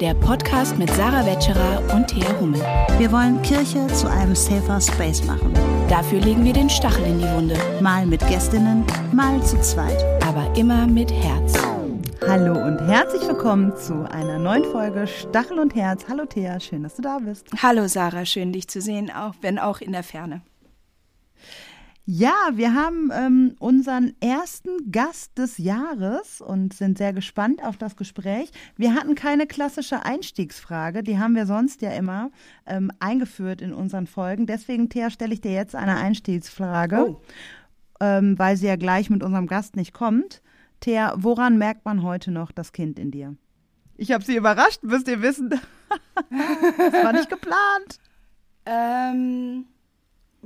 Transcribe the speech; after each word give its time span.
der 0.00 0.14
Podcast 0.14 0.76
mit 0.78 0.90
Sarah 0.90 1.24
Wetscherer 1.24 1.82
und 1.94 2.08
Thea 2.08 2.38
Hummel. 2.38 2.60
Wir 2.98 3.10
wollen 3.10 3.40
Kirche 3.42 3.86
zu 3.88 4.10
einem 4.10 4.34
safer 4.34 4.80
Space 4.80 5.24
machen. 5.24 5.54
Dafür 5.88 6.20
legen 6.20 6.44
wir 6.44 6.52
den 6.52 6.68
Stachel 6.68 7.04
in 7.04 7.18
die 7.18 7.30
Wunde. 7.30 7.56
Mal 7.80 8.04
mit 8.04 8.20
Gästinnen, 8.28 8.84
mal 9.12 9.42
zu 9.42 9.58
zweit. 9.60 10.04
Aber 10.22 10.54
immer 10.56 10.86
mit 10.86 11.10
Herz. 11.10 11.54
Hallo 12.26 12.52
und 12.52 12.78
herzlich 12.80 13.26
willkommen 13.26 13.74
zu 13.76 14.06
einer 14.10 14.38
neuen 14.38 14.64
Folge 14.64 15.06
Stachel 15.06 15.58
und 15.58 15.74
Herz. 15.74 16.04
Hallo 16.08 16.26
Thea, 16.26 16.60
schön, 16.60 16.82
dass 16.82 16.96
du 16.96 17.02
da 17.02 17.18
bist. 17.18 17.46
Hallo 17.62 17.86
Sarah, 17.86 18.26
schön 18.26 18.52
dich 18.52 18.68
zu 18.68 18.80
sehen, 18.82 19.10
auch 19.10 19.34
wenn 19.40 19.58
auch 19.58 19.80
in 19.80 19.92
der 19.92 20.02
Ferne. 20.02 20.42
Ja, 22.08 22.34
wir 22.52 22.72
haben 22.72 23.10
ähm, 23.12 23.56
unseren 23.58 24.14
ersten 24.20 24.92
Gast 24.92 25.36
des 25.38 25.58
Jahres 25.58 26.40
und 26.40 26.72
sind 26.72 26.98
sehr 26.98 27.12
gespannt 27.12 27.64
auf 27.64 27.76
das 27.78 27.96
Gespräch. 27.96 28.52
Wir 28.76 28.94
hatten 28.94 29.16
keine 29.16 29.48
klassische 29.48 30.04
Einstiegsfrage, 30.04 31.02
die 31.02 31.18
haben 31.18 31.34
wir 31.34 31.46
sonst 31.46 31.82
ja 31.82 31.90
immer 31.90 32.30
ähm, 32.64 32.92
eingeführt 33.00 33.60
in 33.60 33.72
unseren 33.72 34.06
Folgen. 34.06 34.46
Deswegen, 34.46 34.88
Thea, 34.88 35.10
stelle 35.10 35.34
ich 35.34 35.40
dir 35.40 35.50
jetzt 35.50 35.74
eine 35.74 35.96
Einstiegsfrage, 35.96 37.08
oh. 37.08 37.20
ähm, 37.98 38.38
weil 38.38 38.56
sie 38.56 38.68
ja 38.68 38.76
gleich 38.76 39.10
mit 39.10 39.24
unserem 39.24 39.48
Gast 39.48 39.74
nicht 39.74 39.92
kommt. 39.92 40.42
Thea, 40.78 41.12
woran 41.16 41.58
merkt 41.58 41.84
man 41.84 42.04
heute 42.04 42.30
noch 42.30 42.52
das 42.52 42.70
Kind 42.72 43.00
in 43.00 43.10
dir? 43.10 43.34
Ich 43.96 44.12
habe 44.12 44.22
sie 44.22 44.36
überrascht, 44.36 44.84
müsst 44.84 45.08
ihr 45.08 45.22
wissen. 45.22 45.50
das 46.30 47.04
war 47.04 47.12
nicht 47.12 47.30
geplant. 47.30 47.98
Ähm 48.64 49.64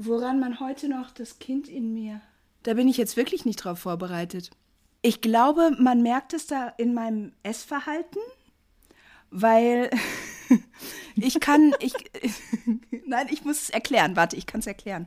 woran 0.07 0.41
man 0.41 0.61
heute 0.61 0.89
noch 0.89 1.11
das 1.11 1.39
Kind 1.39 1.69
in 1.69 1.93
mir. 1.93 2.21
Da 2.63 2.75
bin 2.75 2.89
ich 2.89 2.97
jetzt 2.97 3.17
wirklich 3.17 3.45
nicht 3.45 3.57
drauf 3.57 3.81
vorbereitet. 3.81 4.51
Ich 5.03 5.21
glaube, 5.21 5.77
man 5.79 6.03
merkt 6.03 6.33
es 6.33 6.47
da 6.47 6.69
in 6.69 6.95
meinem 6.95 7.33
Essverhalten, 7.43 8.21
weil 9.31 9.91
ich 11.17 11.39
kann, 11.41 11.75
ich, 11.81 11.95
nein, 13.07 13.29
ich 13.31 13.45
muss 13.45 13.63
es 13.63 13.71
erklären. 13.71 14.17
Warte, 14.17 14.37
ich 14.37 14.47
kann 14.47 14.61
es 14.61 14.67
erklären. 14.67 15.07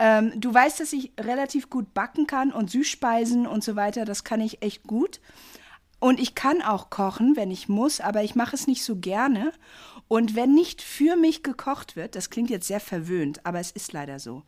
Ähm, 0.00 0.32
du 0.36 0.52
weißt, 0.52 0.80
dass 0.80 0.92
ich 0.92 1.12
relativ 1.18 1.70
gut 1.70 1.94
backen 1.94 2.26
kann 2.26 2.52
und 2.52 2.70
Süßspeisen 2.70 3.46
und 3.46 3.64
so 3.64 3.76
weiter. 3.76 4.04
Das 4.04 4.24
kann 4.24 4.40
ich 4.40 4.62
echt 4.62 4.84
gut. 4.84 5.20
Und 6.00 6.20
ich 6.20 6.36
kann 6.36 6.62
auch 6.62 6.90
kochen, 6.90 7.34
wenn 7.34 7.50
ich 7.50 7.68
muss, 7.68 8.00
aber 8.00 8.22
ich 8.22 8.36
mache 8.36 8.54
es 8.54 8.68
nicht 8.68 8.84
so 8.84 8.96
gerne. 8.96 9.52
Und 10.08 10.34
wenn 10.34 10.54
nicht 10.54 10.82
für 10.82 11.16
mich 11.16 11.42
gekocht 11.42 11.94
wird, 11.94 12.16
das 12.16 12.30
klingt 12.30 12.50
jetzt 12.50 12.66
sehr 12.66 12.80
verwöhnt, 12.80 13.44
aber 13.44 13.60
es 13.60 13.70
ist 13.70 13.92
leider 13.92 14.18
so. 14.18 14.42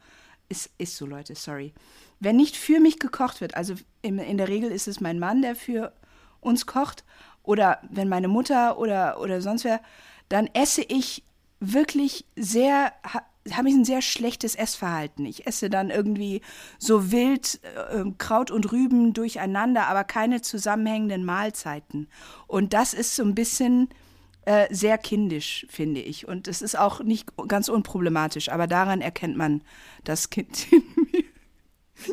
Es 0.48 0.70
ist 0.78 0.96
so, 0.96 1.06
Leute, 1.06 1.34
sorry. 1.34 1.72
Wenn 2.18 2.36
nicht 2.36 2.56
für 2.56 2.80
mich 2.80 2.98
gekocht 2.98 3.40
wird, 3.40 3.54
also 3.54 3.74
in, 4.02 4.18
in 4.18 4.38
der 4.38 4.48
Regel 4.48 4.72
ist 4.72 4.88
es 4.88 5.00
mein 5.00 5.18
Mann, 5.18 5.42
der 5.42 5.54
für 5.54 5.92
uns 6.40 6.66
kocht, 6.66 7.04
oder 7.42 7.78
wenn 7.90 8.08
meine 8.08 8.28
Mutter 8.28 8.78
oder, 8.78 9.20
oder 9.20 9.40
sonst 9.40 9.64
wer, 9.64 9.80
dann 10.28 10.48
esse 10.52 10.82
ich 10.82 11.24
wirklich 11.58 12.24
sehr, 12.36 12.92
habe 13.52 13.68
ich 13.68 13.74
ein 13.74 13.84
sehr 13.84 14.02
schlechtes 14.02 14.54
Essverhalten. 14.54 15.26
Ich 15.26 15.46
esse 15.46 15.70
dann 15.70 15.90
irgendwie 15.90 16.42
so 16.78 17.10
wild 17.10 17.60
äh, 17.64 18.04
Kraut 18.18 18.50
und 18.50 18.72
Rüben 18.72 19.12
durcheinander, 19.12 19.88
aber 19.88 20.04
keine 20.04 20.42
zusammenhängenden 20.42 21.24
Mahlzeiten. 21.24 22.08
Und 22.46 22.72
das 22.72 22.94
ist 22.94 23.16
so 23.16 23.22
ein 23.22 23.34
bisschen 23.34 23.88
äh, 24.44 24.66
sehr 24.74 24.98
kindisch, 24.98 25.66
finde 25.68 26.00
ich. 26.00 26.26
Und 26.26 26.48
es 26.48 26.62
ist 26.62 26.78
auch 26.78 27.00
nicht 27.02 27.28
ganz 27.48 27.68
unproblematisch, 27.68 28.48
aber 28.50 28.66
daran 28.66 29.00
erkennt 29.00 29.36
man 29.36 29.62
das 30.04 30.30
Kind. 30.30 30.66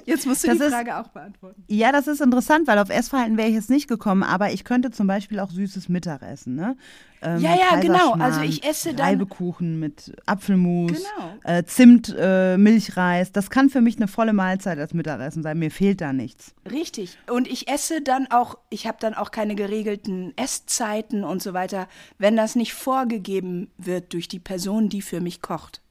Jetzt 0.05 0.25
musst 0.25 0.43
du 0.43 0.47
das 0.47 0.57
die 0.57 0.63
ist, 0.63 0.73
Frage 0.73 0.97
auch 0.97 1.07
beantworten. 1.09 1.63
Ja, 1.67 1.91
das 1.91 2.07
ist 2.07 2.21
interessant, 2.21 2.67
weil 2.67 2.79
auf 2.79 2.89
Essverhalten 2.89 3.37
wäre 3.37 3.47
ich 3.47 3.55
jetzt 3.55 3.69
nicht 3.69 3.87
gekommen, 3.87 4.23
aber 4.23 4.51
ich 4.51 4.63
könnte 4.63 4.91
zum 4.91 5.07
Beispiel 5.07 5.39
auch 5.39 5.49
süßes 5.49 5.89
Mittagessen, 5.89 6.55
ne? 6.55 6.75
Ähm, 7.21 7.41
ja, 7.41 7.55
ja, 7.55 7.79
genau. 7.79 8.13
Also 8.13 8.41
ich 8.41 8.63
esse 8.63 8.93
dann 8.93 9.07
Reibekuchen 9.07 9.79
mit 9.79 10.15
Apfelmus, 10.25 10.91
genau. 10.91 11.33
äh, 11.43 11.63
Zimt, 11.63 12.15
äh, 12.17 12.57
Milchreis. 12.57 13.31
Das 13.31 13.49
kann 13.49 13.69
für 13.69 13.81
mich 13.81 13.97
eine 13.97 14.07
volle 14.07 14.33
Mahlzeit 14.33 14.77
als 14.77 14.93
Mittagessen 14.93 15.41
sein. 15.41 15.57
Mir 15.57 15.71
fehlt 15.71 16.01
da 16.01 16.13
nichts. 16.13 16.53
Richtig. 16.69 17.17
Und 17.31 17.47
ich 17.47 17.69
esse 17.69 18.01
dann 18.01 18.27
auch, 18.29 18.59
ich 18.69 18.85
habe 18.85 18.97
dann 18.99 19.15
auch 19.15 19.31
keine 19.31 19.55
geregelten 19.55 20.33
Esszeiten 20.37 21.23
und 21.23 21.41
so 21.41 21.53
weiter, 21.53 21.87
wenn 22.19 22.35
das 22.35 22.55
nicht 22.55 22.73
vorgegeben 22.73 23.71
wird 23.77 24.13
durch 24.13 24.27
die 24.27 24.39
Person, 24.39 24.89
die 24.89 25.01
für 25.01 25.19
mich 25.19 25.41
kocht. 25.41 25.81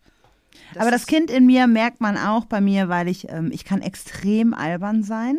Das 0.74 0.82
Aber 0.82 0.90
das 0.90 1.06
Kind 1.06 1.30
in 1.30 1.46
mir 1.46 1.66
merkt 1.66 2.00
man 2.00 2.16
auch 2.16 2.44
bei 2.44 2.60
mir, 2.60 2.88
weil 2.88 3.08
ich, 3.08 3.28
ähm, 3.28 3.50
ich 3.52 3.64
kann 3.64 3.82
extrem 3.82 4.54
albern 4.54 5.02
sein. 5.02 5.38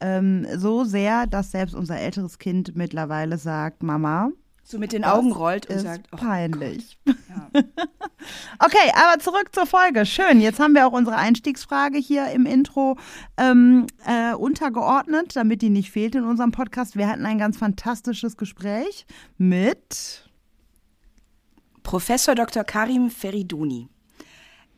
Ähm, 0.00 0.46
so 0.56 0.84
sehr, 0.84 1.26
dass 1.26 1.50
selbst 1.50 1.74
unser 1.74 1.98
älteres 1.98 2.38
Kind 2.38 2.74
mittlerweile 2.74 3.36
sagt, 3.36 3.82
Mama, 3.82 4.30
so 4.70 4.78
mit 4.78 4.92
den 4.92 5.04
Augen 5.04 5.32
rollt 5.32 5.68
und 5.68 5.80
sagt, 5.80 6.06
oh 6.12 6.16
peinlich. 6.16 6.96
Ja. 7.04 7.14
okay, 8.60 8.92
aber 8.94 9.20
zurück 9.20 9.48
zur 9.52 9.66
Folge. 9.66 10.06
Schön. 10.06 10.40
Jetzt 10.40 10.60
haben 10.60 10.74
wir 10.74 10.86
auch 10.86 10.92
unsere 10.92 11.16
Einstiegsfrage 11.16 11.98
hier 11.98 12.28
im 12.30 12.46
Intro 12.46 12.96
ähm, 13.36 13.88
äh, 14.06 14.32
untergeordnet, 14.32 15.34
damit 15.34 15.62
die 15.62 15.70
nicht 15.70 15.90
fehlt 15.90 16.14
in 16.14 16.22
unserem 16.22 16.52
Podcast. 16.52 16.96
Wir 16.96 17.08
hatten 17.08 17.26
ein 17.26 17.38
ganz 17.38 17.58
fantastisches 17.58 18.36
Gespräch 18.36 19.06
mit 19.38 20.30
Professor 21.82 22.36
Dr. 22.36 22.62
Karim 22.62 23.10
Feriduni. 23.10 23.88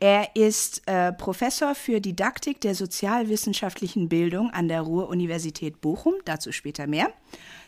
Er 0.03 0.35
ist 0.35 0.85
äh, 0.85 1.13
Professor 1.13 1.75
für 1.75 2.01
Didaktik 2.01 2.59
der 2.59 2.75
sozialwissenschaftlichen 2.75 4.09
Bildung 4.09 4.49
an 4.49 4.67
der 4.67 4.81
Ruhr-Universität 4.81 5.79
Bochum, 5.79 6.15
dazu 6.25 6.51
später 6.51 6.87
mehr. 6.87 7.07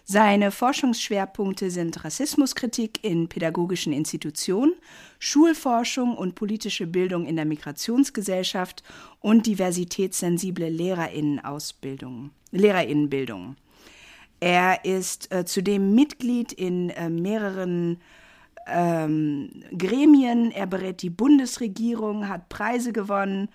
Seine 0.04 0.52
Forschungsschwerpunkte 0.52 1.72
sind 1.72 2.04
Rassismuskritik 2.04 3.06
in 3.06 3.30
pädagogischen 3.30 3.94
Institutionen, 3.94 4.74
Schulforschung 5.18 6.18
und 6.18 6.36
politische 6.36 6.88
Bildung 6.88 7.26
in 7.26 7.38
der 7.38 7.46
Migrationsgesellschaft 7.46 8.84
und 9.22 9.46
diversitätssensible 9.46 10.68
Lehrerinnenausbildung, 10.68 12.32
Lehrerinnenbildung. 12.52 13.56
Er 14.42 14.84
ist 14.84 15.34
äh, 15.34 15.46
zudem 15.46 15.96
Mitglied 15.96 16.52
in 16.52 16.90
äh, 16.90 17.10
mehreren 17.10 18.02
ähm, 18.68 19.64
Gremien, 19.78 20.52
er 20.52 20.68
berät 20.68 21.02
die 21.02 21.10
Bundesregierung, 21.10 22.28
hat 22.28 22.50
Preise 22.50 22.94
gewonnen. 22.94 23.50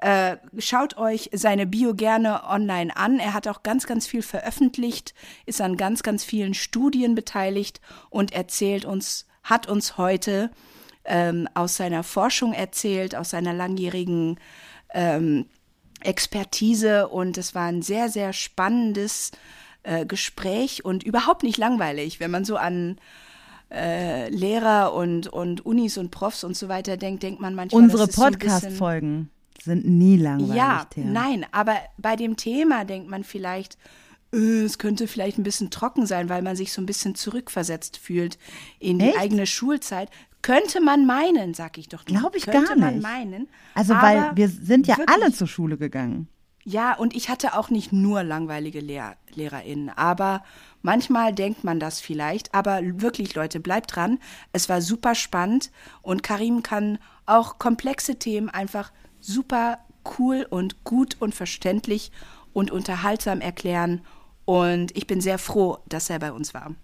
Äh, 0.00 0.36
schaut 0.58 0.96
euch 0.96 1.30
seine 1.32 1.66
Bio 1.66 1.94
gerne 1.94 2.42
online 2.48 2.96
an. 2.96 3.18
Er 3.18 3.34
hat 3.34 3.46
auch 3.46 3.62
ganz, 3.62 3.86
ganz 3.86 4.06
viel 4.06 4.22
veröffentlicht, 4.22 5.14
ist 5.46 5.60
an 5.60 5.76
ganz, 5.76 6.02
ganz 6.02 6.24
vielen 6.24 6.54
Studien 6.54 7.14
beteiligt 7.14 7.80
und 8.10 8.32
erzählt 8.32 8.84
uns, 8.84 9.26
hat 9.44 9.68
uns 9.68 9.98
heute 9.98 10.50
ähm, 11.04 11.48
aus 11.54 11.76
seiner 11.76 12.02
Forschung 12.02 12.52
erzählt, 12.52 13.14
aus 13.14 13.30
seiner 13.30 13.52
langjährigen 13.52 14.38
ähm, 14.92 15.46
Expertise. 16.00 17.08
Und 17.08 17.38
es 17.38 17.54
war 17.54 17.66
ein 17.66 17.82
sehr, 17.82 18.08
sehr 18.08 18.32
spannendes 18.32 19.30
äh, 19.84 20.06
Gespräch 20.06 20.84
und 20.84 21.02
überhaupt 21.02 21.42
nicht 21.42 21.58
langweilig, 21.58 22.20
wenn 22.20 22.30
man 22.30 22.44
so 22.44 22.56
an 22.56 22.98
äh, 23.72 24.28
Lehrer 24.28 24.94
und, 24.94 25.28
und 25.28 25.64
Unis 25.64 25.96
und 25.98 26.10
Profs 26.10 26.44
und 26.44 26.56
so 26.56 26.68
weiter 26.68 26.96
denkt, 26.96 27.22
denkt 27.22 27.40
man 27.40 27.54
manchmal. 27.54 27.82
Unsere 27.82 28.06
Podcast-Folgen 28.06 29.30
so 29.58 29.70
sind 29.70 29.86
nie 29.86 30.16
langweilig. 30.16 30.56
Ja, 30.56 30.84
Thea. 30.90 31.04
nein, 31.04 31.46
aber 31.52 31.76
bei 31.96 32.16
dem 32.16 32.36
Thema 32.36 32.84
denkt 32.84 33.08
man 33.08 33.24
vielleicht, 33.24 33.78
äh, 34.32 34.62
es 34.62 34.78
könnte 34.78 35.06
vielleicht 35.06 35.38
ein 35.38 35.42
bisschen 35.42 35.70
trocken 35.70 36.06
sein, 36.06 36.28
weil 36.28 36.42
man 36.42 36.56
sich 36.56 36.72
so 36.72 36.82
ein 36.82 36.86
bisschen 36.86 37.14
zurückversetzt 37.14 37.96
fühlt 37.96 38.38
in 38.78 38.98
die 38.98 39.06
Echt? 39.06 39.18
eigene 39.18 39.46
Schulzeit. 39.46 40.10
Könnte 40.42 40.80
man 40.80 41.06
meinen, 41.06 41.54
sag 41.54 41.78
ich 41.78 41.88
doch. 41.88 42.04
Glaube 42.04 42.36
ich 42.36 42.44
Könnte 42.46 42.66
gar 42.66 42.74
nicht. 42.74 42.84
man 42.84 43.00
meinen. 43.00 43.48
Also, 43.74 43.94
weil 43.94 44.32
wir 44.34 44.48
sind 44.48 44.88
ja 44.88 44.98
wirklich, 44.98 45.16
alle 45.16 45.32
zur 45.32 45.46
Schule 45.46 45.78
gegangen. 45.78 46.28
Ja, 46.64 46.94
und 46.94 47.14
ich 47.14 47.28
hatte 47.28 47.58
auch 47.58 47.70
nicht 47.70 47.92
nur 47.92 48.22
langweilige 48.22 48.80
Lehr 48.80 49.16
LehrerInnen, 49.34 49.90
aber 49.90 50.44
manchmal 50.82 51.34
denkt 51.34 51.64
man 51.64 51.80
das 51.80 52.00
vielleicht. 52.00 52.54
Aber 52.54 52.80
wirklich, 52.82 53.34
Leute, 53.34 53.58
bleibt 53.58 53.96
dran. 53.96 54.18
Es 54.52 54.68
war 54.68 54.80
super 54.80 55.14
spannend 55.14 55.70
und 56.02 56.22
Karim 56.22 56.62
kann 56.62 56.98
auch 57.26 57.58
komplexe 57.58 58.16
Themen 58.16 58.48
einfach 58.48 58.92
super 59.20 59.78
cool 60.18 60.46
und 60.48 60.84
gut 60.84 61.16
und 61.20 61.34
verständlich 61.34 62.12
und 62.52 62.70
unterhaltsam 62.70 63.40
erklären. 63.40 64.02
Und 64.44 64.96
ich 64.96 65.06
bin 65.06 65.20
sehr 65.20 65.38
froh, 65.38 65.78
dass 65.88 66.10
er 66.10 66.18
bei 66.18 66.32
uns 66.32 66.54
war. 66.54 66.74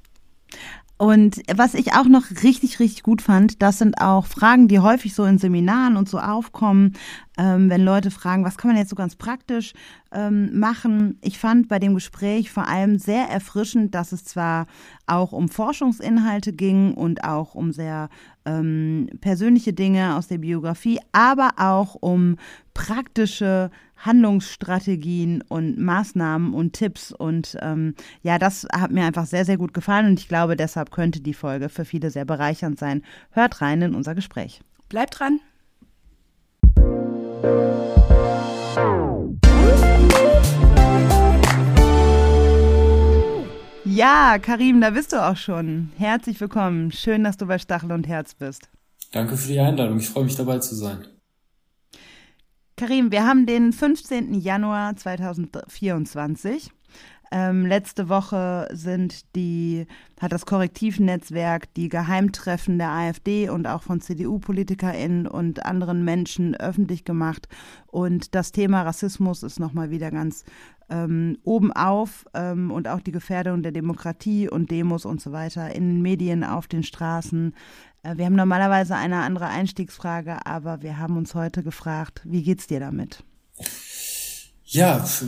Und 0.96 1.40
was 1.54 1.74
ich 1.74 1.92
auch 1.92 2.06
noch 2.06 2.24
richtig, 2.42 2.80
richtig 2.80 3.04
gut 3.04 3.22
fand, 3.22 3.62
das 3.62 3.78
sind 3.78 4.00
auch 4.00 4.26
Fragen, 4.26 4.66
die 4.66 4.80
häufig 4.80 5.14
so 5.14 5.24
in 5.24 5.38
Seminaren 5.38 5.96
und 5.96 6.08
so 6.08 6.18
aufkommen. 6.18 6.94
Ähm, 7.38 7.70
wenn 7.70 7.82
Leute 7.82 8.10
fragen, 8.10 8.44
was 8.44 8.58
kann 8.58 8.70
man 8.70 8.76
jetzt 8.76 8.90
so 8.90 8.96
ganz 8.96 9.14
praktisch 9.14 9.72
ähm, 10.12 10.58
machen. 10.58 11.18
Ich 11.22 11.38
fand 11.38 11.68
bei 11.68 11.78
dem 11.78 11.94
Gespräch 11.94 12.50
vor 12.50 12.66
allem 12.66 12.98
sehr 12.98 13.28
erfrischend, 13.28 13.94
dass 13.94 14.12
es 14.12 14.24
zwar 14.24 14.66
auch 15.06 15.32
um 15.32 15.48
Forschungsinhalte 15.48 16.52
ging 16.52 16.94
und 16.94 17.22
auch 17.24 17.54
um 17.54 17.72
sehr 17.72 18.08
ähm, 18.44 19.08
persönliche 19.20 19.72
Dinge 19.72 20.16
aus 20.16 20.26
der 20.26 20.38
Biografie, 20.38 20.98
aber 21.12 21.50
auch 21.58 21.94
um 21.94 22.36
praktische 22.74 23.70
Handlungsstrategien 23.96 25.42
und 25.48 25.78
Maßnahmen 25.78 26.54
und 26.54 26.72
Tipps. 26.72 27.12
Und 27.12 27.56
ähm, 27.60 27.94
ja, 28.22 28.38
das 28.38 28.66
hat 28.72 28.90
mir 28.90 29.04
einfach 29.04 29.26
sehr, 29.26 29.44
sehr 29.44 29.58
gut 29.58 29.74
gefallen 29.74 30.06
und 30.06 30.20
ich 30.20 30.28
glaube, 30.28 30.56
deshalb 30.56 30.90
könnte 30.90 31.20
die 31.20 31.34
Folge 31.34 31.68
für 31.68 31.84
viele 31.84 32.10
sehr 32.10 32.24
bereichernd 32.24 32.78
sein. 32.78 33.02
Hört 33.30 33.60
rein 33.60 33.82
in 33.82 33.94
unser 33.94 34.14
Gespräch. 34.14 34.60
Bleibt 34.88 35.20
dran. 35.20 35.40
Ja, 43.84 44.38
Karim, 44.38 44.80
da 44.80 44.90
bist 44.90 45.12
du 45.12 45.16
auch 45.16 45.36
schon. 45.36 45.90
Herzlich 45.98 46.40
willkommen. 46.40 46.92
Schön, 46.92 47.24
dass 47.24 47.36
du 47.36 47.46
bei 47.46 47.58
Stachel 47.58 47.90
und 47.90 48.06
Herz 48.06 48.34
bist. 48.34 48.68
Danke 49.10 49.36
für 49.36 49.48
die 49.48 49.58
Einladung. 49.58 49.98
Ich 49.98 50.08
freue 50.08 50.24
mich 50.24 50.36
dabei 50.36 50.58
zu 50.58 50.74
sein. 50.74 51.06
Karim, 52.76 53.10
wir 53.10 53.26
haben 53.26 53.44
den 53.46 53.72
15. 53.72 54.34
Januar 54.34 54.94
2024. 54.94 56.70
Ähm, 57.30 57.66
letzte 57.66 58.08
Woche 58.08 58.68
sind 58.72 59.34
die, 59.36 59.86
hat 60.20 60.32
das 60.32 60.46
Korrektivnetzwerk 60.46 61.72
die 61.74 61.88
Geheimtreffen 61.88 62.78
der 62.78 62.90
AfD 62.90 63.50
und 63.50 63.66
auch 63.66 63.82
von 63.82 64.00
CDU-PolitikerInnen 64.00 65.26
und 65.26 65.66
anderen 65.66 66.04
Menschen 66.04 66.56
öffentlich 66.56 67.04
gemacht. 67.04 67.48
Und 67.86 68.34
das 68.34 68.52
Thema 68.52 68.82
Rassismus 68.82 69.42
ist 69.42 69.60
nochmal 69.60 69.90
wieder 69.90 70.10
ganz 70.10 70.44
ähm, 70.90 71.36
oben 71.44 71.72
auf 71.72 72.24
ähm, 72.34 72.70
und 72.70 72.88
auch 72.88 73.00
die 73.00 73.12
Gefährdung 73.12 73.62
der 73.62 73.72
Demokratie 73.72 74.48
und 74.48 74.70
Demos 74.70 75.04
und 75.04 75.20
so 75.20 75.32
weiter 75.32 75.74
in 75.74 75.88
den 75.88 76.02
Medien, 76.02 76.44
auf 76.44 76.66
den 76.66 76.82
Straßen. 76.82 77.54
Äh, 78.02 78.16
wir 78.16 78.24
haben 78.24 78.36
normalerweise 78.36 78.96
eine 78.96 79.18
andere 79.18 79.48
Einstiegsfrage, 79.48 80.46
aber 80.46 80.82
wir 80.82 80.98
haben 80.98 81.16
uns 81.16 81.34
heute 81.34 81.62
gefragt, 81.62 82.22
wie 82.24 82.42
geht's 82.42 82.66
dir 82.66 82.80
damit? 82.80 83.22
Ja, 84.70 84.98
für, 84.98 85.24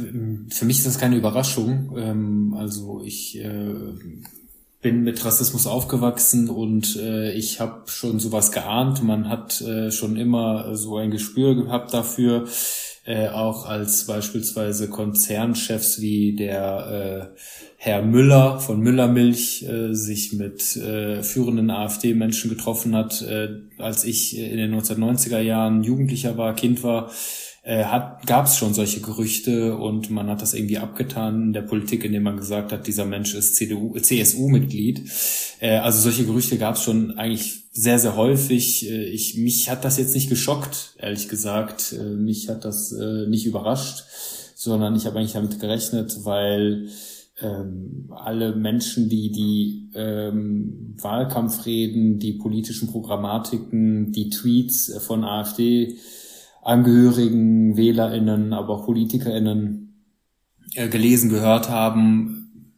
für 0.51 0.65
mich 0.67 0.79
ist 0.79 0.87
das 0.87 0.99
keine 0.99 1.17
Überraschung. 1.17 1.97
Ähm, 1.97 2.55
also 2.59 3.03
ich 3.03 3.39
äh, 3.39 3.75
bin 4.83 5.03
mit 5.03 5.25
Rassismus 5.25 5.67
aufgewachsen 5.67 6.51
und 6.51 6.97
äh, 6.97 7.33
ich 7.33 7.59
habe 7.59 7.85
schon 7.87 8.21
sowas 8.21 8.53
geahnt. 8.53 9.03
Man 9.03 9.31
hat 9.31 9.63
äh, 9.63 9.91
schon 9.91 10.17
immer 10.17 10.77
so 10.77 10.99
ein 10.99 11.11
Gespür 11.11 11.55
gehabt 11.55 11.95
dafür, 11.95 12.49
äh, 13.07 13.29
auch 13.29 13.65
als 13.65 14.05
beispielsweise 14.05 14.91
Konzernchefs 14.91 16.03
wie 16.03 16.37
der 16.37 17.33
äh, 17.35 17.41
Herr 17.79 18.03
Müller 18.03 18.61
von 18.61 18.81
Müllermilch 18.81 19.63
äh, 19.63 19.95
sich 19.95 20.35
mit 20.35 20.77
äh, 20.77 21.23
führenden 21.23 21.71
AfD-Menschen 21.71 22.51
getroffen 22.51 22.95
hat, 22.95 23.23
äh, 23.23 23.49
als 23.79 24.05
ich 24.05 24.37
in 24.37 24.59
den 24.59 24.75
1990er 24.79 25.41
Jahren 25.41 25.83
Jugendlicher 25.83 26.37
war, 26.37 26.55
Kind 26.55 26.83
war, 26.83 27.11
äh, 27.63 27.85
gab 28.27 28.47
es 28.47 28.57
schon 28.57 28.73
solche 28.73 29.01
Gerüchte 29.01 29.77
und 29.77 30.11
man 30.11 30.29
hat 30.29 30.41
das 30.41 30.55
irgendwie 30.55 30.79
abgetan 30.79 31.43
in 31.43 31.53
der 31.53 31.63
Politik, 31.63 32.05
indem 32.05 32.23
man 32.23 32.39
gesagt 32.39 32.73
hat, 32.73 32.87
dieser 32.87 33.05
Mensch 33.05 33.35
ist 33.35 33.57
CDU, 33.57 33.99
CSU-Mitglied. 33.99 35.11
Äh, 35.61 35.77
also 35.77 36.01
solche 36.01 36.25
Gerüchte 36.25 36.57
gab 36.57 36.77
es 36.77 36.83
schon 36.83 37.19
eigentlich 37.19 37.65
sehr, 37.73 37.99
sehr 37.99 38.17
häufig. 38.17 38.89
Äh, 38.89 39.05
ich, 39.05 39.37
mich 39.37 39.69
hat 39.69 39.85
das 39.85 39.99
jetzt 39.99 40.15
nicht 40.15 40.31
geschockt, 40.31 40.95
ehrlich 40.99 41.29
gesagt. 41.29 41.93
Äh, 41.93 42.03
mich 42.03 42.49
hat 42.49 42.65
das 42.65 42.93
äh, 42.93 43.27
nicht 43.27 43.45
überrascht, 43.45 44.05
sondern 44.55 44.97
ich 44.97 45.05
habe 45.05 45.19
eigentlich 45.19 45.35
damit 45.35 45.61
gerechnet, 45.61 46.25
weil 46.25 46.89
ähm, 47.43 48.11
alle 48.11 48.55
Menschen, 48.55 49.11
die 49.11 49.33
die 49.33 49.91
ähm, 49.95 50.97
Wahlkampfreden, 50.99 52.19
die 52.19 52.33
politischen 52.35 52.89
Programmatiken, 52.91 54.13
die 54.13 54.31
Tweets 54.31 54.95
von 55.07 55.25
AfD 55.25 55.99
Angehörigen, 56.63 57.77
WählerInnen, 57.77 58.53
aber 58.53 58.75
auch 58.75 58.87
PolitikerInnen 58.87 60.05
äh, 60.75 60.89
gelesen, 60.89 61.31
gehört 61.31 61.71
haben, 61.71 62.75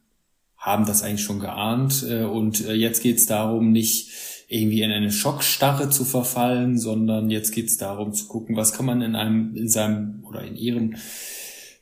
haben 0.56 0.87
das 0.87 1.02
eigentlich 1.02 1.23
schon 1.23 1.40
geahnt. 1.40 2.06
Äh, 2.08 2.25
und 2.25 2.67
äh, 2.67 2.75
jetzt 2.75 3.02
geht 3.02 3.19
es 3.19 3.26
darum, 3.26 3.73
nicht 3.73 4.11
irgendwie 4.49 4.82
in 4.82 4.93
eine 4.93 5.11
Schockstarre 5.11 5.90
zu 5.90 6.05
verfallen, 6.05 6.79
sondern 6.79 7.31
jetzt 7.31 7.52
geht 7.52 7.69
es 7.69 7.79
darum 7.79 8.12
zu 8.12 8.29
gucken, 8.29 8.55
was 8.55 8.73
kann 8.73 8.87
man 8.87 9.02
in 9.02 9.17
einem, 9.17 9.56
in 9.56 9.69
seinem 9.69 10.23
oder 10.29 10.43
in 10.43 10.56
ihrem 10.56 10.94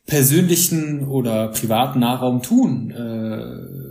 persönlichen 0.06 1.06
oder 1.06 1.48
privaten 1.48 2.00
Nahraum 2.00 2.42
tun. 2.42 2.90
Äh, 2.90 3.89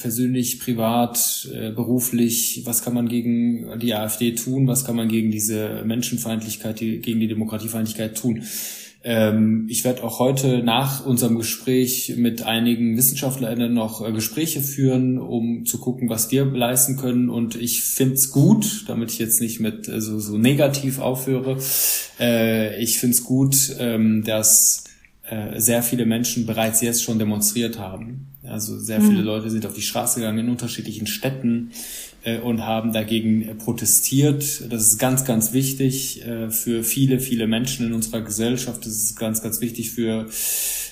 persönlich, 0.00 0.58
privat, 0.58 1.48
äh, 1.54 1.70
beruflich, 1.70 2.62
was 2.64 2.82
kann 2.82 2.94
man 2.94 3.08
gegen 3.08 3.78
die 3.78 3.94
AfD 3.94 4.32
tun, 4.34 4.66
was 4.66 4.84
kann 4.84 4.96
man 4.96 5.08
gegen 5.08 5.30
diese 5.30 5.82
Menschenfeindlichkeit, 5.84 6.80
die, 6.80 6.98
gegen 6.98 7.20
die 7.20 7.28
Demokratiefeindlichkeit 7.28 8.16
tun. 8.16 8.42
Ähm, 9.02 9.66
ich 9.70 9.84
werde 9.84 10.04
auch 10.04 10.18
heute 10.18 10.62
nach 10.62 11.06
unserem 11.06 11.36
Gespräch 11.38 12.14
mit 12.16 12.42
einigen 12.42 12.98
WissenschaftlerInnen 12.98 13.72
noch 13.72 14.06
äh, 14.06 14.12
Gespräche 14.12 14.60
führen, 14.60 15.18
um 15.18 15.64
zu 15.64 15.78
gucken, 15.78 16.10
was 16.10 16.30
wir 16.30 16.44
leisten 16.44 16.98
können. 16.98 17.30
Und 17.30 17.56
ich 17.56 17.82
find's 17.82 18.30
gut, 18.30 18.84
damit 18.88 19.10
ich 19.10 19.18
jetzt 19.18 19.40
nicht 19.40 19.58
mit 19.58 19.88
äh, 19.88 20.02
so, 20.02 20.18
so 20.20 20.36
negativ 20.36 20.98
aufhöre, 20.98 21.56
äh, 22.18 22.82
ich 22.82 22.98
find's 22.98 23.24
gut, 23.24 23.74
ähm, 23.78 24.22
dass 24.22 24.84
äh, 25.30 25.58
sehr 25.58 25.82
viele 25.82 26.04
Menschen 26.04 26.44
bereits 26.44 26.82
jetzt 26.82 27.02
schon 27.02 27.18
demonstriert 27.18 27.78
haben. 27.78 28.26
Also 28.42 28.78
sehr 28.78 29.02
viele 29.02 29.18
mhm. 29.18 29.24
Leute 29.24 29.50
sind 29.50 29.66
auf 29.66 29.74
die 29.74 29.82
Straße 29.82 30.20
gegangen 30.20 30.38
in 30.38 30.48
unterschiedlichen 30.48 31.06
Städten 31.06 31.72
äh, 32.22 32.38
und 32.38 32.64
haben 32.64 32.92
dagegen 32.92 33.42
äh, 33.42 33.54
protestiert. 33.54 34.62
Das 34.70 34.86
ist 34.86 34.98
ganz, 34.98 35.24
ganz 35.24 35.52
wichtig 35.52 36.24
äh, 36.24 36.50
für 36.50 36.82
viele, 36.82 37.20
viele 37.20 37.46
Menschen 37.46 37.86
in 37.86 37.92
unserer 37.92 38.22
Gesellschaft. 38.22 38.86
Das 38.86 38.94
ist 38.94 39.18
ganz, 39.18 39.42
ganz 39.42 39.60
wichtig 39.60 39.90
für, 39.90 40.26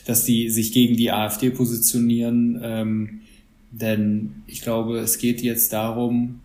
dass 0.05 0.25
die 0.25 0.50
sich 0.50 0.73
gegen 0.73 0.97
die 0.97 1.11
AfD 1.11 1.49
positionieren. 1.50 2.61
Ähm, 2.62 3.21
denn 3.71 4.43
ich 4.47 4.61
glaube, 4.61 4.99
es 4.99 5.19
geht 5.19 5.41
jetzt 5.41 5.73
darum, 5.73 6.41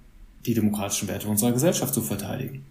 die 0.46 0.54
demokratischen 0.54 1.08
Werte 1.08 1.28
unserer 1.28 1.52
Gesellschaft 1.52 1.94
zu 1.94 2.02
verteidigen. 2.02 2.66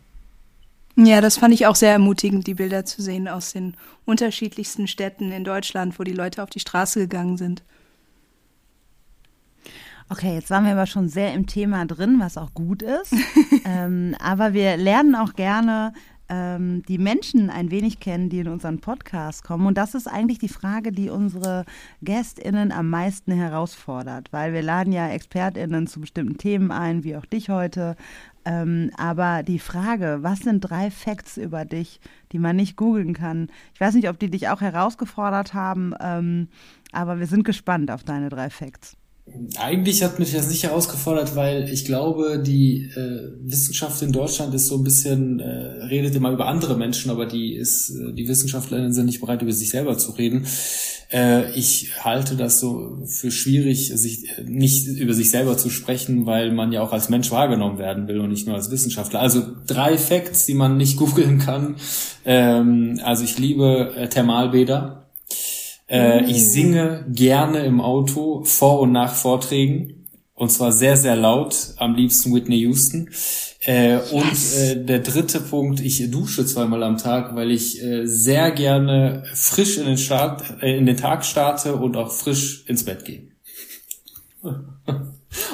Ja, 0.97 1.23
das 1.23 1.39
fand 1.39 1.55
ich 1.55 1.67
auch 1.67 1.77
sehr 1.77 1.93
ermutigend, 1.93 2.47
die 2.47 2.55
Bilder 2.55 2.85
zu 2.85 3.01
sehen 3.01 3.27
aus 3.27 3.53
den 3.53 3.75
unterschiedlichsten 4.05 4.87
Städten 4.87 5.33
in 5.33 5.45
Deutschland, 5.45 5.99
wo 5.99 6.05
die 6.05 6.13
Leute 6.13 6.43
auf 6.43 6.51
die 6.51 6.61
Straße 6.61 7.01
gegangen 7.01 7.39
sind. 7.39 7.63
Okay, 10.13 10.35
jetzt 10.35 10.51
waren 10.51 10.67
wir 10.67 10.73
aber 10.73 10.85
schon 10.85 11.09
sehr 11.09 11.33
im 11.33 11.47
Thema 11.47 11.87
drin, 11.87 12.21
was 12.21 12.37
auch 12.37 12.53
gut 12.53 12.83
ist. 12.83 13.15
ähm, 13.65 14.15
aber 14.23 14.53
wir 14.53 14.77
lernen 14.77 15.15
auch 15.15 15.33
gerne 15.33 15.95
ähm, 16.29 16.83
die 16.87 16.99
Menschen 16.99 17.49
ein 17.49 17.71
wenig 17.71 17.99
kennen, 17.99 18.29
die 18.29 18.41
in 18.41 18.49
unseren 18.49 18.79
Podcast 18.79 19.43
kommen. 19.43 19.65
Und 19.65 19.79
das 19.79 19.95
ist 19.95 20.07
eigentlich 20.07 20.39
die 20.39 20.51
Frage, 20.51 20.93
die 20.93 21.09
unsere 21.09 21.65
GästInnen 22.03 22.73
am 22.73 22.91
meisten 22.91 23.33
herausfordert, 23.33 24.31
weil 24.35 24.53
wir 24.53 24.61
laden 24.61 24.93
ja 24.93 25.09
ExpertInnen 25.09 25.87
zu 25.87 25.99
bestimmten 25.99 26.37
Themen 26.37 26.73
ein, 26.73 27.05
wie 27.05 27.17
auch 27.17 27.25
dich 27.25 27.49
heute. 27.49 27.97
Ähm, 28.45 28.91
aber 28.99 29.43
die 29.43 29.61
Frage, 29.61 30.19
was 30.21 30.41
sind 30.41 30.61
drei 30.61 30.91
Facts 30.91 31.39
über 31.39 31.65
dich, 31.65 32.01
die 32.33 32.39
man 32.39 32.57
nicht 32.57 32.77
googeln 32.77 33.15
kann? 33.15 33.49
Ich 33.73 33.81
weiß 33.81 33.95
nicht, 33.95 34.11
ob 34.11 34.19
die 34.19 34.29
dich 34.29 34.51
auch 34.51 34.61
herausgefordert 34.61 35.55
haben, 35.55 35.95
ähm, 36.03 36.49
aber 36.93 37.19
wir 37.19 37.27
sind 37.27 37.45
gespannt 37.45 37.91
auf 37.91 38.05
deine 38.05 38.29
drei 38.29 38.51
Facts. 38.51 38.99
Eigentlich 39.57 40.03
hat 40.03 40.19
mich 40.19 40.33
das 40.33 40.51
nicht 40.51 40.65
herausgefordert, 40.65 41.37
weil 41.37 41.69
ich 41.73 41.85
glaube, 41.85 42.43
die 42.45 42.91
äh, 42.97 43.31
Wissenschaft 43.41 44.03
in 44.03 44.11
Deutschland 44.11 44.53
ist 44.53 44.67
so 44.67 44.77
ein 44.77 44.83
bisschen, 44.83 45.39
äh, 45.39 45.85
redet 45.85 46.17
immer 46.17 46.33
über 46.33 46.49
andere 46.49 46.77
Menschen, 46.77 47.09
aber 47.09 47.27
die 47.27 47.55
ist, 47.55 47.91
äh, 47.91 48.13
die 48.13 48.27
Wissenschaftlerinnen 48.27 48.93
sind 48.93 49.07
nicht 49.07 49.21
bereit, 49.21 49.41
über 49.41 49.53
sich 49.53 49.71
selber 49.71 49.97
zu 49.97 50.11
reden. 50.13 50.45
Äh, 51.13 51.53
ich 51.57 52.05
halte 52.05 52.35
das 52.35 52.59
so 52.59 52.99
für 53.07 53.31
schwierig, 53.31 53.93
sich 53.95 54.27
nicht 54.45 54.89
über 54.89 55.15
sich 55.15 55.31
selber 55.31 55.57
zu 55.57 55.71
sprechen, 55.71 56.27
weil 56.27 56.51
man 56.53 56.73
ja 56.73 56.81
auch 56.81 56.93
als 56.93 57.09
Mensch 57.09 57.31
wahrgenommen 57.31 57.79
werden 57.79 58.09
will 58.09 58.19
und 58.19 58.31
nicht 58.31 58.49
nur 58.49 58.57
als 58.57 58.73
Wissenschaftler. 58.73 59.21
Also 59.21 59.45
drei 59.69 59.99
Facts, 59.99 60.47
die 60.47 60.55
man 60.55 60.77
nicht 60.77 60.97
googeln 61.03 61.39
kann. 61.39 61.77
Ähm, 62.25 62.99
also 63.05 63.23
ich 63.23 63.39
liebe 63.39 63.93
äh, 63.97 64.09
Thermalbäder. 64.09 65.02
Äh, 65.93 66.25
ich 66.25 66.39
mm. 66.39 66.49
singe 66.49 67.07
gerne 67.11 67.67
im 67.67 67.81
Auto 67.83 68.45
vor 68.45 68.81
und 68.81 68.93
nach 68.93 69.15
Vorträgen. 69.15 70.09
Und 70.35 70.51
zwar 70.51 70.73
sehr, 70.73 70.97
sehr 70.97 71.15
laut, 71.15 71.75
am 71.77 71.95
liebsten 71.95 72.35
Whitney 72.35 72.61
Houston. 72.61 73.11
Äh. 73.61 73.99
Und 74.11 74.33
äh, 74.57 74.83
der 74.83 75.01
dritte 75.01 75.39
Punkt, 75.41 75.81
ich 75.81 76.11
dusche 76.11 76.47
zweimal 76.47 76.83
am 76.83 76.97
Tag, 76.97 77.37
weil 77.37 77.51
ich 77.51 77.81
äh, 77.83 78.07
sehr 78.07 78.51
gerne 78.53 79.25
frisch 79.35 79.77
in 79.77 79.85
den, 79.85 79.99
Start, 79.99 80.63
äh, 80.63 80.79
in 80.79 80.87
den 80.87 80.97
Tag 80.97 81.27
starte 81.27 81.77
und 81.77 81.97
auch 81.97 82.11
frisch 82.11 82.65
ins 82.67 82.85
Bett 82.85 83.05
gehe. 83.05 83.29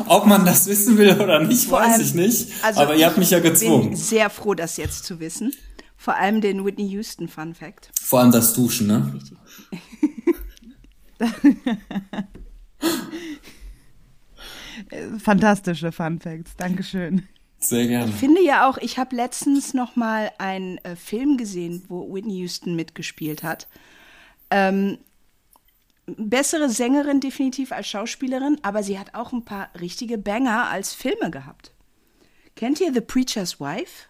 Ob 0.06 0.26
man 0.26 0.44
das 0.44 0.66
wissen 0.68 0.96
will 0.98 1.20
oder 1.20 1.42
nicht, 1.42 1.64
Vor 1.64 1.80
weiß 1.80 1.98
ich 2.00 2.14
nicht. 2.14 2.48
Also 2.62 2.80
Aber 2.80 2.94
ihr 2.94 3.06
habt 3.06 3.18
mich 3.18 3.30
ja 3.30 3.40
gezwungen. 3.40 3.82
Ich 3.82 3.88
bin 3.90 3.96
sehr 3.96 4.30
froh, 4.30 4.54
das 4.54 4.76
jetzt 4.76 5.04
zu 5.04 5.20
wissen. 5.20 5.52
Vor 5.96 6.14
allem 6.14 6.40
den 6.40 6.64
Whitney 6.64 6.88
Houston 6.90 7.28
Fun 7.28 7.54
Fact. 7.54 7.90
Vor 8.00 8.20
allem 8.20 8.30
das 8.30 8.54
Duschen, 8.54 8.86
ne? 8.86 9.12
Richtig. 9.14 9.36
Fantastische 15.18 15.92
Fun 15.92 16.20
Facts, 16.20 16.56
Dankeschön. 16.56 17.28
Sehr 17.60 17.88
gerne. 17.88 18.10
Ich 18.10 18.16
finde 18.16 18.42
ja 18.42 18.68
auch, 18.68 18.78
ich 18.78 18.98
habe 18.98 19.16
letztens 19.16 19.74
noch 19.74 19.96
mal 19.96 20.30
einen 20.38 20.78
äh, 20.78 20.94
Film 20.94 21.36
gesehen, 21.36 21.84
wo 21.88 22.14
Whitney 22.14 22.38
Houston 22.38 22.76
mitgespielt 22.76 23.42
hat. 23.42 23.66
Ähm, 24.50 24.98
bessere 26.06 26.68
Sängerin 26.68 27.20
definitiv 27.20 27.72
als 27.72 27.88
Schauspielerin, 27.88 28.58
aber 28.62 28.82
sie 28.82 28.98
hat 28.98 29.14
auch 29.14 29.32
ein 29.32 29.44
paar 29.44 29.70
richtige 29.78 30.18
Banger 30.18 30.70
als 30.70 30.94
Filme 30.94 31.30
gehabt. 31.30 31.72
Kennt 32.54 32.80
ihr 32.80 32.92
The 32.92 33.00
Preacher's 33.00 33.60
Wife? 33.60 34.06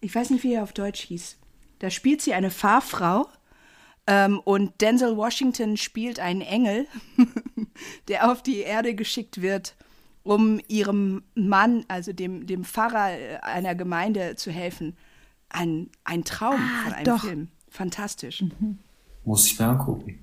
Ich 0.00 0.14
weiß 0.14 0.30
nicht, 0.30 0.42
wie 0.42 0.54
er 0.54 0.62
auf 0.62 0.72
Deutsch 0.72 1.02
hieß. 1.02 1.36
Da 1.78 1.90
spielt 1.90 2.22
sie 2.22 2.34
eine 2.34 2.50
Fahrfrau 2.50 3.28
ähm, 4.10 4.40
und 4.40 4.80
Denzel 4.80 5.16
Washington 5.16 5.76
spielt 5.76 6.18
einen 6.18 6.40
Engel, 6.40 6.88
der 8.08 8.28
auf 8.28 8.42
die 8.42 8.58
Erde 8.58 8.96
geschickt 8.96 9.40
wird, 9.40 9.76
um 10.24 10.60
ihrem 10.66 11.22
Mann, 11.36 11.84
also 11.86 12.12
dem, 12.12 12.44
dem 12.44 12.64
Pfarrer 12.64 13.44
einer 13.44 13.76
Gemeinde 13.76 14.34
zu 14.34 14.50
helfen. 14.50 14.96
Ein, 15.48 15.90
ein 16.02 16.24
Traum 16.24 16.60
ah, 16.60 16.84
von 16.84 16.92
einem 16.92 17.04
doch. 17.04 17.24
Film. 17.24 17.48
Fantastisch. 17.68 18.42
Mhm. 18.42 18.80
Muss 19.24 19.46
ich 19.46 19.56
mir 19.60 19.66
angucken. 19.66 20.18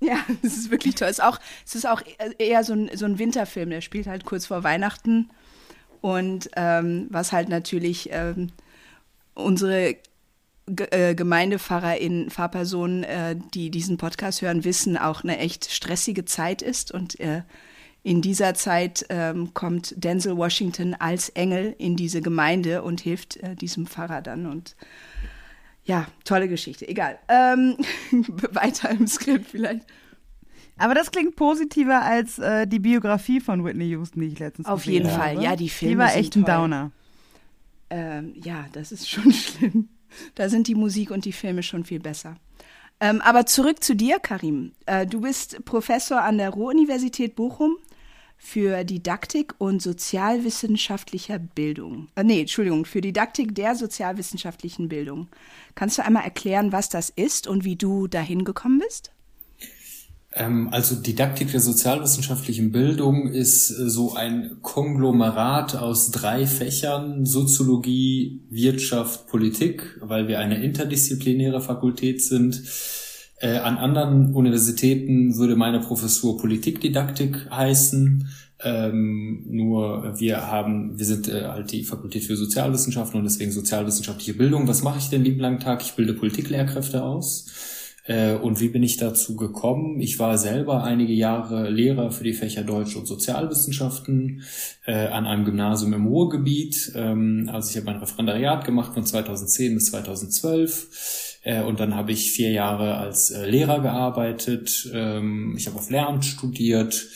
Ja, 0.00 0.18
es 0.42 0.58
ist 0.58 0.70
wirklich 0.70 0.94
toll. 0.96 1.08
Es 1.08 1.18
ist 1.18 1.24
auch, 1.24 1.38
es 1.64 1.74
ist 1.74 1.86
auch 1.86 2.02
eher 2.36 2.62
so 2.62 2.74
ein, 2.74 2.90
so 2.94 3.06
ein 3.06 3.18
Winterfilm. 3.18 3.70
Der 3.70 3.80
spielt 3.80 4.06
halt 4.06 4.26
kurz 4.26 4.44
vor 4.46 4.64
Weihnachten. 4.64 5.30
Und 6.02 6.50
ähm, 6.56 7.06
was 7.08 7.32
halt 7.32 7.48
natürlich 7.48 8.10
ähm, 8.12 8.48
unsere 9.32 9.96
äh, 10.90 11.14
Gemeindepfarrerin, 11.14 12.30
Pfarrpersonen, 12.30 13.04
äh, 13.04 13.36
die 13.54 13.70
diesen 13.70 13.96
Podcast 13.96 14.42
hören, 14.42 14.64
wissen, 14.64 14.96
auch 14.96 15.22
eine 15.22 15.38
echt 15.38 15.70
stressige 15.70 16.24
Zeit 16.24 16.62
ist. 16.62 16.92
Und 16.92 17.18
äh, 17.20 17.42
in 18.02 18.22
dieser 18.22 18.54
Zeit 18.54 19.06
ähm, 19.10 19.52
kommt 19.52 19.94
Denzel 19.96 20.36
Washington 20.36 20.94
als 20.94 21.28
Engel 21.30 21.74
in 21.78 21.96
diese 21.96 22.22
Gemeinde 22.22 22.82
und 22.82 23.00
hilft 23.00 23.36
äh, 23.38 23.54
diesem 23.54 23.86
Pfarrer 23.86 24.22
dann. 24.22 24.46
Und 24.46 24.76
ja, 25.84 26.06
tolle 26.24 26.48
Geschichte. 26.48 26.88
Egal. 26.88 27.18
Ähm, 27.28 27.76
weiter 28.52 28.90
im 28.90 29.06
Skript 29.06 29.50
vielleicht. 29.50 29.84
Aber 30.78 30.94
das 30.94 31.10
klingt 31.10 31.36
positiver 31.36 32.02
als 32.02 32.38
äh, 32.38 32.66
die 32.66 32.78
Biografie 32.78 33.40
von 33.40 33.64
Whitney 33.64 33.90
Houston, 33.90 34.20
die 34.20 34.28
ich 34.28 34.38
letztens 34.38 34.66
Auf 34.66 34.86
jeden 34.86 35.10
habe. 35.10 35.20
Fall, 35.20 35.42
ja, 35.42 35.54
die 35.54 35.68
Filme 35.68 35.94
Die 35.94 35.98
war 35.98 36.16
echt 36.16 36.36
ein 36.36 36.44
Downer. 36.44 36.90
Ähm, 37.90 38.32
ja, 38.42 38.64
das 38.72 38.92
ist 38.92 39.10
schon 39.10 39.30
schlimm. 39.32 39.88
Da 40.34 40.48
sind 40.48 40.68
die 40.68 40.74
Musik 40.74 41.10
und 41.10 41.24
die 41.24 41.32
Filme 41.32 41.62
schon 41.62 41.84
viel 41.84 42.00
besser. 42.00 42.36
Ähm, 43.00 43.20
aber 43.22 43.46
zurück 43.46 43.82
zu 43.82 43.96
dir, 43.96 44.18
Karim. 44.18 44.72
Äh, 44.86 45.06
du 45.06 45.22
bist 45.22 45.64
Professor 45.64 46.22
an 46.22 46.38
der 46.38 46.50
Ruhr-Universität 46.50 47.34
Bochum 47.34 47.76
für 48.36 48.84
Didaktik 48.84 49.54
und 49.58 49.80
sozialwissenschaftlicher 49.80 51.38
Bildung. 51.38 52.08
Äh, 52.14 52.24
nee, 52.24 52.40
Entschuldigung, 52.40 52.84
für 52.84 53.00
Didaktik 53.00 53.54
der 53.54 53.74
sozialwissenschaftlichen 53.74 54.88
Bildung. 54.88 55.28
Kannst 55.74 55.98
du 55.98 56.04
einmal 56.04 56.24
erklären, 56.24 56.72
was 56.72 56.88
das 56.88 57.10
ist 57.10 57.46
und 57.46 57.64
wie 57.64 57.76
du 57.76 58.06
dahin 58.06 58.44
gekommen 58.44 58.78
bist? 58.78 59.12
Ähm, 60.32 60.68
also 60.70 60.94
Didaktik 60.94 61.50
der 61.50 61.60
sozialwissenschaftlichen 61.60 62.70
Bildung 62.70 63.28
ist 63.28 63.70
äh, 63.70 63.90
so 63.90 64.14
ein 64.14 64.58
Konglomerat 64.62 65.74
aus 65.76 66.10
drei 66.10 66.46
Fächern, 66.46 67.26
Soziologie, 67.26 68.42
Wirtschaft, 68.48 69.26
Politik, 69.26 69.98
weil 70.00 70.28
wir 70.28 70.38
eine 70.38 70.62
interdisziplinäre 70.62 71.60
Fakultät 71.60 72.22
sind. 72.22 72.62
Äh, 73.40 73.56
an 73.56 73.76
anderen 73.78 74.34
Universitäten 74.34 75.36
würde 75.36 75.56
meine 75.56 75.80
Professur 75.80 76.38
Politikdidaktik 76.38 77.50
heißen. 77.50 78.28
Ähm, 78.62 79.46
nur 79.48 80.20
wir 80.20 80.46
haben, 80.46 80.98
wir 80.98 81.06
sind 81.06 81.26
äh, 81.28 81.46
halt 81.46 81.72
die 81.72 81.82
Fakultät 81.82 82.22
für 82.24 82.36
Sozialwissenschaften 82.36 83.18
und 83.18 83.24
deswegen 83.24 83.50
sozialwissenschaftliche 83.50 84.34
Bildung. 84.34 84.68
Was 84.68 84.82
mache 84.82 84.98
ich 84.98 85.08
denn 85.08 85.24
lieben 85.24 85.40
langen 85.40 85.60
Tag? 85.60 85.82
Ich 85.82 85.94
bilde 85.94 86.12
Politiklehrkräfte 86.14 87.02
aus. 87.02 87.46
Äh, 88.04 88.34
und 88.34 88.60
wie 88.60 88.68
bin 88.68 88.82
ich 88.82 88.96
dazu 88.96 89.36
gekommen? 89.36 90.00
Ich 90.00 90.18
war 90.18 90.38
selber 90.38 90.84
einige 90.84 91.12
Jahre 91.12 91.70
Lehrer 91.70 92.10
für 92.10 92.24
die 92.24 92.32
Fächer 92.32 92.62
Deutsch 92.62 92.96
und 92.96 93.06
Sozialwissenschaften 93.06 94.42
äh, 94.86 95.06
an 95.08 95.26
einem 95.26 95.44
Gymnasium 95.44 95.92
im 95.92 96.06
Ruhrgebiet. 96.06 96.92
Ähm, 96.94 97.48
also 97.52 97.70
ich 97.70 97.76
habe 97.76 97.86
mein 97.86 98.00
Referendariat 98.00 98.64
gemacht 98.64 98.94
von 98.94 99.04
2010 99.04 99.74
bis 99.74 99.86
2012. 99.86 101.38
Äh, 101.42 101.62
und 101.62 101.80
dann 101.80 101.94
habe 101.94 102.12
ich 102.12 102.32
vier 102.32 102.50
Jahre 102.50 102.96
als 102.96 103.30
äh, 103.30 103.48
Lehrer 103.48 103.80
gearbeitet. 103.80 104.90
Ähm, 104.92 105.54
ich 105.56 105.66
habe 105.66 105.76
auf 105.76 105.90
Lehramt 105.90 106.24
studiert. 106.24 107.06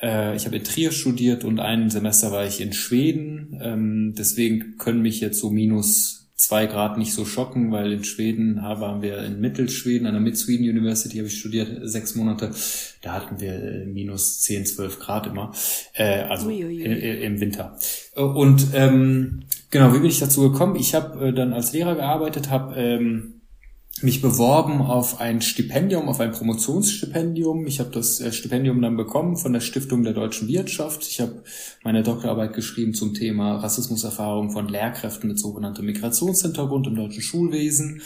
Äh, 0.00 0.36
ich 0.36 0.46
habe 0.46 0.56
in 0.56 0.64
Trier 0.64 0.92
studiert 0.92 1.44
und 1.44 1.60
ein 1.60 1.90
Semester 1.90 2.32
war 2.32 2.46
ich 2.46 2.60
in 2.60 2.72
Schweden. 2.72 3.58
Ähm, 3.62 4.14
deswegen 4.16 4.76
können 4.78 5.02
mich 5.02 5.20
jetzt 5.20 5.40
so 5.40 5.50
minus 5.50 6.17
zwei 6.38 6.66
Grad 6.66 6.96
nicht 6.96 7.12
so 7.12 7.24
schocken, 7.24 7.72
weil 7.72 7.92
in 7.92 8.04
Schweden 8.04 8.62
waren 8.62 9.02
wir 9.02 9.18
in 9.24 9.40
Mittelschweden, 9.40 10.06
an 10.06 10.14
der 10.14 10.22
Mid-Sweden 10.22 10.68
University 10.68 11.16
habe 11.16 11.26
ich 11.26 11.38
studiert, 11.38 11.80
sechs 11.82 12.14
Monate. 12.14 12.52
Da 13.02 13.12
hatten 13.12 13.40
wir 13.40 13.54
äh, 13.54 13.84
minus 13.84 14.40
zehn, 14.40 14.64
zwölf 14.64 15.00
Grad 15.00 15.26
immer, 15.26 15.52
äh, 15.94 16.22
also 16.22 16.46
ui, 16.46 16.64
ui, 16.64 16.86
ui. 16.86 17.24
im 17.24 17.40
Winter. 17.40 17.76
Und 18.14 18.68
ähm, 18.72 19.42
genau, 19.70 19.92
wie 19.92 19.98
bin 19.98 20.08
ich 20.08 20.20
dazu 20.20 20.50
gekommen? 20.50 20.76
Ich 20.76 20.94
habe 20.94 21.28
äh, 21.28 21.32
dann 21.32 21.52
als 21.52 21.72
Lehrer 21.72 21.96
gearbeitet, 21.96 22.50
habe 22.50 22.76
ähm, 22.76 23.37
mich 24.02 24.22
beworben 24.22 24.80
auf 24.80 25.20
ein 25.20 25.40
Stipendium, 25.40 26.08
auf 26.08 26.20
ein 26.20 26.32
Promotionsstipendium. 26.32 27.66
Ich 27.66 27.80
habe 27.80 27.90
das 27.90 28.20
äh, 28.20 28.32
Stipendium 28.32 28.80
dann 28.80 28.96
bekommen 28.96 29.36
von 29.36 29.52
der 29.52 29.60
Stiftung 29.60 30.02
der 30.02 30.12
deutschen 30.12 30.48
Wirtschaft. 30.48 31.06
Ich 31.08 31.20
habe 31.20 31.42
meine 31.84 32.02
Doktorarbeit 32.02 32.52
geschrieben 32.52 32.94
zum 32.94 33.14
Thema 33.14 33.56
Rassismuserfahrung 33.56 34.50
von 34.50 34.68
Lehrkräften 34.68 35.28
mit 35.28 35.38
sogenanntem 35.38 35.86
Migrationshintergrund 35.86 36.86
im 36.86 36.94
deutschen 36.94 37.22
Schulwesen. 37.22 38.02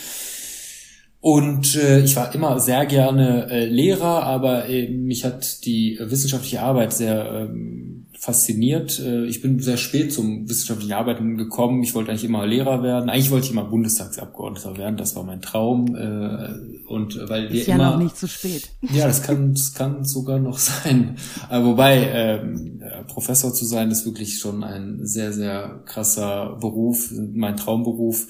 Und 1.21 1.77
äh, 1.77 2.01
ich 2.01 2.17
war 2.17 2.35
immer 2.35 2.59
sehr 2.59 2.85
gerne 2.85 3.49
äh, 3.49 3.67
Lehrer, 3.67 4.25
aber 4.25 4.69
äh, 4.69 4.89
mich 4.89 5.25
hat 5.25 5.65
die 5.65 5.97
wissenschaftliche 6.01 6.63
Arbeit 6.63 6.93
sehr 6.93 7.49
ähm, 7.49 8.07
fasziniert. 8.23 9.01
Äh, 9.01 9.25
ich 9.25 9.43
bin 9.43 9.59
sehr 9.59 9.77
spät 9.77 10.13
zum 10.13 10.49
wissenschaftlichen 10.49 10.93
Arbeiten 10.93 11.37
gekommen. 11.37 11.83
Ich 11.83 11.93
wollte 11.97 12.13
eigentlich 12.13 12.23
immer 12.23 12.47
Lehrer 12.47 12.85
werden. 12.85 13.11
Eigentlich 13.11 13.33
wollte 13.33 13.47
ich 13.47 13.53
immer 13.53 13.65
Bundestagsabgeordneter 13.65 14.77
werden. 14.77 14.97
Das 14.97 15.17
war 15.17 15.25
mein 15.25 15.43
Traum. 15.43 15.97
Äh, 15.97 16.87
und 16.87 17.19
weil 17.29 17.51
wir 17.51 17.61
Ist 17.61 17.67
ja 17.67 17.75
immer, 17.75 17.91
noch 17.91 17.99
nicht 17.99 18.17
zu 18.17 18.29
spät. 18.29 18.71
Ja, 18.93 19.09
das 19.09 19.25
kann, 19.25 19.55
das 19.55 19.75
kann 19.75 20.05
sogar 20.05 20.39
noch 20.39 20.59
sein. 20.85 21.17
Aber 21.49 21.67
wobei 21.67 22.11
ähm, 22.13 22.81
Professor 23.09 23.53
zu 23.53 23.65
sein 23.65 23.91
ist 23.91 24.07
wirklich 24.07 24.39
schon 24.39 24.63
ein 24.63 25.05
sehr 25.05 25.33
sehr 25.33 25.83
krasser 25.85 26.59
Beruf, 26.61 27.11
mein 27.35 27.57
Traumberuf. 27.57 28.29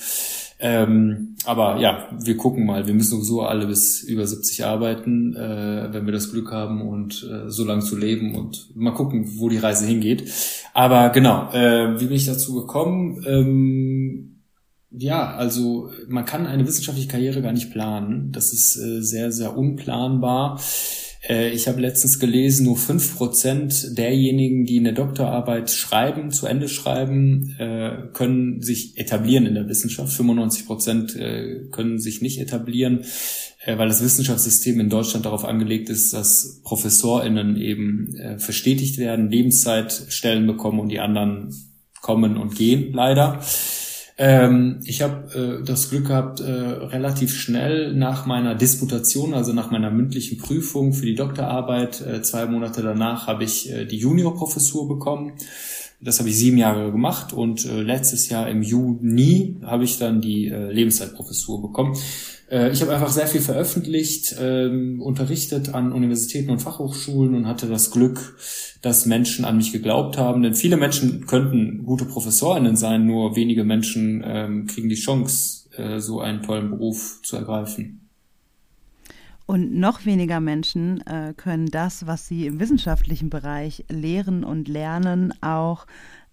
Ähm, 0.65 1.35
aber 1.45 1.79
ja, 1.79 2.09
wir 2.23 2.37
gucken 2.37 2.65
mal. 2.65 2.87
Wir 2.87 2.95
müssen 2.95 3.17
sowieso 3.17 3.43
alle 3.43 3.67
bis 3.67 4.03
über 4.03 4.25
70 4.25 4.65
arbeiten, 4.65 5.35
äh, 5.35 5.89
wenn 5.93 6.07
wir 6.07 6.13
das 6.13 6.31
Glück 6.31 6.53
haben 6.53 6.83
und 6.83 7.29
äh, 7.29 7.51
so 7.51 7.65
lange 7.65 7.83
zu 7.83 7.97
leben 7.97 8.37
und 8.37 8.75
mal 8.77 8.95
gucken, 8.95 9.39
wo 9.39 9.49
die 9.49 9.59
Reise 9.59 9.85
hingeht. 9.85 10.31
Aber 10.73 11.11
genau, 11.11 11.51
äh, 11.53 12.01
wie 12.01 12.07
bin 12.07 12.15
ich 12.15 12.27
dazu 12.27 12.55
gekommen? 12.55 13.25
Ähm, 13.27 14.43
ja, 14.91 15.35
also 15.35 15.91
man 16.07 16.27
kann 16.27 16.47
eine 16.47 16.67
wissenschaftliche 16.67 17.09
Karriere 17.09 17.43
gar 17.43 17.53
nicht 17.53 17.73
planen. 17.73 18.31
Das 18.31 18.53
ist 18.53 18.77
äh, 18.77 19.03
sehr, 19.03 19.33
sehr 19.33 19.57
unplanbar. 19.57 20.61
Äh, 21.29 21.51
ich 21.51 21.69
habe 21.69 21.81
letztens 21.81 22.19
gelesen, 22.19 22.67
nur 22.67 22.77
fünf 22.77 23.17
Prozent 23.17 23.97
derjenigen, 23.97 24.65
die 24.65 24.79
eine 24.79 24.93
Doktorarbeit 24.93 25.71
schreiben, 25.71 26.31
zu 26.31 26.47
Ende 26.47 26.69
schreiben, 26.69 27.55
äh, 27.59 28.09
können 28.13 28.61
sich 28.63 28.99
etablieren 28.99 29.47
in 29.47 29.55
der 29.55 29.69
Wissenschaft. 29.69 30.13
95 30.13 30.67
Prozent 30.67 31.17
äh, 31.17 31.67
können 31.71 31.99
sich 31.99 32.23
nicht 32.23 32.41
etablieren, 32.41 33.05
weil 33.65 33.87
das 33.87 34.03
Wissenschaftssystem 34.03 34.81
in 34.81 34.89
Deutschland 34.89 35.25
darauf 35.25 35.45
angelegt 35.45 35.89
ist, 35.89 36.13
dass 36.13 36.61
ProfessorInnen 36.65 37.57
eben 37.57 38.17
verstetigt 38.39 38.99
werden, 38.99 39.31
Lebenszeitstellen 39.31 40.49
bekommen 40.49 40.81
und 40.81 40.89
die 40.89 40.99
anderen 40.99 41.55
kommen 42.01 42.37
und 42.37 42.57
gehen, 42.57 42.93
leider. 42.93 43.41
Ähm, 44.25 44.79
ich 44.85 45.03
habe 45.03 45.61
äh, 45.61 45.65
das 45.65 45.91
Glück 45.91 46.07
gehabt, 46.07 46.39
äh, 46.39 46.45
relativ 46.45 47.35
schnell 47.35 47.93
nach 47.93 48.25
meiner 48.25 48.55
Disputation, 48.55 49.35
also 49.35 49.53
nach 49.53 49.73
meiner 49.73 49.91
mündlichen 49.91 50.39
Prüfung 50.39 50.93
für 50.93 51.07
die 51.07 51.17
Doktorarbeit, 51.17 52.01
äh, 52.03 52.23
zwei 52.23 52.47
Monate 52.47 52.83
danach 52.83 53.27
habe 53.27 53.43
ich 53.43 53.73
äh, 53.73 53.85
die 53.85 53.97
Juniorprofessur 53.97 54.87
bekommen. 54.87 55.33
Das 56.05 56.19
habe 56.19 56.29
ich 56.31 56.37
sieben 56.37 56.59
Jahre 56.59 56.91
gemacht 56.91 57.33
und 57.33 57.65
äh, 57.65 57.81
letztes 57.81 58.29
Jahr 58.29 58.49
im 58.49 58.63
Juni 58.63 59.61
habe 59.63 59.85
ich 59.85 59.99
dann 59.99 60.21
die 60.21 60.49
äh, 60.49 60.73
Lebenszeitprofessur 60.73 61.63
bekommen. 61.63 61.97
Äh, 62.51 62.73
ich 62.73 62.83
habe 62.83 62.93
einfach 62.93 63.11
sehr 63.11 63.29
viel 63.29 63.41
veröffentlicht, 63.41 64.35
ähm, 64.41 65.01
unterrichtet 65.01 65.75
an 65.75 65.93
Universitäten 65.93 66.51
und 66.51 66.59
Fachhochschulen 66.59 67.37
und 67.37 67.47
hatte 67.47 67.69
das 67.69 67.93
Glück, 67.93 68.37
dass 68.83 69.07
Menschen 69.07 69.45
an 69.45 69.57
mich 69.57 69.71
geglaubt 69.71 70.19
haben. 70.19 70.43
Denn 70.43 70.55
viele 70.55 70.77
Menschen 70.77 71.27
könnten 71.27 71.85
gute 71.85 72.05
Professorinnen 72.05 72.75
sein, 72.75 73.07
nur 73.07 73.37
wenige 73.37 73.63
Menschen 73.63 74.25
ähm, 74.27 74.67
kriegen 74.67 74.89
die 74.89 74.97
Chance, 74.97 75.71
äh, 75.77 76.01
so 76.01 76.21
einen 76.21 76.43
tollen 76.43 76.71
Beruf 76.71 77.21
zu 77.23 77.37
ergreifen. 77.37 78.02
Und 79.53 79.75
noch 79.75 80.07
weniger 80.07 80.41
Menschen 80.41 81.07
äh, 81.07 81.35
können 81.37 81.67
das, 81.67 82.07
was 82.07 82.27
sie 82.27 82.47
im 82.47 82.59
wissenschaftlichen 82.59 83.29
Bereich 83.29 83.85
lehren 83.91 84.45
und 84.45 84.67
lernen, 84.67 85.35
auch 85.43 85.87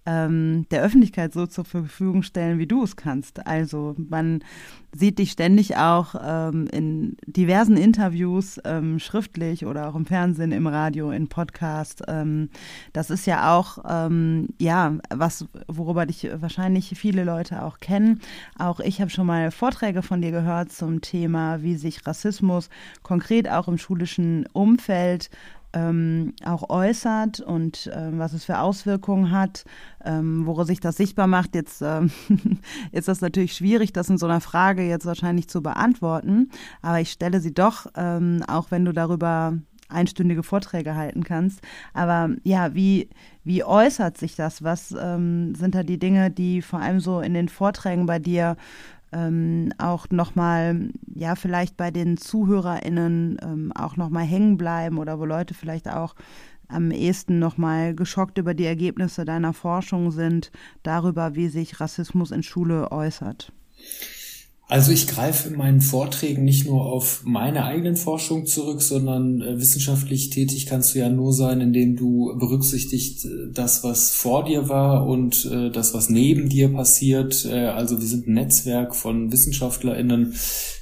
ähm, 0.10 0.66
der 0.72 0.82
Öffentlichkeit 0.82 1.34
so 1.34 1.46
zur 1.46 1.66
Verfügung 1.66 2.24
stellen, 2.24 2.58
wie 2.58 2.66
du 2.66 2.84
es 2.84 2.96
kannst. 2.96 3.46
Also 3.46 3.96
man 3.98 4.44
sieht 4.92 5.20
dich 5.20 5.32
ständig 5.32 5.78
auch 5.78 6.16
ähm, 6.20 6.68
in 6.72 7.16
diversen 7.28 7.78
Interviews, 7.78 8.60
ähm, 8.66 8.98
schriftlich 8.98 9.68
oder 9.68 9.88
auch 9.88 9.96
im 9.96 10.08
Fernsehen, 10.08 10.52
im 10.52 10.66
Radio, 10.66 11.12
in 11.12 11.28
Podcast. 11.28 12.02
Ähm, 12.08 12.50
das 12.92 13.12
ist 13.12 13.28
ja 13.28 13.56
auch, 13.56 13.78
ähm, 13.88 14.48
ja, 14.58 14.98
was, 15.14 15.46
worüber 15.68 16.08
dich 16.08 16.28
wahrscheinlich 16.34 16.94
viele 16.98 17.24
Leute 17.24 17.64
auch 17.64 17.80
kennen. 17.80 18.20
Auch 18.58 18.80
ich 18.80 19.02
habe 19.02 19.12
schon 19.12 19.28
mal 19.28 19.52
Vorträge 19.52 20.02
von 20.02 20.22
dir 20.22 20.32
gehört 20.32 20.72
zum 20.72 21.02
Thema, 21.02 21.62
wie 21.62 21.76
sich 21.76 22.08
Rassismus 22.08 22.70
konkret 23.04 23.48
auch 23.48 23.68
im 23.68 23.78
schulischen 23.78 24.48
Umfeld 24.54 25.30
ähm, 25.74 26.34
auch 26.44 26.70
äußert 26.70 27.40
und 27.40 27.90
ähm, 27.94 28.20
was 28.20 28.34
es 28.34 28.46
für 28.46 28.60
Auswirkungen 28.60 29.32
hat, 29.32 29.66
ähm, 30.04 30.46
worin 30.46 30.66
sich 30.66 30.80
das 30.80 30.98
sichtbar 30.98 31.28
macht. 31.28 31.56
Jetzt 31.56 31.82
ähm, 31.82 32.12
ist 32.92 33.08
das 33.08 33.22
natürlich 33.22 33.54
schwierig, 33.54 33.94
das 33.94 34.10
in 34.10 34.18
so 34.18 34.26
einer 34.26 34.42
Frage 34.42 34.84
jetzt 34.88 35.06
wahrscheinlich 35.06 35.48
zu 35.48 35.62
beantworten, 35.62 36.50
aber 36.82 37.00
ich 37.00 37.12
stelle 37.12 37.40
sie 37.40 37.54
doch, 37.54 37.88
ähm, 37.96 38.44
auch 38.48 38.72
wenn 38.72 38.86
du 38.86 38.94
darüber 38.94 39.54
einstündige 39.90 40.44
Vorträge 40.44 40.96
halten 40.96 41.24
kannst. 41.24 41.62
Aber 41.94 42.30
ja, 42.44 42.76
wie, 42.76 43.10
wie 43.44 43.64
äußert 43.64 44.18
sich 44.18 44.36
das? 44.36 44.64
Was 44.64 44.96
ähm, 45.00 45.56
sind 45.56 45.76
da 45.76 45.84
die 45.84 45.98
Dinge, 45.98 46.30
die 46.32 46.62
vor 46.62 46.80
allem 46.80 47.00
so 47.00 47.20
in 47.22 47.34
den 47.34 47.50
Vorträgen 47.50 48.06
bei 48.06 48.20
dir 48.20 48.56
ähm, 49.12 49.74
auch 49.78 50.08
nochmal, 50.10 50.90
ja, 51.14 51.36
vielleicht 51.36 51.78
bei 51.78 51.92
den 51.92 52.18
ZuhörerInnen 52.18 53.38
ähm, 53.42 53.72
auch 53.74 53.98
nochmal 53.98 54.26
hängen 54.26 54.58
bleiben 54.58 54.98
oder 54.98 55.20
wo 55.20 55.26
Leute 55.26 55.54
vielleicht 55.54 55.90
auch 55.90 56.16
am 56.68 56.92
ehesten 56.92 57.40
nochmal 57.40 57.96
geschockt 57.96 58.38
über 58.38 58.54
die 58.54 58.66
Ergebnisse 58.66 59.26
deiner 59.26 59.54
Forschung 59.54 60.12
sind, 60.12 60.52
darüber, 60.84 61.36
wie 61.36 61.48
sich 61.48 61.80
Rassismus 61.80 62.32
in 62.32 62.44
Schule 62.44 62.92
äußert? 62.92 63.52
Also 64.72 64.92
ich 64.92 65.08
greife 65.08 65.50
in 65.50 65.58
meinen 65.58 65.82
Vorträgen 65.82 66.46
nicht 66.46 66.68
nur 66.68 66.86
auf 66.86 67.22
meine 67.24 67.66
eigenen 67.66 67.96
Forschung 67.96 68.46
zurück, 68.46 68.84
sondern 68.84 69.42
äh, 69.42 69.60
wissenschaftlich 69.60 70.30
tätig 70.30 70.68
kannst 70.68 70.94
du 70.94 71.00
ja 71.00 71.10
nur 71.10 71.34
sein, 71.34 71.60
indem 71.60 71.96
du 71.96 72.38
berücksichtigt 72.38 73.26
äh, 73.26 73.52
das, 73.52 73.84
was 73.84 74.12
vor 74.12 74.46
dir 74.46 74.70
war 74.70 75.08
und 75.08 75.44
äh, 75.46 75.72
das, 75.72 75.96
was 75.96 76.12
neben 76.12 76.50
dir 76.50 76.70
passiert. 76.70 77.48
Also 77.48 78.00
wir 78.00 78.08
sind 78.08 78.28
ein 78.28 78.34
Netzwerk 78.34 78.96
von 78.96 79.32
WissenschaftlerInnen, 79.32 80.36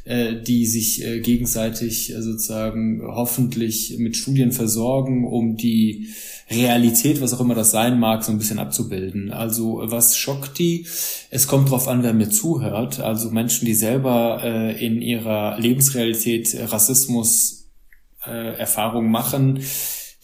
die 0.05 0.65
sich 0.65 1.03
gegenseitig 1.21 2.13
sozusagen 2.17 3.01
hoffentlich 3.05 3.97
mit 3.99 4.15
Studien 4.15 4.51
versorgen, 4.51 5.27
um 5.27 5.57
die 5.57 6.07
Realität, 6.49 7.19
was 7.19 7.33
auch 7.33 7.41
immer 7.41 7.55
das 7.55 7.71
sein 7.71 7.99
mag, 7.99 8.23
so 8.23 8.31
ein 8.31 8.37
bisschen 8.37 8.59
abzubilden. 8.59 9.31
Also 9.31 9.81
was 9.83 10.17
schockt 10.17 10.59
die? 10.59 10.85
Es 11.29 11.47
kommt 11.47 11.67
darauf 11.67 11.89
an, 11.89 12.03
wer 12.03 12.13
mir 12.13 12.29
zuhört. 12.29 13.01
Also 13.01 13.29
Menschen, 13.31 13.65
die 13.65 13.73
selber 13.77 14.41
äh, 14.43 14.85
in 14.85 15.01
ihrer 15.01 15.57
Lebensrealität 15.59 16.55
Rassismus 16.71 17.69
äh, 18.25 19.01
machen, 19.01 19.59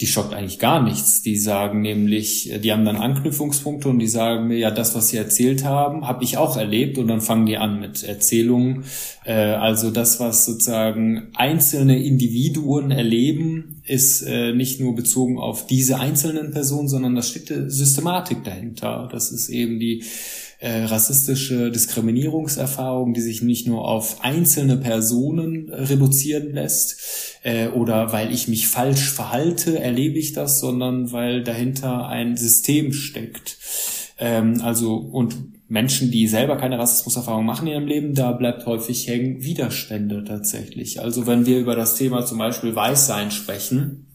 die 0.02 0.08
schockt 0.08 0.34
eigentlich 0.34 0.60
gar 0.60 0.82
nichts. 0.82 1.22
Die 1.22 1.38
sagen 1.38 1.82
nämlich, 1.82 2.52
die 2.62 2.72
haben 2.72 2.84
dann 2.84 2.98
Anknüpfungspunkte 2.98 3.88
und 3.88 4.00
die 4.00 4.08
sagen 4.08 4.48
mir, 4.48 4.58
ja, 4.58 4.72
das, 4.72 4.96
was 4.96 5.10
sie 5.10 5.18
erzählt 5.18 5.64
haben, 5.64 6.08
habe 6.08 6.24
ich 6.24 6.36
auch 6.38 6.58
erlebt 6.58 6.98
und 6.98 7.08
dann 7.08 7.22
fangen 7.22 7.46
die 7.46 7.58
an 7.58 7.80
mit 7.80 8.04
Erzählungen. 8.04 8.84
Äh, 9.24 9.34
also 9.34 9.92
das, 9.92 10.20
was 10.20 10.46
sozusagen 10.46 11.30
einzelne 11.36 12.04
Individuen 12.04 12.92
erleben, 12.92 13.82
ist 13.86 14.24
äh, 14.24 14.54
nicht 14.54 14.82
nur 14.82 14.96
bezogen 14.96 15.38
auf 15.38 15.68
diese 15.68 16.00
einzelnen 16.00 16.52
Personen, 16.52 16.90
sondern 16.90 17.16
da 17.16 17.22
steckt 17.22 17.52
eine 17.52 17.70
Systematik 17.70 18.44
dahinter. 18.44 19.08
Das 19.12 19.32
ist 19.32 19.50
eben 19.50 19.80
die 19.80 20.04
äh, 20.64 20.86
rassistische 20.86 21.72
Diskriminierungserfahrung, 21.72 23.14
die 23.14 23.20
sich 23.20 23.42
nicht 23.42 23.68
nur 23.68 23.86
auf 23.86 24.24
einzelne 24.24 24.78
Personen 24.78 25.70
reduzieren 25.70 26.54
lässt 26.54 26.96
äh, 27.44 27.68
oder 27.68 28.14
weil 28.14 28.32
ich 28.32 28.48
mich 28.48 28.70
falsch 28.70 29.12
verhalte, 29.12 29.78
erlebe 29.80 30.18
ich 30.18 30.32
das, 30.32 30.62
sondern 30.62 31.12
weil 31.12 31.44
dahinter 31.44 32.08
ein 32.08 32.38
System 32.38 32.94
steckt. 32.94 33.58
Ähm, 34.18 34.62
also 34.62 34.96
und 34.96 35.36
Menschen, 35.68 36.12
die 36.12 36.30
selber 36.30 36.56
keine 36.56 36.80
Rassismuserfahrung 36.80 37.46
machen 37.46 37.68
in 37.68 37.74
ihrem 37.74 37.88
Leben, 37.88 38.14
da 38.14 38.32
bleibt 38.32 38.66
häufig 38.66 39.06
hängen 39.10 39.44
Widerstände 39.44 40.24
tatsächlich. 40.24 41.02
Also 41.02 41.28
wenn 41.28 41.46
wir 41.46 41.60
über 41.60 41.76
das 41.76 41.96
Thema 41.96 42.26
zum 42.26 42.38
Beispiel 42.38 42.74
Weißsein 42.74 43.32
sprechen, 43.32 44.06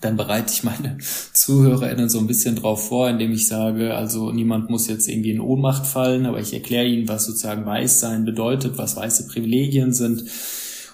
dann 0.00 0.16
bereite 0.16 0.52
ich 0.52 0.64
meine 0.64 0.98
ZuhörerInnen 1.32 2.08
so 2.08 2.18
ein 2.18 2.26
bisschen 2.26 2.56
drauf 2.56 2.88
vor, 2.88 3.08
indem 3.08 3.32
ich 3.32 3.48
sage, 3.48 3.94
also 3.94 4.32
niemand 4.32 4.70
muss 4.70 4.88
jetzt 4.88 5.08
irgendwie 5.08 5.32
in 5.32 5.40
Ohnmacht 5.40 5.86
fallen, 5.86 6.26
aber 6.26 6.40
ich 6.40 6.52
erkläre 6.52 6.86
ihnen, 6.86 7.08
was 7.08 7.26
sozusagen 7.26 7.66
Weißsein 7.66 8.24
bedeutet, 8.24 8.78
was 8.78 8.96
weiße 8.96 9.28
Privilegien 9.28 9.92
sind 9.92 10.24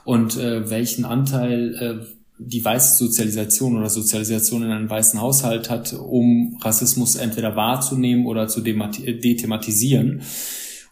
und 0.04 0.36
äh, 0.36 0.70
welchen 0.70 1.04
Anteil 1.04 1.74
äh, 1.74 2.14
die 2.38 2.64
weiße 2.64 2.96
Sozialisation 2.96 3.76
oder 3.76 3.88
Sozialisation 3.88 4.64
in 4.64 4.70
einem 4.70 4.90
weißen 4.90 5.20
Haushalt 5.20 5.70
hat, 5.70 5.92
um 5.92 6.58
Rassismus 6.60 7.14
entweder 7.14 7.54
wahrzunehmen 7.54 8.26
oder 8.26 8.48
zu 8.48 8.60
dethematisieren. 8.60 10.22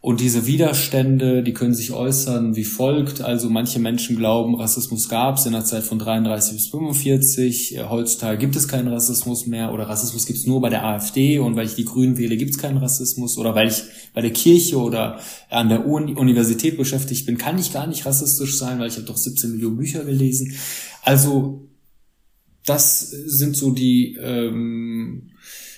Und 0.03 0.21
diese 0.21 0.47
Widerstände, 0.49 1.45
die 1.45 1.53
können 1.53 1.75
sich 1.75 1.93
äußern 1.93 2.57
wie 2.57 2.65
folgt. 2.65 3.21
Also 3.21 3.49
manche 3.49 3.79
Menschen 3.79 4.17
glauben, 4.17 4.57
Rassismus 4.57 5.09
gab 5.09 5.37
es 5.37 5.47
in 5.47 5.53
der 5.53 5.65
Zeit 5.65 5.85
von 5.85 6.01
33 6.01 6.55
bis 6.55 6.67
45. 6.67 7.79
Heutzutage 7.89 8.37
gibt 8.37 8.57
es 8.57 8.67
keinen 8.67 8.89
Rassismus 8.89 9.47
mehr 9.47 9.73
oder 9.73 9.89
Rassismus 9.89 10.27
gibt 10.27 10.41
es 10.41 10.47
nur 10.47 10.61
bei 10.61 10.71
der 10.71 10.85
AfD 10.85 11.39
und 11.39 11.55
weil 11.55 11.67
ich 11.67 11.77
die 11.77 11.85
Grünen 11.85 12.19
wähle, 12.19 12.37
gibt 12.37 12.51
es 12.51 12.59
keinen 12.59 12.79
Rassismus 12.79 13.39
oder 13.39 13.55
weil 13.55 13.69
ich 13.69 13.81
bei 14.13 14.23
der 14.23 14.33
Kirche 14.33 14.77
oder 14.79 15.21
an 15.51 15.69
der 15.69 15.87
Universität 15.87 16.77
beschäftigt 16.77 17.25
bin, 17.27 17.39
kann 17.39 17.61
ich 17.61 17.73
gar 17.73 17.87
nicht 17.87 18.05
rassistisch 18.05 18.59
sein, 18.59 18.81
weil 18.81 18.89
ich 18.89 18.97
habe 18.97 19.07
doch 19.07 19.17
17 19.17 19.53
Millionen 19.53 19.77
Bücher 19.77 20.05
gelesen. 20.05 20.57
Also 21.03 21.69
das 22.67 23.09
sind 23.09 23.57
so 23.57 23.71
die 23.71 24.17
ähm, 24.21 25.32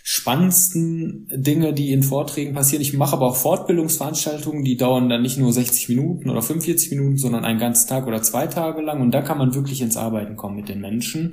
spannendsten 0.07 1.27
Dinge, 1.33 1.73
die 1.73 1.91
in 1.91 2.03
Vorträgen 2.03 2.53
passieren. 2.53 2.83
Ich 2.83 2.93
mache 2.93 3.15
aber 3.15 3.27
auch 3.27 3.37
Fortbildungsveranstaltungen, 3.37 4.63
die 4.63 4.77
dauern 4.77 5.09
dann 5.09 5.23
nicht 5.23 5.39
nur 5.39 5.51
60 5.51 5.89
Minuten 5.89 6.29
oder 6.29 6.43
45 6.43 6.91
Minuten, 6.91 7.17
sondern 7.17 7.47
einen 7.47 7.59
ganzen 7.59 7.89
Tag 7.89 8.07
oder 8.07 8.21
zwei 8.21 8.47
Tage 8.47 8.83
lang. 8.83 9.01
Und 9.01 9.13
da 9.13 9.23
kann 9.23 9.39
man 9.39 9.55
wirklich 9.55 9.81
ins 9.81 9.97
Arbeiten 9.97 10.37
kommen 10.37 10.57
mit 10.57 10.69
den 10.69 10.83
Menschen. 10.83 11.33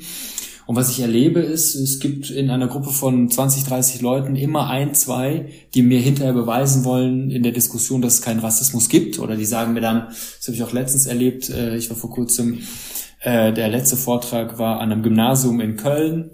Und 0.68 0.78
was 0.78 0.90
ich 0.90 1.02
erlebe 1.02 1.42
ist, 1.42 1.76
es 1.76 2.00
gibt 2.00 2.30
in 2.30 2.50
einer 2.50 2.68
Gruppe 2.68 2.92
von 2.92 3.30
20, 3.30 3.66
30 3.66 4.00
Leuten 4.00 4.38
immer 4.38 4.70
ein, 4.70 4.94
zwei, 4.94 5.48
die 5.76 5.82
mir 5.82 6.00
hinterher 6.00 6.32
beweisen 6.32 6.86
wollen 6.86 7.30
in 7.30 7.44
der 7.44 7.52
Diskussion, 7.52 8.02
dass 8.02 8.14
es 8.14 8.22
keinen 8.22 8.40
Rassismus 8.40 8.88
gibt. 8.88 9.20
Oder 9.20 9.36
die 9.36 9.44
sagen 9.44 9.74
mir 9.74 9.82
dann, 9.82 10.08
das 10.08 10.48
habe 10.48 10.56
ich 10.56 10.64
auch 10.64 10.72
letztens 10.72 11.08
erlebt, 11.08 11.50
äh, 11.50 11.76
ich 11.76 11.90
war 11.90 11.98
vor 11.98 12.12
kurzem, 12.12 12.60
äh, 13.20 13.52
der 13.52 13.68
letzte 13.68 13.98
Vortrag 13.98 14.60
war 14.60 14.80
an 14.80 14.94
einem 14.94 15.04
Gymnasium 15.04 15.60
in 15.60 15.76
Köln 15.76 16.32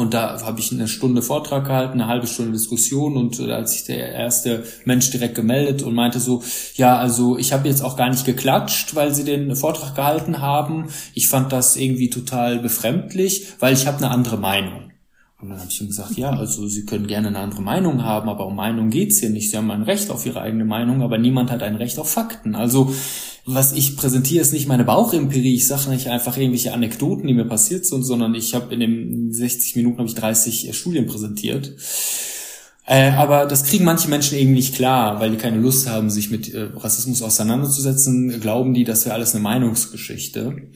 und 0.00 0.14
da 0.14 0.40
habe 0.42 0.60
ich 0.60 0.72
eine 0.72 0.88
Stunde 0.88 1.20
Vortrag 1.20 1.66
gehalten, 1.66 2.00
eine 2.00 2.06
halbe 2.06 2.26
Stunde 2.26 2.52
Diskussion 2.52 3.16
und 3.16 3.38
äh, 3.38 3.52
als 3.52 3.72
sich 3.72 3.84
der 3.84 4.12
erste 4.12 4.64
Mensch 4.84 5.10
direkt 5.10 5.34
gemeldet 5.34 5.82
und 5.82 5.94
meinte 5.94 6.18
so, 6.18 6.42
ja, 6.74 6.96
also 6.96 7.36
ich 7.36 7.52
habe 7.52 7.68
jetzt 7.68 7.82
auch 7.82 7.96
gar 7.96 8.08
nicht 8.08 8.24
geklatscht, 8.24 8.94
weil 8.94 9.14
sie 9.14 9.24
den 9.24 9.54
Vortrag 9.54 9.94
gehalten 9.94 10.40
haben. 10.40 10.88
Ich 11.14 11.28
fand 11.28 11.52
das 11.52 11.76
irgendwie 11.76 12.08
total 12.08 12.60
befremdlich, 12.60 13.48
weil 13.60 13.74
ich 13.74 13.86
habe 13.86 13.98
eine 13.98 14.10
andere 14.10 14.38
Meinung. 14.38 14.89
Und 15.40 15.48
dann 15.48 15.58
habe 15.58 15.70
ich 15.70 15.80
ihm 15.80 15.86
gesagt, 15.86 16.16
ja, 16.18 16.30
also 16.30 16.68
Sie 16.68 16.84
können 16.84 17.06
gerne 17.06 17.28
eine 17.28 17.38
andere 17.38 17.62
Meinung 17.62 18.04
haben, 18.04 18.28
aber 18.28 18.46
um 18.46 18.56
Meinung 18.56 18.90
geht's 18.90 19.20
hier 19.20 19.30
nicht. 19.30 19.50
Sie 19.50 19.56
haben 19.56 19.70
ein 19.70 19.82
Recht 19.82 20.10
auf 20.10 20.26
Ihre 20.26 20.42
eigene 20.42 20.66
Meinung, 20.66 21.00
aber 21.00 21.16
niemand 21.16 21.50
hat 21.50 21.62
ein 21.62 21.76
Recht 21.76 21.98
auf 21.98 22.10
Fakten. 22.10 22.54
Also 22.54 22.92
was 23.46 23.72
ich 23.72 23.96
präsentiere, 23.96 24.42
ist 24.42 24.52
nicht 24.52 24.68
meine 24.68 24.84
Bauchempirie. 24.84 25.54
Ich 25.54 25.66
sage 25.66 25.88
nicht 25.88 26.08
einfach 26.08 26.36
irgendwelche 26.36 26.74
Anekdoten, 26.74 27.26
die 27.26 27.32
mir 27.32 27.46
passiert 27.46 27.86
sind, 27.86 28.02
sondern 28.04 28.34
ich 28.34 28.54
habe 28.54 28.72
in 28.74 28.80
den 28.80 29.32
60 29.32 29.76
Minuten 29.76 29.98
habe 29.98 30.08
ich 30.08 30.14
30 30.14 30.68
äh, 30.68 30.72
Studien 30.74 31.06
präsentiert. 31.06 31.72
Äh, 32.86 33.12
aber 33.12 33.46
das 33.46 33.64
kriegen 33.64 33.84
manche 33.84 34.10
Menschen 34.10 34.36
eben 34.36 34.52
nicht 34.52 34.74
klar, 34.74 35.20
weil 35.20 35.30
die 35.30 35.36
keine 35.38 35.58
Lust 35.58 35.88
haben, 35.88 36.10
sich 36.10 36.30
mit 36.30 36.52
äh, 36.52 36.68
Rassismus 36.76 37.22
auseinanderzusetzen. 37.22 38.40
Glauben 38.40 38.74
die, 38.74 38.84
das 38.84 39.06
wäre 39.06 39.14
alles 39.14 39.34
eine 39.34 39.42
Meinungsgeschichte. 39.42 40.68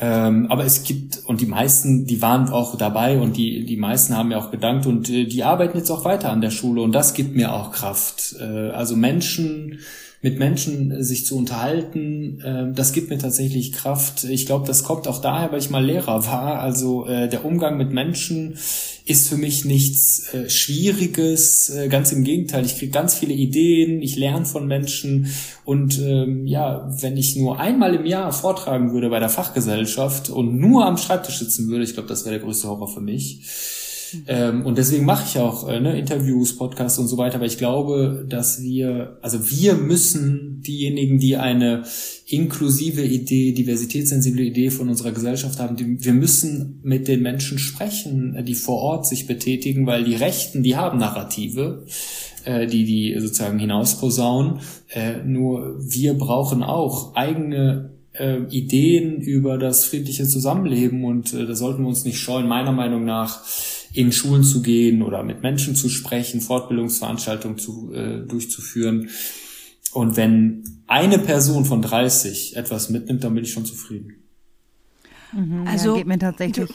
Ähm, 0.00 0.46
aber 0.48 0.64
es 0.64 0.84
gibt, 0.84 1.18
und 1.24 1.40
die 1.40 1.46
meisten, 1.46 2.06
die 2.06 2.22
waren 2.22 2.48
auch 2.50 2.76
dabei 2.76 3.18
und 3.18 3.36
die, 3.36 3.64
die 3.64 3.76
meisten 3.76 4.16
haben 4.16 4.28
mir 4.28 4.38
auch 4.38 4.50
gedankt 4.50 4.86
und 4.86 5.10
äh, 5.10 5.24
die 5.24 5.42
arbeiten 5.42 5.76
jetzt 5.76 5.90
auch 5.90 6.04
weiter 6.04 6.30
an 6.30 6.40
der 6.40 6.50
Schule 6.50 6.82
und 6.82 6.92
das 6.92 7.14
gibt 7.14 7.34
mir 7.34 7.52
auch 7.52 7.72
Kraft. 7.72 8.36
Äh, 8.38 8.70
also 8.70 8.94
Menschen 8.94 9.80
mit 10.20 10.38
Menschen 10.38 10.90
äh, 10.90 11.02
sich 11.02 11.26
zu 11.26 11.36
unterhalten, 11.36 12.40
äh, 12.40 12.72
das 12.74 12.92
gibt 12.92 13.10
mir 13.10 13.18
tatsächlich 13.18 13.72
Kraft. 13.72 14.24
Ich 14.24 14.46
glaube, 14.46 14.66
das 14.66 14.82
kommt 14.82 15.06
auch 15.06 15.20
daher, 15.20 15.52
weil 15.52 15.60
ich 15.60 15.70
mal 15.70 15.84
Lehrer 15.84 16.26
war. 16.26 16.60
Also 16.60 17.06
äh, 17.06 17.28
der 17.28 17.44
Umgang 17.44 17.76
mit 17.76 17.92
Menschen 17.92 18.58
ist 19.06 19.28
für 19.28 19.36
mich 19.36 19.64
nichts 19.64 20.34
äh, 20.34 20.50
Schwieriges. 20.50 21.70
Äh, 21.70 21.88
ganz 21.88 22.12
im 22.12 22.24
Gegenteil, 22.24 22.66
ich 22.66 22.76
kriege 22.76 22.92
ganz 22.92 23.14
viele 23.14 23.32
Ideen, 23.32 24.02
ich 24.02 24.16
lerne 24.16 24.44
von 24.44 24.66
Menschen 24.66 25.28
und 25.64 25.98
ähm, 25.98 26.46
ja, 26.46 26.90
wenn 27.00 27.16
ich 27.16 27.36
nur 27.36 27.60
einmal 27.60 27.94
im 27.94 28.06
Jahr 28.06 28.32
vortragen 28.32 28.92
würde 28.92 29.10
bei 29.10 29.20
der 29.20 29.28
Fachgesellschaft 29.28 30.30
und 30.30 30.58
nur 30.58 30.84
am 30.84 30.98
Schreibtisch 30.98 31.38
sitzen 31.38 31.68
würde, 31.68 31.84
ich 31.84 31.94
glaube, 31.94 32.08
das 32.08 32.24
wäre 32.24 32.36
der 32.36 32.44
größte 32.44 32.68
Horror 32.68 32.88
für 32.88 33.00
mich. 33.00 33.40
Ähm, 34.26 34.64
und 34.64 34.78
deswegen 34.78 35.04
mache 35.04 35.24
ich 35.28 35.38
auch 35.38 35.68
äh, 35.68 35.80
ne, 35.80 35.98
Interviews, 35.98 36.56
Podcasts 36.56 36.98
und 36.98 37.08
so 37.08 37.16
weiter, 37.18 37.36
aber 37.36 37.46
ich 37.46 37.58
glaube, 37.58 38.26
dass 38.28 38.62
wir, 38.62 39.18
also 39.22 39.50
wir 39.50 39.74
müssen 39.74 40.62
diejenigen, 40.62 41.18
die 41.18 41.36
eine 41.36 41.84
inklusive 42.26 43.02
Idee, 43.02 43.52
diversitätssensible 43.52 44.42
Idee 44.42 44.70
von 44.70 44.88
unserer 44.88 45.12
Gesellschaft 45.12 45.58
haben, 45.58 45.76
die, 45.76 46.04
wir 46.04 46.14
müssen 46.14 46.80
mit 46.82 47.08
den 47.08 47.22
Menschen 47.22 47.58
sprechen, 47.58 48.44
die 48.44 48.54
vor 48.54 48.78
Ort 48.78 49.06
sich 49.06 49.26
betätigen, 49.26 49.86
weil 49.86 50.04
die 50.04 50.14
Rechten, 50.14 50.62
die 50.62 50.76
haben 50.76 50.98
Narrative, 50.98 51.86
äh, 52.44 52.66
die 52.66 52.84
die 52.84 53.16
sozusagen 53.18 53.58
hinausposaunen. 53.58 54.60
Äh, 54.90 55.24
nur 55.24 55.76
wir 55.80 56.14
brauchen 56.14 56.62
auch 56.62 57.14
eigene 57.14 57.90
äh, 58.18 58.42
Ideen 58.50 59.20
über 59.20 59.58
das 59.58 59.84
friedliche 59.84 60.26
Zusammenleben 60.26 61.04
und 61.04 61.32
äh, 61.34 61.46
da 61.46 61.54
sollten 61.54 61.82
wir 61.82 61.88
uns 61.88 62.04
nicht 62.04 62.18
scheuen, 62.18 62.48
meiner 62.48 62.72
Meinung 62.72 63.04
nach 63.04 63.42
in 63.92 64.12
Schulen 64.12 64.44
zu 64.44 64.62
gehen 64.62 65.02
oder 65.02 65.22
mit 65.22 65.42
Menschen 65.42 65.74
zu 65.74 65.88
sprechen, 65.88 66.40
Fortbildungsveranstaltungen 66.40 67.58
zu, 67.58 67.92
äh, 67.92 68.26
durchzuführen. 68.26 69.10
Und 69.92 70.16
wenn 70.16 70.82
eine 70.86 71.18
Person 71.18 71.64
von 71.64 71.82
30 71.82 72.56
etwas 72.56 72.90
mitnimmt, 72.90 73.24
dann 73.24 73.34
bin 73.34 73.44
ich 73.44 73.52
schon 73.52 73.64
zufrieden. 73.64 74.14
Mhm, 75.32 75.66
also 75.66 75.90
ja, 75.90 75.98
geht 75.98 76.06
mir 76.06 76.18
tatsächlich 76.18 76.70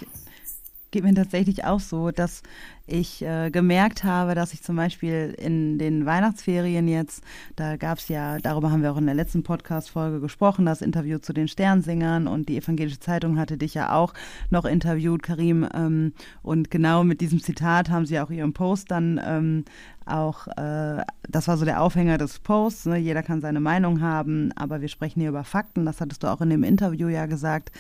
geht 0.94 1.04
mir 1.04 1.16
tatsächlich 1.16 1.66
auch 1.66 1.80
so, 1.80 2.12
dass 2.12 2.44
ich 2.86 3.22
äh, 3.22 3.50
gemerkt 3.50 4.04
habe, 4.04 4.36
dass 4.36 4.54
ich 4.54 4.62
zum 4.62 4.76
Beispiel 4.76 5.36
in 5.38 5.78
den 5.78 6.06
Weihnachtsferien 6.06 6.88
jetzt, 6.88 7.24
da 7.56 7.78
gab 7.78 7.98
es 7.98 8.10
ja, 8.10 8.40
darüber 8.40 8.72
haben 8.72 8.82
wir 8.82 8.92
auch 8.92 8.98
in 8.98 9.06
der 9.06 9.16
letzten 9.16 9.44
Podcast-Folge 9.44 10.20
gesprochen, 10.20 10.66
das 10.66 10.82
Interview 10.82 11.18
zu 11.20 11.32
den 11.32 11.48
Sternsingern 11.48 12.28
und 12.28 12.50
die 12.50 12.58
Evangelische 12.58 13.00
Zeitung 13.00 13.40
hatte 13.40 13.58
dich 13.58 13.74
ja 13.74 13.96
auch 13.96 14.14
noch 14.50 14.66
interviewt, 14.66 15.24
Karim. 15.24 15.68
Ähm, 15.74 16.14
und 16.42 16.72
genau 16.72 17.04
mit 17.04 17.22
diesem 17.22 17.42
Zitat 17.42 17.90
haben 17.90 18.06
sie 18.06 18.20
auch 18.20 18.30
ihren 18.30 18.54
Post 18.54 18.92
dann 18.92 19.20
ähm, 19.24 19.66
auch, 20.06 20.48
äh, 20.48 21.04
das 21.30 21.48
war 21.48 21.58
so 21.58 21.66
der 21.66 21.82
Aufhänger 21.82 22.18
des 22.18 22.40
Posts, 22.40 22.88
ne? 22.88 22.98
jeder 22.98 23.24
kann 23.24 23.42
seine 23.42 23.60
Meinung 23.60 24.02
haben, 24.02 24.52
aber 24.56 24.82
wir 24.82 24.88
sprechen 24.88 25.20
hier 25.22 25.30
über 25.30 25.44
Fakten, 25.44 25.86
das 25.86 26.02
hattest 26.02 26.24
du 26.24 26.28
auch 26.28 26.42
in 26.42 26.50
dem 26.50 26.64
Interview 26.64 27.08
ja 27.08 27.26
gesagt. 27.26 27.72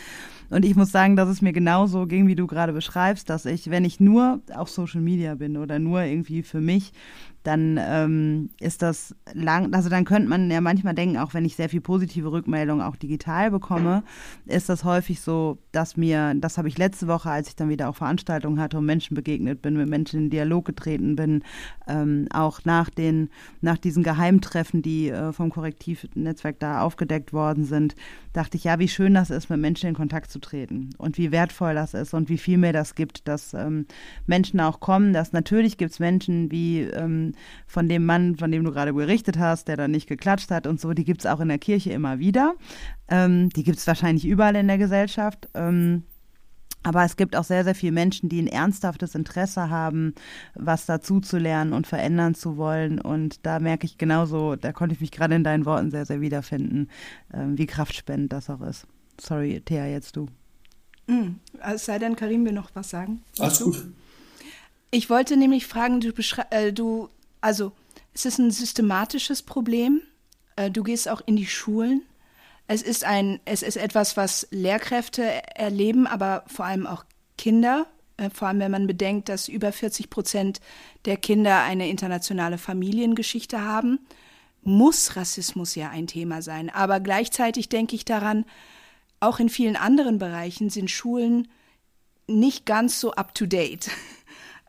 Und 0.50 0.66
ich 0.66 0.76
muss 0.76 0.92
sagen, 0.92 1.16
dass 1.16 1.30
es 1.30 1.42
mir 1.42 1.54
genauso 1.54 2.06
ging, 2.06 2.28
wie 2.28 2.36
du 2.36 2.48
gerade 2.48 2.74
beschreibst, 2.74 3.30
dass 3.30 3.46
ich, 3.46 3.70
wenn 3.70 3.86
ich 3.86 4.00
nur 4.00 4.40
auf 4.54 4.70
Social 4.70 5.02
Media 5.02 5.36
bin 5.36 5.58
oder 5.58 5.80
nur 5.80 6.04
irgendwie 6.04 6.44
für 6.44 6.62
mich, 6.62 6.94
dann 7.43 7.79
ähm, 7.82 8.49
ist 8.60 8.82
das 8.82 9.15
lang, 9.34 9.73
also 9.73 9.89
dann 9.89 10.06
könnte 10.06 10.29
man 10.29 10.49
ja 10.49 10.62
manchmal 10.62 10.95
denken, 10.95 11.17
auch 11.17 11.34
wenn 11.34 11.45
ich 11.45 11.56
sehr 11.56 11.69
viel 11.69 11.82
positive 11.82 12.32
Rückmeldungen 12.32 12.84
auch 12.84 12.95
digital 12.95 13.51
bekomme, 13.51 14.03
ist 14.45 14.69
das 14.69 14.84
häufig 14.84 15.19
so, 15.19 15.58
dass 15.71 15.97
mir, 15.97 16.34
das 16.36 16.58
habe 16.58 16.69
ich 16.69 16.77
letzte 16.77 17.08
Woche, 17.08 17.29
als 17.29 17.49
ich 17.49 17.56
dann 17.56 17.69
wieder 17.69 17.89
auch 17.89 17.95
Veranstaltungen 17.95 18.60
hatte 18.60 18.77
und 18.77 18.86
Menschen 18.86 19.15
begegnet 19.15 19.62
bin, 19.62 19.75
mit 19.75 19.89
Menschen 19.89 20.21
in 20.21 20.29
Dialog 20.29 20.65
getreten 20.65 21.15
bin, 21.15 21.43
ähm, 21.88 22.27
auch 22.32 22.62
nach 22.63 22.89
den, 22.89 23.29
nach 23.62 23.77
diesen 23.77 24.03
Geheimtreffen, 24.03 24.82
die 24.82 25.10
äh, 25.10 25.34
vom 25.34 25.49
Korrektivnetzwerk 25.49 26.60
da 26.60 26.82
aufgedeckt 26.82 27.34
worden 27.34 27.65
sind, 27.65 27.95
dachte 28.32 28.58
ich, 28.58 28.63
ja, 28.63 28.79
wie 28.79 28.88
schön 28.88 29.13
das 29.13 29.29
ist, 29.29 29.49
mit 29.49 29.60
Menschen 29.60 29.89
in 29.89 29.95
Kontakt 29.95 30.32
zu 30.32 30.39
treten 30.39 30.91
und 30.97 31.17
wie 31.17 31.32
wertvoll 31.32 31.75
das 31.75 31.93
ist 31.93 32.13
und 32.13 32.29
wie 32.29 32.38
viel 32.38 32.58
mir 32.58 32.73
das 32.73 32.95
gibt, 32.95 33.27
dass 33.27 33.53
ähm, 33.53 33.86
Menschen 34.25 34.60
auch 34.60 34.79
kommen, 34.79 35.13
dass 35.13 35.34
natürlich 35.34 35.77
gibt 35.77 35.91
es 35.91 35.99
Menschen 35.99 36.51
wie 36.51 36.82
ähm, 36.82 37.33
von 37.67 37.89
dem 37.89 38.06
Mann, 38.06 38.38
von 38.38 38.52
dem 38.52 38.63
du 38.63 38.72
gerade 38.72 38.93
berichtet 38.93 39.38
hast, 39.38 39.67
der 39.67 39.78
dann 39.78 39.91
nicht 39.91 40.08
geklatscht 40.08 40.52
hat 40.52 40.67
und 40.67 40.80
so, 40.80 40.93
die 40.93 41.06
gibt 41.06 41.22
es 41.22 41.26
auch 41.26 41.39
in 41.39 41.50
der 41.50 41.60
Kirche 41.60 41.91
immer 41.91 42.19
wieder. 42.19 42.56
Ähm, 43.08 43.50
die 43.50 43.63
gibt 43.63 43.78
es 43.78 43.88
wahrscheinlich 43.88 44.26
überall 44.26 44.56
in 44.56 44.67
der 44.67 44.78
Gesellschaft. 44.78 45.50
Ähm, 45.54 46.04
aber 46.84 47.06
es 47.06 47.15
gibt 47.15 47.36
auch 47.36 47.46
sehr, 47.46 47.63
sehr 47.63 47.76
viele 47.76 47.93
Menschen, 47.93 48.28
die 48.28 48.41
ein 48.41 48.48
ernsthaftes 48.48 49.15
Interesse 49.15 49.69
haben, 49.69 50.13
was 50.54 50.86
dazu 50.86 51.22
zu 51.22 51.38
lernen 51.38 51.72
und 51.72 51.88
verändern 51.88 52.36
zu 52.36 52.58
wollen. 52.58 53.00
Und 53.00 53.46
da 53.46 53.60
merke 53.60 53.86
ich 53.86 53.98
genauso, 53.98 54.58
da 54.58 54.74
konnte 54.74 54.93
ich 54.93 55.02
mich 55.02 55.12
gerade 55.12 55.36
in 55.36 55.46
deinen 55.46 55.65
Worten 55.65 55.91
sehr, 55.91 56.06
sehr 56.06 56.19
wiederfinden, 56.19 56.89
ähm, 57.34 57.58
wie 57.58 57.65
kraftspendend 57.65 58.34
das 58.34 58.50
auch 58.50 58.62
ist. 58.62 58.86
Sorry, 59.19 59.62
Thea, 59.63 59.88
jetzt 59.88 60.17
du. 60.17 60.28
Mm, 61.08 61.36
es 61.74 61.86
sei 61.86 62.00
denn, 62.00 62.15
Karim 62.15 62.46
will 62.46 62.54
noch 62.54 62.69
was 62.74 62.89
sagen. 62.89 63.24
Alles 63.39 63.62
gut. 63.62 63.88
Ich 64.91 65.10
wollte 65.10 65.38
nämlich 65.38 65.65
fragen, 65.65 66.02
du, 66.02 66.12
äh, 66.50 66.74
du 66.74 67.10
also 67.43 67.73
es 68.13 68.25
ist 68.25 68.39
ein 68.39 68.51
systematisches 68.51 69.41
Problem. 69.41 70.01
Äh, 70.56 70.71
du 70.71 70.84
gehst 70.84 71.10
auch 71.10 71.21
in 71.25 71.36
die 71.36 71.47
Schulen. 71.47 72.03
Es 72.67 72.82
ist 72.82 73.03
ein, 73.03 73.39
es 73.45 73.62
ist 73.62 73.75
etwas, 73.75 74.15
was 74.15 74.47
Lehrkräfte 74.51 75.23
erleben, 75.56 76.08
aber 76.08 76.45
vor 76.47 76.65
allem 76.65 76.88
auch 76.88 77.03
Kinder. 77.38 77.88
Äh, 78.17 78.29
vor 78.29 78.47
allem, 78.47 78.60
wenn 78.60 78.71
man 78.71 78.88
bedenkt, 78.88 79.29
dass 79.29 79.47
über 79.49 79.71
40 79.71 80.10
Prozent 80.10 80.62
der 81.06 81.17
Kinder 81.17 81.63
eine 81.63 81.89
internationale 81.89 82.58
Familiengeschichte 82.58 83.62
haben, 83.62 83.99
muss 84.62 85.17
Rassismus 85.17 85.75
ja 85.75 85.89
ein 85.89 86.08
Thema 86.08 86.41
sein. 86.41 86.69
Aber 86.69 87.01
gleichzeitig 87.01 87.67
denke 87.67 87.95
ich 87.95 88.06
daran, 88.06 88.45
auch 89.19 89.39
in 89.39 89.49
vielen 89.49 89.75
anderen 89.75 90.17
Bereichen 90.17 90.69
sind 90.69 90.89
Schulen 90.89 91.49
nicht 92.27 92.65
ganz 92.65 93.01
so 93.01 93.12
up 93.12 93.36
to 93.36 93.45
date. 93.45 93.89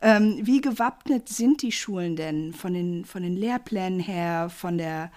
Ähm, 0.05 0.37
wie 0.39 0.61
gewappnet 0.61 1.29
sind 1.29 1.63
die 1.63 1.71
Schulen 1.71 2.15
denn 2.15 2.53
von 2.53 2.75
den, 2.75 3.05
von 3.05 3.23
den 3.23 3.35
Lehrplänen 3.35 3.99
her, 3.99 4.51
von, 4.51 4.77
der, 4.77 5.11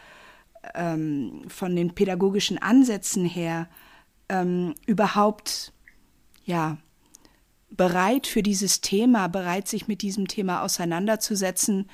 ähm, 0.74 1.42
von 1.48 1.76
den 1.76 1.94
pädagogischen 1.94 2.56
Ansätzen 2.56 3.26
her, 3.26 3.68
ähm, 4.30 4.74
überhaupt 4.86 5.74
ja, 6.46 6.78
bereit 7.68 8.26
für 8.26 8.42
dieses 8.42 8.80
Thema, 8.80 9.28
bereit 9.28 9.68
sich 9.68 9.88
mit 9.88 10.00
diesem 10.00 10.26
Thema 10.26 10.62
auseinanderzusetzen, 10.62 11.90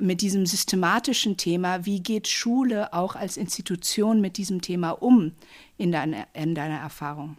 mit 0.00 0.22
diesem 0.22 0.46
systematischen 0.46 1.36
Thema, 1.36 1.84
wie 1.84 2.02
geht 2.02 2.28
Schule 2.28 2.94
auch 2.94 3.14
als 3.14 3.36
Institution 3.36 4.22
mit 4.22 4.38
diesem 4.38 4.62
Thema 4.62 4.92
um 4.92 5.32
in 5.76 5.92
deiner, 5.92 6.26
in 6.32 6.54
deiner 6.54 6.78
Erfahrung? 6.78 7.36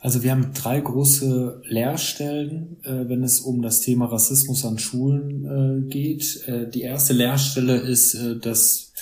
Also 0.00 0.22
wir 0.22 0.30
haben 0.30 0.52
drei 0.52 0.80
große 0.80 1.62
Lehrstellen, 1.64 2.76
äh, 2.82 3.08
wenn 3.08 3.22
es 3.22 3.40
um 3.40 3.62
das 3.62 3.80
Thema 3.80 4.06
Rassismus 4.06 4.64
an 4.64 4.78
Schulen 4.78 5.44
äh, 5.44 5.88
geht. 5.88 6.46
Äh, 6.46 6.68
die 6.68 6.82
erste 6.82 7.12
Lehrstelle 7.12 7.76
ist, 7.76 8.14
äh, 8.14 8.38
dass 8.38 8.92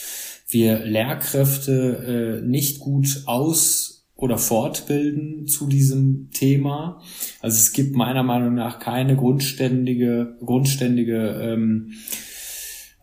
wir 0.49 0.85
Lehrkräfte 0.85 2.41
äh, 2.43 2.47
nicht 2.47 2.81
gut 2.81 3.23
aus 3.27 4.05
oder 4.15 4.39
fortbilden 4.39 5.49
zu 5.49 5.67
diesem 5.67 6.31
Thema. 6.31 7.03
Also 7.41 7.57
es 7.57 7.73
gibt 7.73 7.97
meiner 7.97 8.23
Meinung 8.23 8.55
nach 8.55 8.79
keine 8.79 9.17
grundständige, 9.17 10.37
grundständige 10.45 11.41
ähm, 11.43 11.95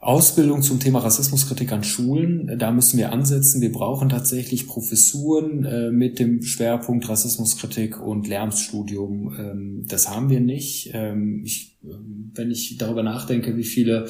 Ausbildung 0.09 0.63
zum 0.63 0.79
Thema 0.79 0.99
Rassismuskritik 1.01 1.71
an 1.71 1.83
Schulen, 1.83 2.57
da 2.57 2.71
müssen 2.71 2.97
wir 2.97 3.11
ansetzen. 3.11 3.61
Wir 3.61 3.71
brauchen 3.71 4.09
tatsächlich 4.09 4.65
Professuren 4.65 5.65
äh, 5.65 5.91
mit 5.91 6.17
dem 6.17 6.41
Schwerpunkt 6.41 7.07
Rassismuskritik 7.07 8.01
und 8.01 8.27
Lärmstudium. 8.27 9.35
Ähm, 9.37 9.85
das 9.87 10.09
haben 10.09 10.31
wir 10.31 10.39
nicht. 10.39 10.89
Ähm, 10.95 11.43
ich, 11.45 11.77
wenn 11.81 12.51
ich 12.51 12.77
darüber 12.77 13.03
nachdenke, 13.03 13.55
wie 13.55 13.63
viele 13.63 14.07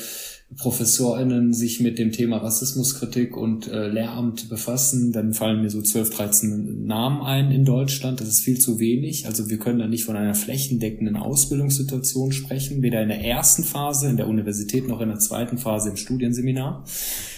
ProfessorInnen 0.58 1.54
sich 1.54 1.80
mit 1.80 2.00
dem 2.00 2.12
Thema 2.12 2.38
Rassismuskritik 2.38 3.38
und 3.38 3.68
äh, 3.68 3.88
Lehramt 3.88 4.50
befassen, 4.50 5.12
dann 5.12 5.34
fallen 5.34 5.62
mir 5.62 5.70
so 5.70 5.80
12, 5.82 6.10
13 6.10 6.86
Namen 6.86 7.22
ein 7.22 7.52
in 7.52 7.66
Deutschland. 7.66 8.20
Das 8.20 8.28
ist 8.28 8.42
viel 8.42 8.60
zu 8.60 8.80
wenig. 8.80 9.28
Also 9.28 9.50
wir 9.50 9.60
können 9.60 9.78
da 9.78 9.88
nicht 9.88 10.06
von 10.06 10.16
einer 10.16 10.34
flächendeckenden 10.34 11.18
Ausbildungssituation 11.18 12.32
sprechen, 12.32 12.82
weder 12.82 13.04
in 13.04 13.10
der 13.10 13.24
ersten 13.24 13.64
Phase 13.64 14.10
in 14.10 14.18
der 14.18 14.28
Universität 14.28 14.88
noch 14.88 15.02
in 15.02 15.10
der 15.10 15.20
zweiten 15.20 15.60
Phase 15.60 15.90
im 15.90 15.98
Studienseminar. 15.98 16.84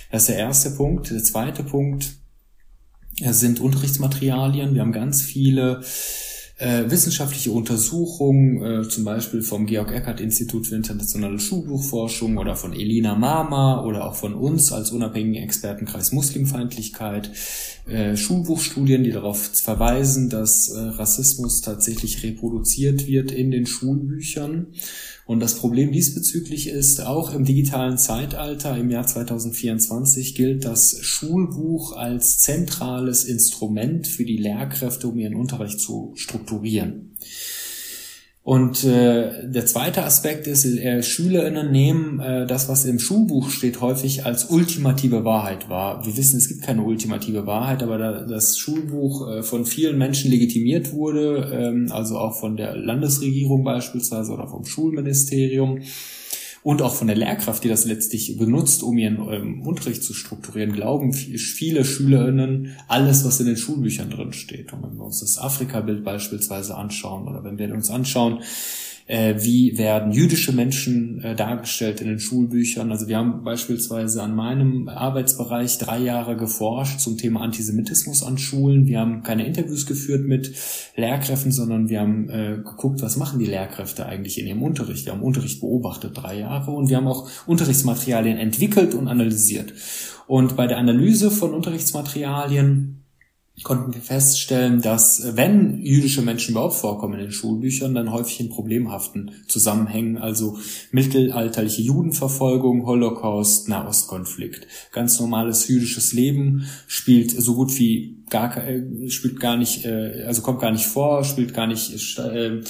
Das 0.09 0.23
ist 0.23 0.29
der 0.29 0.37
erste 0.37 0.71
Punkt. 0.71 1.11
Der 1.11 1.23
zweite 1.23 1.63
Punkt 1.63 2.15
sind 3.19 3.59
Unterrichtsmaterialien. 3.59 4.73
Wir 4.73 4.81
haben 4.81 4.93
ganz 4.93 5.21
viele 5.21 5.81
äh, 6.61 6.91
wissenschaftliche 6.91 7.51
Untersuchungen, 7.51 8.61
äh, 8.61 8.87
zum 8.87 9.03
Beispiel 9.03 9.41
vom 9.41 9.65
Georg-Eckert-Institut 9.65 10.67
für 10.67 10.75
internationale 10.75 11.39
Schulbuchforschung 11.39 12.37
oder 12.37 12.55
von 12.55 12.73
Elina 12.73 13.15
Mama 13.15 13.83
oder 13.83 14.05
auch 14.05 14.13
von 14.13 14.35
uns 14.35 14.71
als 14.71 14.91
unabhängigen 14.91 15.41
Expertenkreis 15.41 16.11
Muslimfeindlichkeit, 16.11 17.31
äh, 17.87 18.15
Schulbuchstudien, 18.15 19.03
die 19.03 19.11
darauf 19.11 19.39
verweisen, 19.39 20.29
dass 20.29 20.69
äh, 20.69 20.79
Rassismus 20.79 21.61
tatsächlich 21.61 22.21
reproduziert 22.21 23.07
wird 23.07 23.31
in 23.31 23.49
den 23.49 23.65
Schulbüchern 23.65 24.67
Und 25.31 25.39
das 25.39 25.55
Problem 25.55 25.93
diesbezüglich 25.93 26.67
ist, 26.67 26.99
auch 26.99 27.33
im 27.33 27.45
digitalen 27.45 27.97
Zeitalter 27.97 28.77
im 28.77 28.91
Jahr 28.91 29.07
2024 29.07 30.35
gilt 30.35 30.65
das 30.65 30.97
Schulbuch 30.99 31.95
als 31.95 32.39
zentrales 32.39 33.23
Instrument 33.23 34.07
für 34.07 34.25
die 34.25 34.35
Lehrkräfte, 34.35 35.07
um 35.07 35.17
ihren 35.17 35.35
Unterricht 35.35 35.79
zu 35.79 36.11
strukturieren. 36.15 37.15
Und 38.43 38.83
äh, 38.85 39.47
der 39.47 39.67
zweite 39.67 40.03
Aspekt 40.03 40.47
ist, 40.47 40.65
äh, 40.65 41.03
SchülerInnen 41.03 41.71
nehmen 41.71 42.19
äh, 42.19 42.47
das, 42.47 42.67
was 42.69 42.85
im 42.85 42.97
Schulbuch 42.97 43.51
steht, 43.51 43.81
häufig 43.81 44.25
als 44.25 44.45
ultimative 44.45 45.23
Wahrheit 45.23 45.69
wahr. 45.69 46.03
Wir 46.07 46.17
wissen, 46.17 46.37
es 46.37 46.47
gibt 46.47 46.63
keine 46.63 46.81
ultimative 46.81 47.45
Wahrheit, 47.45 47.83
aber 47.83 47.99
da 47.99 48.21
das 48.25 48.57
Schulbuch 48.57 49.29
äh, 49.29 49.43
von 49.43 49.65
vielen 49.67 49.99
Menschen 49.99 50.31
legitimiert 50.31 50.91
wurde, 50.91 51.51
ähm, 51.53 51.91
also 51.91 52.17
auch 52.17 52.39
von 52.39 52.57
der 52.57 52.75
Landesregierung 52.75 53.63
beispielsweise 53.63 54.31
oder 54.31 54.47
vom 54.47 54.65
Schulministerium, 54.65 55.81
und 56.63 56.81
auch 56.81 56.93
von 56.93 57.07
der 57.07 57.15
Lehrkraft, 57.15 57.63
die 57.63 57.69
das 57.69 57.85
letztlich 57.85 58.37
benutzt, 58.37 58.83
um 58.83 58.97
ihren 58.97 59.17
ähm, 59.31 59.61
Unterricht 59.61 60.03
zu 60.03 60.13
strukturieren, 60.13 60.73
glauben 60.73 61.13
viele 61.13 61.83
SchülerInnen 61.83 62.75
alles, 62.87 63.25
was 63.25 63.39
in 63.39 63.47
den 63.47 63.57
Schulbüchern 63.57 64.11
drin 64.11 64.33
steht. 64.33 64.71
Und 64.71 64.83
wenn 64.83 64.97
wir 64.97 65.05
uns 65.05 65.21
das 65.21 65.39
Afrika-Bild 65.39 66.03
beispielsweise 66.03 66.75
anschauen 66.75 67.27
oder 67.27 67.43
wenn 67.43 67.57
wir 67.57 67.73
uns 67.73 67.89
anschauen, 67.89 68.41
äh, 69.07 69.35
wie 69.39 69.77
werden 69.77 70.11
jüdische 70.11 70.53
Menschen 70.53 71.21
äh, 71.23 71.35
dargestellt 71.35 72.01
in 72.01 72.07
den 72.07 72.19
Schulbüchern. 72.19 72.91
Also 72.91 73.07
wir 73.07 73.17
haben 73.17 73.43
beispielsweise 73.43 74.21
an 74.23 74.35
meinem 74.35 74.87
Arbeitsbereich 74.87 75.77
drei 75.77 75.99
Jahre 75.99 76.37
geforscht 76.37 76.99
zum 76.99 77.17
Thema 77.17 77.41
Antisemitismus 77.41 78.23
an 78.23 78.37
Schulen. 78.37 78.85
Wir 78.85 78.99
haben 78.99 79.23
keine 79.23 79.45
Interviews 79.45 79.85
geführt 79.85 80.25
mit 80.25 80.53
Lehrkräften, 80.95 81.51
sondern 81.51 81.89
wir 81.89 82.01
haben 82.01 82.29
äh, 82.29 82.57
geguckt, 82.57 83.01
was 83.01 83.17
machen 83.17 83.39
die 83.39 83.45
Lehrkräfte 83.45 84.05
eigentlich 84.05 84.39
in 84.39 84.47
ihrem 84.47 84.63
Unterricht. 84.63 85.05
Wir 85.05 85.13
haben 85.13 85.23
Unterricht 85.23 85.59
beobachtet 85.59 86.11
drei 86.15 86.39
Jahre 86.39 86.71
und 86.71 86.89
wir 86.89 86.97
haben 86.97 87.07
auch 87.07 87.29
Unterrichtsmaterialien 87.47 88.37
entwickelt 88.37 88.93
und 88.93 89.07
analysiert. 89.07 89.73
Und 90.27 90.55
bei 90.55 90.67
der 90.67 90.77
Analyse 90.77 91.31
von 91.31 91.53
Unterrichtsmaterialien 91.53 93.00
konnten 93.63 93.93
wir 93.93 94.01
feststellen, 94.01 94.81
dass 94.81 95.35
wenn 95.35 95.81
jüdische 95.81 96.21
Menschen 96.21 96.51
überhaupt 96.51 96.75
vorkommen 96.75 97.15
in 97.15 97.19
den 97.21 97.31
Schulbüchern, 97.31 97.93
dann 97.93 98.11
häufig 98.11 98.39
in 98.39 98.49
problemhaften 98.49 99.31
Zusammenhängen, 99.47 100.17
also 100.17 100.57
mittelalterliche 100.91 101.81
Judenverfolgung, 101.81 102.85
Holocaust, 102.85 103.69
Nahostkonflikt. 103.69 104.67
Ganz 104.91 105.19
normales 105.19 105.67
jüdisches 105.67 106.13
Leben 106.13 106.65
spielt 106.87 107.31
so 107.31 107.55
gut 107.55 107.77
wie 107.77 108.17
gar 108.29 108.57
äh, 108.57 109.09
spielt 109.09 109.39
gar 109.39 109.57
nicht, 109.57 109.85
äh, 109.85 110.23
also 110.25 110.41
kommt 110.41 110.61
gar 110.61 110.71
nicht 110.71 110.85
vor, 110.85 111.23
spielt 111.23 111.53
gar 111.53 111.67
nicht 111.67 112.17
äh, 112.17 112.61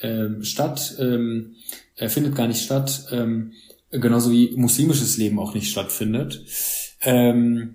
äh, 0.00 0.42
statt, 0.42 0.96
ähm, 0.98 1.56
äh, 1.96 2.08
findet 2.08 2.34
gar 2.34 2.48
nicht 2.48 2.62
statt, 2.62 3.06
ähm, 3.10 3.52
genauso 3.90 4.30
wie 4.30 4.52
muslimisches 4.56 5.18
Leben 5.18 5.38
auch 5.38 5.54
nicht 5.54 5.70
stattfindet. 5.70 6.44
Ähm, 7.02 7.74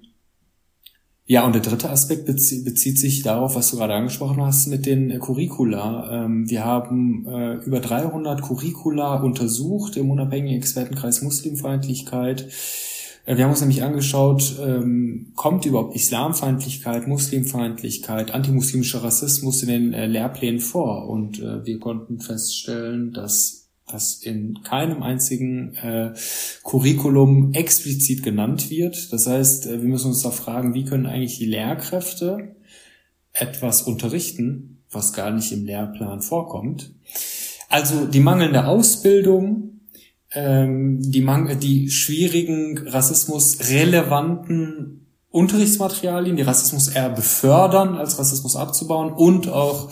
ja, 1.27 1.43
und 1.43 1.55
der 1.55 1.63
dritte 1.63 1.89
Aspekt 1.89 2.25
bezie 2.27 2.61
bezieht 2.61 2.99
sich 2.99 3.23
darauf, 3.23 3.55
was 3.55 3.71
du 3.71 3.77
gerade 3.77 3.95
angesprochen 3.95 4.41
hast 4.43 4.67
mit 4.67 4.85
den 4.85 5.09
äh, 5.09 5.17
Curricula. 5.17 6.25
Ähm, 6.25 6.47
wir 6.49 6.63
haben 6.63 7.25
äh, 7.27 7.53
über 7.65 7.79
300 7.79 8.43
Curricula 8.43 9.21
untersucht 9.21 9.97
im 9.97 10.11
unabhängigen 10.11 10.57
Expertenkreis 10.57 11.23
Muslimfeindlichkeit. 11.23 12.47
Äh, 13.25 13.37
wir 13.37 13.43
haben 13.43 13.51
uns 13.51 13.61
nämlich 13.61 13.81
angeschaut, 13.81 14.55
ähm, 14.63 15.31
kommt 15.35 15.65
überhaupt 15.65 15.95
Islamfeindlichkeit, 15.95 17.07
Muslimfeindlichkeit, 17.07 18.31
antimuslimischer 18.31 19.03
Rassismus 19.03 19.63
in 19.63 19.69
den 19.69 19.93
äh, 19.93 20.05
Lehrplänen 20.05 20.59
vor? 20.59 21.09
Und 21.09 21.41
äh, 21.41 21.65
wir 21.65 21.79
konnten 21.79 22.19
feststellen, 22.19 23.13
dass 23.13 23.64
das 23.95 24.15
in 24.15 24.61
keinem 24.63 25.01
einzigen 25.01 25.73
äh, 25.75 26.13
Curriculum 26.63 27.53
explizit 27.53 28.23
genannt 28.23 28.69
wird. 28.69 29.13
Das 29.13 29.25
heißt, 29.25 29.67
äh, 29.67 29.81
wir 29.81 29.87
müssen 29.87 30.07
uns 30.07 30.21
da 30.21 30.31
fragen, 30.31 30.73
wie 30.73 30.83
können 30.83 31.05
eigentlich 31.05 31.39
die 31.39 31.45
Lehrkräfte 31.45 32.57
etwas 33.31 33.83
unterrichten, 33.83 34.83
was 34.91 35.13
gar 35.13 35.31
nicht 35.31 35.53
im 35.53 35.63
Lehrplan 35.65 36.21
vorkommt. 36.21 36.91
Also 37.69 38.05
die 38.05 38.19
mangelnde 38.19 38.67
Ausbildung, 38.67 39.79
ähm, 40.33 40.99
die, 41.01 41.21
mang 41.21 41.57
die 41.59 41.89
schwierigen 41.89 42.77
rassismusrelevanten 42.77 45.07
Unterrichtsmaterialien, 45.29 46.35
die 46.35 46.43
Rassismus 46.43 46.89
eher 46.89 47.09
befördern, 47.09 47.95
als 47.95 48.19
Rassismus 48.19 48.57
abzubauen 48.57 49.13
und 49.13 49.47
auch 49.47 49.89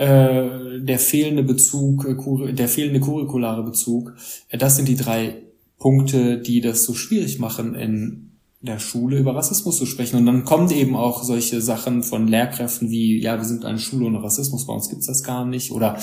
äh, 0.00 0.80
der 0.80 0.98
fehlende 0.98 1.42
Bezug, 1.42 2.06
äh, 2.06 2.52
der 2.54 2.68
fehlende 2.68 3.00
curriculare 3.00 3.62
Bezug. 3.62 4.14
Äh, 4.48 4.56
das 4.56 4.76
sind 4.76 4.88
die 4.88 4.96
drei 4.96 5.42
Punkte, 5.78 6.38
die 6.38 6.62
das 6.62 6.84
so 6.84 6.94
schwierig 6.94 7.38
machen 7.38 7.74
in 7.74 8.29
der 8.62 8.78
Schule 8.78 9.16
über 9.16 9.34
Rassismus 9.34 9.78
zu 9.78 9.86
sprechen. 9.86 10.16
Und 10.16 10.26
dann 10.26 10.44
kommen 10.44 10.70
eben 10.70 10.94
auch 10.94 11.22
solche 11.22 11.62
Sachen 11.62 12.02
von 12.02 12.28
Lehrkräften 12.28 12.90
wie, 12.90 13.18
ja, 13.18 13.38
wir 13.38 13.46
sind 13.46 13.64
eine 13.64 13.78
Schule 13.78 14.04
ohne 14.04 14.22
Rassismus, 14.22 14.66
bei 14.66 14.74
uns 14.74 14.90
gibt's 14.90 15.06
das 15.06 15.22
gar 15.22 15.46
nicht. 15.46 15.70
Oder 15.72 15.96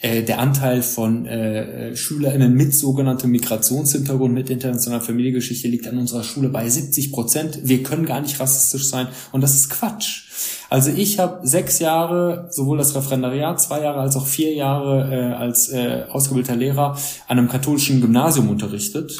äh, 0.00 0.24
der 0.24 0.40
Anteil 0.40 0.82
von 0.82 1.24
äh, 1.26 1.94
SchülerInnen 1.94 2.52
mit 2.52 2.74
sogenanntem 2.74 3.30
Migrationshintergrund, 3.30 4.34
mit 4.34 4.50
internationaler 4.50 5.02
Familiengeschichte 5.02 5.68
liegt 5.68 5.86
an 5.86 5.98
unserer 5.98 6.24
Schule 6.24 6.48
bei 6.48 6.68
70 6.68 7.12
Prozent. 7.12 7.60
Wir 7.62 7.84
können 7.84 8.06
gar 8.06 8.20
nicht 8.20 8.40
rassistisch 8.40 8.88
sein. 8.88 9.06
Und 9.30 9.42
das 9.42 9.54
ist 9.54 9.70
Quatsch. 9.70 10.24
Also 10.68 10.90
ich 10.90 11.20
habe 11.20 11.46
sechs 11.46 11.78
Jahre, 11.78 12.48
sowohl 12.50 12.78
das 12.78 12.96
Referendariat, 12.96 13.60
zwei 13.60 13.82
Jahre 13.82 14.00
als 14.00 14.16
auch 14.16 14.26
vier 14.26 14.52
Jahre 14.52 15.14
äh, 15.14 15.32
als 15.34 15.68
äh, 15.68 16.06
ausgebildeter 16.10 16.56
Lehrer 16.56 16.98
an 17.28 17.38
einem 17.38 17.48
katholischen 17.48 18.00
Gymnasium 18.00 18.48
unterrichtet. 18.48 19.16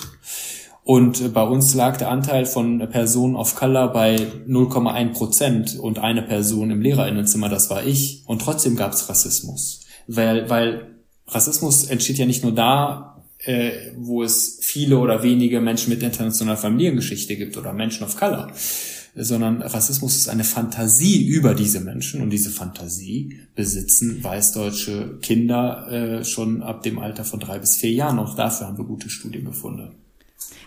Und 0.91 1.21
äh, 1.21 1.29
bei 1.29 1.45
uns 1.45 1.73
lag 1.75 1.99
der 1.99 2.11
Anteil 2.11 2.47
von 2.47 2.81
Personen 2.91 3.37
of 3.37 3.55
Color 3.55 3.93
bei 3.93 4.17
0,1 4.49 5.13
Prozent 5.13 5.79
und 5.79 6.01
eine 6.01 6.21
Person 6.21 6.73
im 6.73 6.83
Lehrerinnenzimmer, 6.83 7.49
das 7.49 7.71
war 7.71 7.87
ich. 7.87 8.25
Und 8.27 8.43
trotzdem 8.43 8.75
gab 8.75 8.93
es 8.93 9.09
Rassismus. 9.09 9.83
Weil, 10.09 10.51
weil 10.51 10.97
Rassismus 11.29 11.85
entsteht 11.85 12.19
ja 12.19 12.27
nicht 12.27 12.43
nur 12.43 12.53
da, 12.53 13.23
äh, 13.39 13.71
wo 13.99 14.25
es 14.25 14.59
viele 14.63 14.99
oder 14.99 15.23
wenige 15.23 15.61
Menschen 15.61 15.91
mit 15.91 16.03
internationaler 16.03 16.57
Familiengeschichte 16.59 17.37
gibt 17.37 17.57
oder 17.57 17.73
Menschen 17.73 18.03
of 18.03 18.17
Color, 18.17 18.51
sondern 19.15 19.63
Rassismus 19.63 20.17
ist 20.17 20.29
eine 20.29 20.43
Fantasie 20.43 21.25
über 21.25 21.55
diese 21.55 21.79
Menschen 21.79 22.21
und 22.21 22.31
diese 22.31 22.51
Fantasie 22.51 23.39
besitzen 23.55 24.25
weißdeutsche 24.25 25.21
Kinder 25.23 25.87
äh, 25.89 26.25
schon 26.25 26.65
ab 26.65 26.83
dem 26.83 26.99
Alter 26.99 27.25
von 27.25 27.39
drei 27.39 27.61
bis 27.61 27.77
vier 27.77 27.93
Jahren. 27.93 28.19
Auch 28.19 28.35
dafür 28.35 28.67
haben 28.67 28.79
wir 28.79 28.85
gute 28.85 29.09
Studienbefunde. 29.09 29.93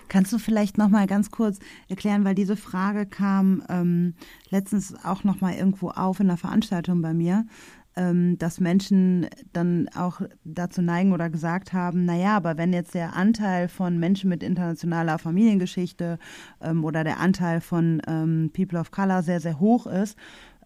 Kannst 0.08 0.32
du 0.32 0.38
vielleicht 0.38 0.78
noch 0.78 0.90
mal 0.90 1.08
ganz 1.08 1.32
kurz 1.32 1.60
erklären, 1.90 2.26
weil 2.26 2.36
diese 2.36 2.56
Frage 2.56 3.06
kam 3.06 3.64
ähm, 3.70 4.14
letztens 4.50 4.94
auch 5.04 5.24
noch 5.24 5.42
mal 5.42 5.54
irgendwo 5.54 5.90
auf 5.90 6.20
in 6.20 6.28
der 6.28 6.38
Veranstaltung 6.38 7.02
bei 7.02 7.14
mir, 7.14 7.46
ähm, 7.96 8.38
dass 8.38 8.60
Menschen 8.60 9.28
dann 9.54 9.88
auch 9.96 10.22
dazu 10.44 10.82
neigen 10.82 11.14
oder 11.14 11.30
gesagt 11.30 11.74
haben, 11.74 12.06
naja, 12.06 12.36
aber 12.36 12.58
wenn 12.58 12.74
jetzt 12.74 12.96
der 12.96 13.16
Anteil 13.16 13.68
von 13.68 14.00
Menschen 14.00 14.30
mit 14.30 14.42
internationaler 14.42 15.20
Familiengeschichte 15.20 16.18
ähm, 16.62 16.84
oder 16.84 17.04
der 17.04 17.20
Anteil 17.20 17.62
von 17.62 18.02
ähm, 18.08 18.52
People 18.54 18.80
of 18.80 18.92
Color 18.92 19.22
sehr, 19.24 19.40
sehr 19.40 19.60
hoch 19.60 19.86
ist, 19.86 20.18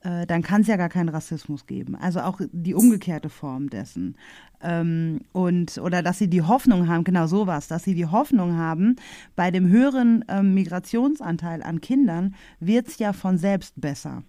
äh, 0.03 0.25
dann 0.25 0.41
kann 0.41 0.61
es 0.61 0.67
ja 0.67 0.75
gar 0.75 0.89
keinen 0.89 1.09
Rassismus 1.09 1.65
geben. 1.65 1.95
Also 1.95 2.21
auch 2.21 2.39
die 2.51 2.73
umgekehrte 2.73 3.29
Form 3.29 3.69
dessen. 3.69 4.15
Ähm, 4.61 5.21
und, 5.33 5.77
oder 5.77 6.01
dass 6.01 6.17
sie 6.17 6.29
die 6.29 6.41
Hoffnung 6.41 6.87
haben, 6.87 7.03
genau 7.03 7.27
sowas, 7.27 7.67
dass 7.67 7.83
sie 7.83 7.95
die 7.95 8.07
Hoffnung 8.07 8.57
haben, 8.57 8.95
bei 9.35 9.51
dem 9.51 9.67
höheren 9.67 10.25
ähm, 10.27 10.53
Migrationsanteil 10.53 11.61
an 11.61 11.81
Kindern 11.81 12.35
wird 12.59 12.87
es 12.87 12.99
ja 12.99 13.13
von 13.13 13.37
selbst 13.37 13.79
besser. 13.79 14.23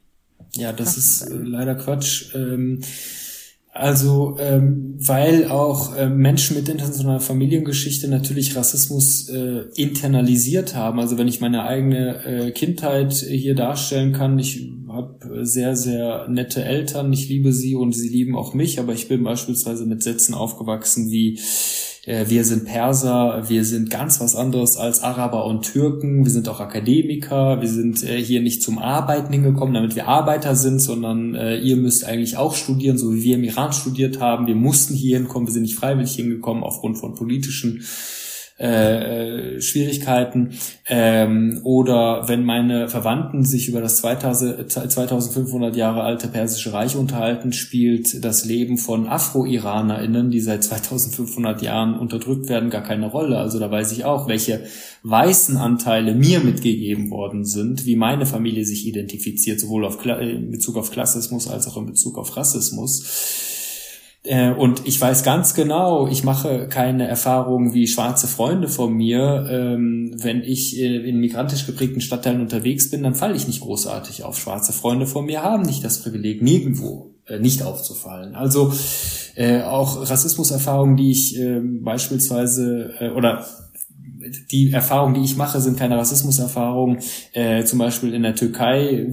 Ja, 0.55 0.73
das, 0.73 0.95
das 0.95 0.99
ist 0.99 1.23
äh, 1.31 1.35
leider 1.35 1.75
Quatsch. 1.75 2.35
Ähm, 2.35 2.81
also, 3.79 4.37
ähm, 4.41 4.97
weil 4.99 5.47
auch 5.47 5.95
äh, 5.95 6.09
Menschen 6.09 6.57
mit 6.57 6.69
internationaler 6.69 7.21
Familiengeschichte 7.21 8.09
natürlich 8.09 8.57
Rassismus 8.57 9.29
äh, 9.29 9.67
internalisiert 9.77 10.75
haben. 10.75 10.99
Also 10.99 11.17
wenn 11.17 11.29
ich 11.29 11.41
meine 11.41 11.63
eigene 11.63 12.25
äh, 12.25 12.51
Kindheit 12.51 13.13
hier 13.13 13.55
darstellen 13.55 14.13
kann, 14.13 14.39
ich 14.39 14.69
habe 14.93 15.45
sehr, 15.47 15.77
sehr 15.77 16.29
nette 16.29 16.65
Eltern, 16.65 17.13
ich 17.13 17.29
liebe 17.29 17.53
sie 17.53 17.75
und 17.75 17.93
sie 17.93 18.09
lieben 18.09 18.37
auch 18.37 18.55
mich, 18.55 18.79
aber 18.81 18.93
ich 18.93 19.09
bin 19.09 19.25
beispielsweise 19.25 19.87
mit 19.87 20.03
Sätzen 20.03 20.35
aufgewachsen 20.35 21.11
wie 21.11 21.39
äh, 22.09 22.29
wir 22.29 22.45
sind 22.45 22.65
Perser, 22.65 23.45
wir 23.49 23.65
sind 23.65 23.91
ganz 23.91 24.21
was 24.21 24.35
anderes 24.35 24.77
als 24.77 25.03
Araber 25.03 25.45
und 25.45 25.63
Türken, 25.63 26.25
wir 26.25 26.33
sind 26.33 26.49
auch 26.49 26.61
Akademiker, 26.61 27.61
wir 27.61 27.69
sind 27.69 28.03
äh, 28.03 28.23
hier 28.23 28.41
nicht 28.41 28.63
zum 28.63 28.79
Arbeiten 28.79 29.33
hingekommen, 29.33 29.75
damit 29.75 29.95
wir 29.95 30.09
Arbeiter 30.09 30.57
sind, 30.57 30.81
sondern 30.81 31.35
äh, 31.35 31.59
ihr 31.59 31.77
müsst 31.77 32.05
eigentlich 32.05 32.37
auch 32.39 32.55
studieren, 32.55 32.97
so 32.97 33.15
wie 33.15 33.23
wir 33.25 33.37
im 33.37 33.45
Iran 33.45 33.73
studiert 33.73 34.21
haben. 34.21 34.47
Wir 34.47 34.55
mussten 34.55 34.95
hier 34.95 35.19
hinkommen, 35.19 35.47
wir 35.47 35.53
sind 35.53 35.63
nicht 35.63 35.77
freiwillig 35.77 36.15
hingekommen 36.15 36.65
aufgrund 36.65 36.99
von 36.99 37.15
politischen 37.15 37.83
äh, 38.59 39.57
äh 39.57 39.61
Schwierigkeiten 39.61 40.51
ähm, 40.87 41.61
oder 41.65 42.29
wenn 42.29 42.45
meine 42.45 42.89
Verwandten 42.89 43.45
sich 43.45 43.69
über 43.69 43.81
das 43.81 43.99
2000, 43.99 44.71
2500 44.71 45.77
Jahre 45.77 46.03
alte 46.03 46.29
Persische 46.29 46.73
Reich 46.73 46.97
unterhalten, 46.97 47.53
spielt 47.53 48.25
das 48.25 48.45
Leben 48.45 48.79
von 48.79 49.09
Afro-IranerInnen, 49.09 50.31
die 50.31 50.41
seit 50.41 50.65
2500 50.65 51.63
Jahren 51.63 51.99
unterdrückt 51.99 52.49
werden, 52.49 52.71
gar 52.71 52.83
keine 52.83 53.11
Rolle. 53.11 53.39
Also 53.39 53.59
da 53.59 53.71
weiß 53.71 53.93
ich 53.93 54.05
auch, 54.05 54.29
welche 54.29 54.65
weißen 55.03 55.57
Anteile 55.57 56.15
mir 56.15 56.41
mitgegeben 56.41 57.11
worden 57.11 57.45
sind, 57.45 57.87
wie 57.87 57.97
meine 57.97 58.27
Familie 58.27 58.65
sich 58.65 58.87
identifiziert, 58.87 59.61
sowohl 59.61 59.85
auf, 59.85 60.05
in 60.05 60.51
Bezug 60.51 60.77
auf 60.77 60.91
Klassismus 60.91 61.49
als 61.49 61.67
auch 61.69 61.77
in 61.77 61.87
Bezug 61.87 62.19
auf 62.19 62.37
Rassismus. 62.37 63.58
Äh, 64.25 64.51
und 64.51 64.87
ich 64.87 65.01
weiß 65.01 65.23
ganz 65.23 65.55
genau, 65.55 66.09
ich 66.09 66.25
mache 66.25 66.69
keine 66.69 67.07
Erfahrungen 67.07 67.73
wie 67.73 67.87
schwarze 67.87 68.27
Freunde 68.27 68.69
von 68.69 68.93
mir. 68.93 69.47
Ähm, 69.51 70.15
wenn 70.17 70.43
ich 70.43 70.79
äh, 70.79 71.09
in 71.09 71.19
migrantisch 71.19 71.67
geprägten 71.67 72.01
Stadtteilen 72.01 72.41
unterwegs 72.41 72.91
bin, 72.91 73.03
dann 73.03 73.15
falle 73.15 73.37
ich 73.37 73.47
nicht 73.47 73.61
großartig 73.61 74.25
auf. 74.25 74.39
Schwarze 74.39 74.73
Freunde 74.73 75.07
von 75.07 75.27
mir 75.27 75.43
haben 75.43 75.63
nicht 75.63 75.85
das 75.85 76.03
Privileg, 76.03 76.43
nirgendwo 76.43 77.15
äh, 77.27 77.39
nicht 77.39 77.63
aufzufallen. 77.63 78.35
Also 78.35 78.73
auch 79.67 80.11
Rassismuserfahrungen, 80.11 80.97
die 80.97 81.13
ich 81.13 81.41
beispielsweise 81.81 83.13
oder 83.15 83.47
die 84.51 84.73
Erfahrungen, 84.73 85.15
die 85.15 85.23
ich 85.23 85.37
mache, 85.37 85.61
sind 85.61 85.79
keine 85.79 85.97
Rassismuserfahrungen. 85.99 86.99
Äh, 87.33 87.65
zum 87.65 87.79
Beispiel 87.79 88.15
in 88.15 88.23
der 88.23 88.35
Türkei 88.35 89.07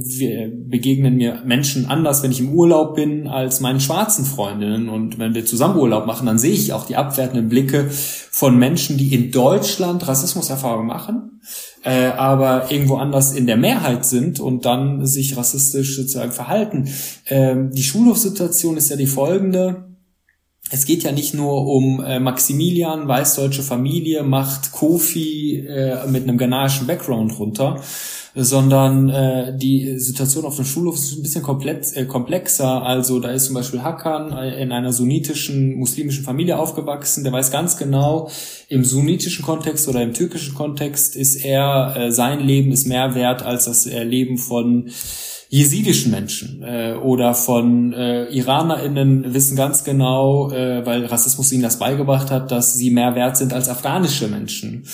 begegnen 0.68 1.16
mir 1.16 1.42
Menschen 1.46 1.86
anders, 1.86 2.24
wenn 2.24 2.32
ich 2.32 2.40
im 2.40 2.54
Urlaub 2.54 2.96
bin, 2.96 3.28
als 3.28 3.60
meinen 3.60 3.80
schwarzen 3.80 4.26
Freundinnen. 4.26 4.90
Und 4.90 5.20
wenn 5.20 5.34
wir 5.34 5.46
zusammen 5.46 5.78
Urlaub 5.78 6.06
machen, 6.06 6.26
dann 6.26 6.38
sehe 6.38 6.54
ich 6.54 6.74
auch 6.74 6.86
die 6.86 6.96
abwertenden 6.96 7.50
Blicke 7.50 7.88
von 7.90 8.58
Menschen, 8.58 8.98
die 8.98 9.14
in 9.14 9.32
Deutschland 9.32 10.08
Rassismuserfahrungen 10.08 10.88
machen, 10.88 11.42
äh, 11.84 12.08
aber 12.08 12.72
irgendwo 12.72 12.96
anders 12.96 13.34
in 13.34 13.48
der 13.48 13.58
Mehrheit 13.58 14.06
sind 14.06 14.40
und 14.40 14.66
dann 14.66 15.06
sich 15.06 15.38
rassistisch 15.38 15.96
sozusagen 15.96 16.32
verhalten. 16.32 16.90
Ähm, 17.28 17.72
die 17.72 17.84
Schulhofsituation 17.84 18.78
ist 18.78 18.90
ja 18.90 18.98
die 18.98 19.08
folgende 19.08 19.95
es 20.72 20.86
geht 20.86 21.04
ja 21.04 21.12
nicht 21.12 21.34
nur 21.36 21.68
um 21.68 22.04
äh, 22.04 22.20
Maximilian, 22.20 23.08
weißdeutsche 23.08 23.62
Familie, 23.62 24.24
macht 24.24 24.72
Kofi 24.72 25.60
äh, 25.68 26.08
mit 26.08 26.24
einem 26.24 26.40
ghanaischen 26.40 26.88
Background 26.88 27.38
runter, 27.38 27.80
sondern 28.34 29.10
äh, 29.10 29.56
die 29.56 30.00
Situation 30.00 30.44
auf 30.44 30.56
dem 30.56 30.66
Schulhof 30.66 30.96
ist 30.96 31.18
ein 31.18 31.22
bisschen 31.22 31.44
komplett, 31.44 31.96
äh, 31.96 32.06
komplexer. 32.06 32.82
Also 32.82 33.20
da 33.20 33.30
ist 33.30 33.46
zum 33.46 33.54
Beispiel 33.54 33.84
Hakan 33.84 34.32
äh, 34.36 34.62
in 34.62 34.72
einer 34.72 34.92
sunnitischen, 34.92 35.78
muslimischen 35.78 36.24
Familie 36.24 36.58
aufgewachsen, 36.58 37.24
der 37.24 37.32
weiß 37.32 37.52
ganz 37.52 37.78
genau, 37.78 38.30
im 38.68 38.84
sunnitischen 38.84 39.46
Kontext 39.46 39.88
oder 39.88 40.02
im 40.02 40.14
türkischen 40.14 40.56
Kontext 40.56 41.16
ist 41.16 41.36
er, 41.46 41.96
äh, 41.96 42.12
sein 42.12 42.40
Leben 42.40 42.72
ist 42.72 42.88
mehr 42.88 43.14
wert 43.14 43.44
als 43.44 43.66
das 43.66 43.86
Leben 43.86 44.40
von 44.40 44.90
jesidischen 45.50 46.12
Menschen 46.12 46.64
äh, 46.64 46.94
oder 46.94 47.34
von 47.34 47.94
äh, 47.94 48.26
IranerInnen 48.26 49.34
wissen 49.34 49.56
ganz 49.56 49.84
genau, 49.84 50.52
äh, 50.52 50.86
weil 50.86 51.06
Rassismus 51.06 51.52
ihnen 51.52 51.64
das 51.64 51.80
beigebracht 51.80 52.32
hat, 52.32 52.52
dass 52.52 52.74
sie 52.74 52.90
mehr 52.90 53.16
wert 53.16 53.38
sind 53.38 53.54
als 53.54 53.70
afghanische 53.70 54.28
Menschen. 54.28 54.86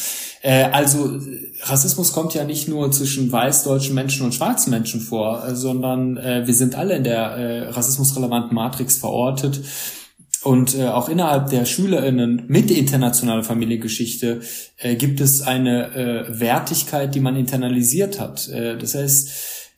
Äh, 0.41 0.63
also 0.65 1.19
Rassismus 1.63 2.11
kommt 2.11 2.33
ja 2.33 2.43
nicht 2.43 2.67
nur 2.67 2.91
zwischen 2.91 3.31
weißdeutschen 3.31 3.95
Menschen 3.95 4.25
und 4.25 4.33
schwarzen 4.33 4.71
Menschen 4.71 4.99
vor, 4.99 5.47
äh, 5.47 5.55
sondern 5.55 6.17
äh, 6.17 6.45
wir 6.45 6.53
sind 6.53 6.75
alle 6.75 6.95
in 6.95 7.03
der 7.03 7.21
äh, 7.21 7.69
rassismusrelevanten 7.69 8.53
Matrix 8.53 8.97
verortet. 8.97 9.61
Und 10.43 10.75
äh, 10.75 10.87
auch 10.87 11.07
innerhalb 11.07 11.51
der 11.51 11.65
SchülerInnen 11.65 12.45
mit 12.47 12.71
internationaler 12.71 13.43
Familiengeschichte 13.43 14.41
äh, 14.77 14.95
gibt 14.95 15.21
es 15.21 15.43
eine 15.43 15.93
äh, 15.93 16.39
Wertigkeit, 16.39 17.13
die 17.13 17.19
man 17.19 17.35
internalisiert 17.35 18.19
hat. 18.19 18.49
Äh, 18.49 18.75
das 18.77 18.95
heißt, 18.95 19.29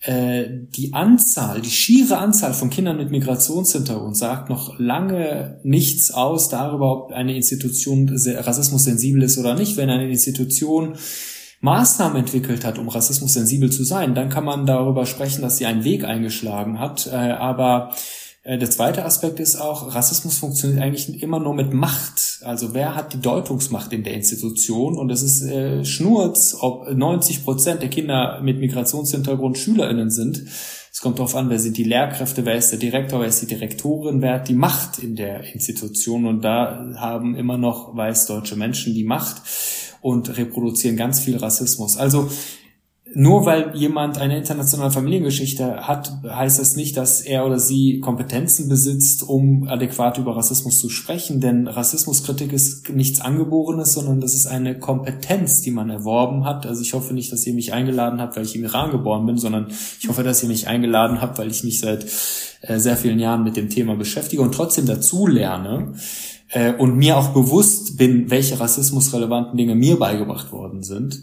äh, 0.03 0.45
die 0.49 0.93
Anzahl, 0.93 1.61
die 1.61 1.69
schiere 1.69 2.17
Anzahl 2.17 2.53
von 2.53 2.69
Kindern 2.69 2.97
mit 2.97 3.09
Migrationshintergrund 3.09 4.17
sagt 4.17 4.49
noch 4.49 4.77
lange 4.77 5.61
nichts 5.63 6.11
aus 6.11 6.49
darüber, 6.49 6.91
ob 6.91 7.13
eine 7.13 7.35
Institution 7.35 8.09
rassismussensibel 8.09 9.23
ist 9.23 9.37
oder 9.37 9.55
nicht. 9.55 9.77
Wenn 9.77 9.89
eine 9.89 10.09
Institution 10.09 10.97
Maßnahmen 11.61 12.17
entwickelt 12.17 12.65
hat, 12.65 12.77
um 12.77 12.89
rassismussensibel 12.89 13.71
zu 13.71 13.85
sein, 13.85 14.13
dann 14.13 14.27
kann 14.27 14.43
man 14.43 14.65
darüber 14.65 15.05
sprechen, 15.05 15.41
dass 15.41 15.57
sie 15.57 15.65
einen 15.65 15.85
Weg 15.85 16.03
eingeschlagen 16.03 16.79
hat. 16.79 17.07
Äh, 17.07 17.15
aber 17.15 17.95
der 18.45 18.69
zweite 18.69 19.05
Aspekt 19.05 19.39
ist 19.39 19.55
auch, 19.55 19.95
Rassismus 19.95 20.37
funktioniert 20.37 20.81
eigentlich 20.81 21.23
immer 21.23 21.39
nur 21.39 21.53
mit 21.53 21.73
Macht. 21.73 22.41
Also 22.43 22.73
wer 22.73 22.93
hat 22.93 23.13
die 23.13 23.21
Deutungsmacht 23.21 23.93
in 23.93 24.03
der 24.03 24.15
Institution? 24.15 24.97
Und 24.97 25.09
es 25.11 25.23
ist 25.23 25.43
äh, 25.43 25.85
Schnurz, 25.85 26.57
ob 26.59 26.91
90 26.91 27.45
Prozent 27.45 27.81
der 27.81 27.89
Kinder 27.89 28.41
mit 28.41 28.59
Migrationshintergrund 28.59 29.57
SchülerInnen 29.57 30.09
sind. 30.09 30.43
Es 30.91 30.99
kommt 30.99 31.19
darauf 31.19 31.35
an, 31.35 31.49
wer 31.49 31.57
sind 31.57 31.77
die 31.77 31.85
Lehrkräfte, 31.85 32.45
wer 32.45 32.55
ist 32.55 32.71
der 32.71 32.79
Direktor, 32.79 33.21
wer 33.21 33.27
ist 33.27 33.41
die 33.41 33.47
Direktorin, 33.47 34.21
wer 34.21 34.33
hat 34.33 34.49
die 34.49 34.55
Macht 34.55 34.99
in 34.99 35.15
der 35.15 35.53
Institution. 35.53 36.25
Und 36.25 36.41
da 36.41 36.93
haben 36.97 37.35
immer 37.35 37.57
noch 37.57 37.95
weißdeutsche 37.95 38.57
Menschen 38.57 38.93
die 38.93 39.05
Macht 39.05 39.37
und 40.01 40.37
reproduzieren 40.37 40.97
ganz 40.97 41.21
viel 41.21 41.37
Rassismus. 41.37 41.95
Also 41.95 42.29
nur 43.15 43.45
weil 43.45 43.75
jemand 43.75 44.17
eine 44.17 44.37
internationale 44.37 44.89
Familiengeschichte 44.89 45.87
hat, 45.87 46.11
heißt 46.27 46.59
das 46.59 46.75
nicht, 46.75 46.97
dass 46.97 47.21
er 47.21 47.45
oder 47.45 47.59
sie 47.59 47.99
Kompetenzen 47.99 48.69
besitzt, 48.69 49.21
um 49.21 49.67
adäquat 49.67 50.17
über 50.17 50.35
Rassismus 50.35 50.79
zu 50.79 50.89
sprechen. 50.89 51.39
Denn 51.39 51.67
Rassismuskritik 51.67 52.51
ist 52.51 52.89
nichts 52.89 53.21
Angeborenes, 53.21 53.93
sondern 53.93 54.19
das 54.19 54.33
ist 54.33 54.47
eine 54.47 54.79
Kompetenz, 54.79 55.61
die 55.61 55.69
man 55.69 55.91
erworben 55.91 56.45
hat. 56.45 56.65
Also 56.65 56.81
ich 56.81 56.93
hoffe 56.93 57.13
nicht, 57.13 57.31
dass 57.31 57.45
ihr 57.45 57.53
mich 57.53 57.71
eingeladen 57.71 58.19
habt, 58.19 58.35
weil 58.35 58.45
ich 58.45 58.55
im 58.55 58.63
Iran 58.63 58.89
geboren 58.89 59.27
bin, 59.27 59.37
sondern 59.37 59.67
ich 59.99 60.09
hoffe, 60.09 60.23
dass 60.23 60.41
ihr 60.41 60.49
mich 60.49 60.67
eingeladen 60.67 61.21
habt, 61.21 61.37
weil 61.37 61.51
ich 61.51 61.63
mich 61.63 61.79
seit 61.79 62.05
äh, 62.61 62.79
sehr 62.79 62.97
vielen 62.97 63.19
Jahren 63.19 63.43
mit 63.43 63.57
dem 63.57 63.69
Thema 63.69 63.95
beschäftige 63.95 64.41
und 64.41 64.55
trotzdem 64.55 64.87
dazu 64.87 65.27
lerne 65.27 65.93
äh, 66.49 66.73
und 66.73 66.97
mir 66.97 67.17
auch 67.17 67.29
bewusst 67.29 67.95
bin, 67.97 68.31
welche 68.31 68.59
rassismusrelevanten 68.59 69.55
Dinge 69.55 69.75
mir 69.75 69.99
beigebracht 69.99 70.51
worden 70.51 70.81
sind. 70.81 71.21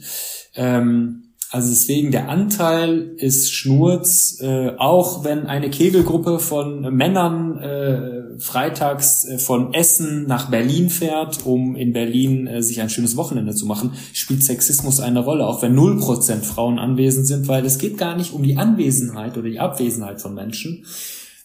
Ähm, 0.54 1.24
also 1.52 1.68
deswegen 1.68 2.12
der 2.12 2.28
Anteil 2.28 3.12
ist 3.16 3.52
Schnurz, 3.52 4.38
äh, 4.40 4.70
auch 4.76 5.24
wenn 5.24 5.46
eine 5.46 5.68
Kegelgruppe 5.68 6.38
von 6.38 6.94
Männern 6.94 7.58
äh, 7.58 8.38
freitags 8.38 9.24
äh, 9.24 9.36
von 9.36 9.74
Essen 9.74 10.26
nach 10.26 10.48
Berlin 10.48 10.90
fährt, 10.90 11.44
um 11.44 11.74
in 11.74 11.92
Berlin 11.92 12.46
äh, 12.46 12.62
sich 12.62 12.80
ein 12.80 12.88
schönes 12.88 13.16
Wochenende 13.16 13.52
zu 13.52 13.66
machen, 13.66 13.94
spielt 14.12 14.44
Sexismus 14.44 15.00
eine 15.00 15.24
Rolle, 15.24 15.44
auch 15.44 15.60
wenn 15.60 15.76
0% 15.76 16.42
Frauen 16.42 16.78
anwesend 16.78 17.26
sind, 17.26 17.48
weil 17.48 17.66
es 17.66 17.78
geht 17.78 17.98
gar 17.98 18.16
nicht 18.16 18.32
um 18.32 18.44
die 18.44 18.56
Anwesenheit 18.56 19.36
oder 19.36 19.48
die 19.48 19.58
Abwesenheit 19.58 20.20
von 20.20 20.34
Menschen, 20.34 20.84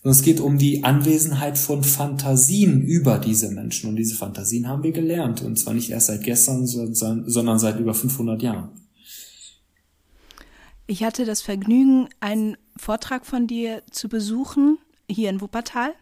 sondern 0.04 0.20
es 0.20 0.22
geht 0.22 0.40
um 0.40 0.60
die 0.60 0.84
Anwesenheit 0.84 1.58
von 1.58 1.84
Fantasien 1.84 2.84
über 2.84 3.18
diese 3.18 3.50
Menschen. 3.50 3.90
Und 3.90 3.96
diese 3.96 4.14
Fantasien 4.14 4.68
haben 4.68 4.84
wir 4.84 4.92
gelernt, 4.92 5.42
und 5.42 5.58
zwar 5.58 5.74
nicht 5.74 5.90
erst 5.90 6.08
seit 6.08 6.24
gestern, 6.24 6.68
sondern 6.68 7.58
seit 7.58 7.80
über 7.80 7.96
500 7.96 8.44
Jahren. 8.44 8.85
Ich 10.88 11.04
hatte 11.04 11.26
das 11.26 11.42
Vergnügen, 11.42 12.10
einen 12.20 12.58
Vortrag 12.78 13.26
von 13.26 13.48
dir 13.48 13.82
zu 13.90 14.08
besuchen, 14.08 14.78
hier 15.10 15.32
in 15.32 15.42
Wuppertal. 15.42 15.94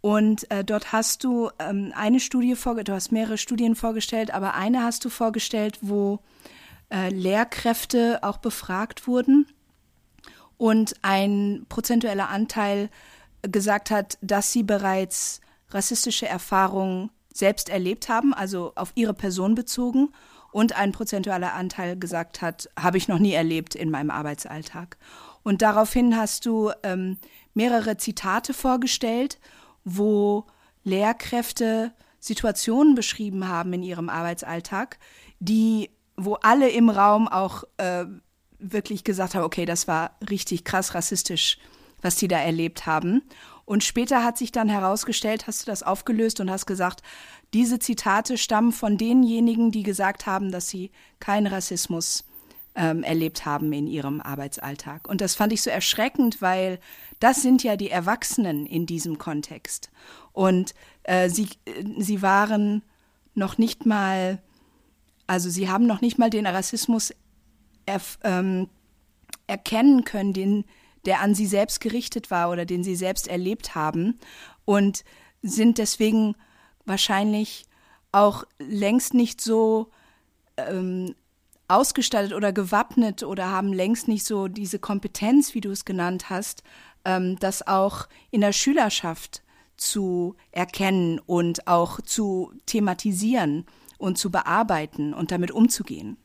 Und 0.00 0.50
äh, 0.50 0.64
dort 0.64 0.92
hast 0.92 1.22
du 1.24 1.50
ähm, 1.58 1.92
eine 1.94 2.20
Studie 2.20 2.56
vorgestellt, 2.56 2.88
du 2.88 2.94
hast 2.94 3.12
mehrere 3.12 3.38
Studien 3.38 3.76
vorgestellt, 3.76 4.32
aber 4.32 4.54
eine 4.54 4.82
hast 4.82 5.04
du 5.04 5.10
vorgestellt, 5.10 5.78
wo 5.82 6.20
äh, 6.90 7.10
Lehrkräfte 7.10 8.20
auch 8.22 8.38
befragt 8.38 9.06
wurden 9.06 9.46
und 10.56 10.94
ein 11.02 11.66
prozentueller 11.68 12.30
Anteil 12.30 12.88
gesagt 13.42 13.90
hat, 13.90 14.18
dass 14.22 14.52
sie 14.52 14.62
bereits 14.62 15.40
rassistische 15.68 16.26
Erfahrungen 16.26 17.10
selbst 17.32 17.68
erlebt 17.68 18.08
haben, 18.08 18.34
also 18.34 18.72
auf 18.74 18.92
ihre 18.94 19.14
Person 19.14 19.54
bezogen 19.54 20.08
und 20.52 20.76
ein 20.76 20.92
prozentualer 20.92 21.54
Anteil 21.54 21.98
gesagt 21.98 22.42
hat, 22.42 22.68
habe 22.78 22.98
ich 22.98 23.08
noch 23.08 23.18
nie 23.18 23.32
erlebt 23.32 23.74
in 23.74 23.90
meinem 23.90 24.10
Arbeitsalltag. 24.10 24.96
Und 25.42 25.62
daraufhin 25.62 26.16
hast 26.16 26.46
du 26.46 26.70
ähm, 26.82 27.18
mehrere 27.54 27.96
Zitate 27.96 28.52
vorgestellt, 28.52 29.38
wo 29.84 30.46
Lehrkräfte 30.84 31.92
Situationen 32.18 32.94
beschrieben 32.94 33.48
haben 33.48 33.72
in 33.72 33.82
ihrem 33.82 34.08
Arbeitsalltag, 34.08 34.98
die, 35.38 35.90
wo 36.16 36.34
alle 36.34 36.68
im 36.68 36.90
Raum 36.90 37.28
auch 37.28 37.64
äh, 37.78 38.04
wirklich 38.58 39.04
gesagt 39.04 39.34
haben, 39.34 39.44
okay, 39.44 39.64
das 39.64 39.88
war 39.88 40.16
richtig 40.28 40.64
krass 40.64 40.94
rassistisch, 40.94 41.58
was 42.02 42.16
die 42.16 42.28
da 42.28 42.38
erlebt 42.38 42.86
haben. 42.86 43.22
Und 43.64 43.84
später 43.84 44.24
hat 44.24 44.36
sich 44.36 44.52
dann 44.52 44.68
herausgestellt, 44.68 45.46
hast 45.46 45.62
du 45.62 45.70
das 45.70 45.82
aufgelöst 45.82 46.40
und 46.40 46.50
hast 46.50 46.66
gesagt, 46.66 47.02
diese 47.54 47.78
Zitate 47.78 48.38
stammen 48.38 48.72
von 48.72 48.96
denjenigen, 48.98 49.70
die 49.70 49.82
gesagt 49.82 50.26
haben, 50.26 50.52
dass 50.52 50.68
sie 50.68 50.90
keinen 51.18 51.46
Rassismus 51.46 52.24
ähm, 52.74 53.02
erlebt 53.02 53.44
haben 53.44 53.72
in 53.72 53.86
ihrem 53.86 54.20
Arbeitsalltag. 54.20 55.08
Und 55.08 55.20
das 55.20 55.34
fand 55.34 55.52
ich 55.52 55.62
so 55.62 55.70
erschreckend, 55.70 56.40
weil 56.40 56.78
das 57.18 57.42
sind 57.42 57.62
ja 57.62 57.76
die 57.76 57.90
Erwachsenen 57.90 58.66
in 58.66 58.86
diesem 58.86 59.18
Kontext. 59.18 59.90
Und 60.32 60.74
äh, 61.02 61.28
sie, 61.28 61.48
äh, 61.64 61.84
sie 61.98 62.22
waren 62.22 62.82
noch 63.34 63.58
nicht 63.58 63.86
mal 63.86 64.40
Also 65.26 65.48
sie 65.50 65.68
haben 65.68 65.86
noch 65.86 66.00
nicht 66.00 66.18
mal 66.18 66.30
den 66.30 66.46
Rassismus 66.46 67.14
ähm, 68.24 68.68
erkennen 69.46 70.04
können, 70.04 70.32
den, 70.32 70.64
der 71.04 71.20
an 71.20 71.34
sie 71.34 71.46
selbst 71.46 71.80
gerichtet 71.80 72.30
war 72.30 72.50
oder 72.50 72.64
den 72.64 72.82
sie 72.82 72.96
selbst 72.96 73.28
erlebt 73.28 73.74
haben 73.74 74.18
und 74.64 75.04
sind 75.42 75.78
deswegen 75.78 76.34
wahrscheinlich 76.90 77.64
auch 78.12 78.44
längst 78.58 79.14
nicht 79.14 79.40
so 79.40 79.88
ähm, 80.56 81.14
ausgestattet 81.68 82.34
oder 82.34 82.52
gewappnet 82.52 83.22
oder 83.22 83.48
haben 83.48 83.72
längst 83.72 84.08
nicht 84.08 84.26
so 84.26 84.48
diese 84.48 84.78
Kompetenz, 84.78 85.54
wie 85.54 85.60
du 85.60 85.70
es 85.70 85.84
genannt 85.84 86.28
hast, 86.28 86.62
ähm, 87.04 87.36
das 87.38 87.66
auch 87.66 88.08
in 88.30 88.40
der 88.40 88.52
Schülerschaft 88.52 89.42
zu 89.76 90.34
erkennen 90.52 91.18
und 91.24 91.66
auch 91.66 92.00
zu 92.02 92.52
thematisieren 92.66 93.64
und 93.98 94.18
zu 94.18 94.30
bearbeiten 94.30 95.14
und 95.14 95.30
damit 95.30 95.50
umzugehen. 95.50 96.16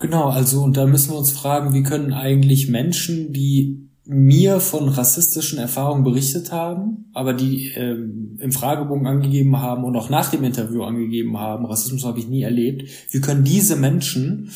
Genau, 0.00 0.28
also 0.28 0.62
und 0.62 0.76
da 0.76 0.86
müssen 0.86 1.12
wir 1.12 1.18
uns 1.18 1.30
fragen, 1.30 1.72
wie 1.72 1.82
können 1.82 2.12
eigentlich 2.12 2.68
Menschen, 2.68 3.32
die 3.32 3.88
mir 4.06 4.60
von 4.60 4.88
rassistischen 4.88 5.58
Erfahrungen 5.58 6.04
berichtet 6.04 6.52
haben, 6.52 7.06
aber 7.14 7.32
die 7.32 7.68
ähm, 7.74 8.38
im 8.38 8.52
Fragebogen 8.52 9.06
angegeben 9.06 9.58
haben 9.58 9.84
und 9.84 9.96
auch 9.96 10.10
nach 10.10 10.30
dem 10.30 10.44
Interview 10.44 10.82
angegeben 10.82 11.38
haben, 11.38 11.64
Rassismus 11.64 12.04
habe 12.04 12.18
ich 12.18 12.28
nie 12.28 12.42
erlebt, 12.42 12.88
wie 13.10 13.20
können 13.20 13.44
diese 13.44 13.76
Menschen, 13.76 14.50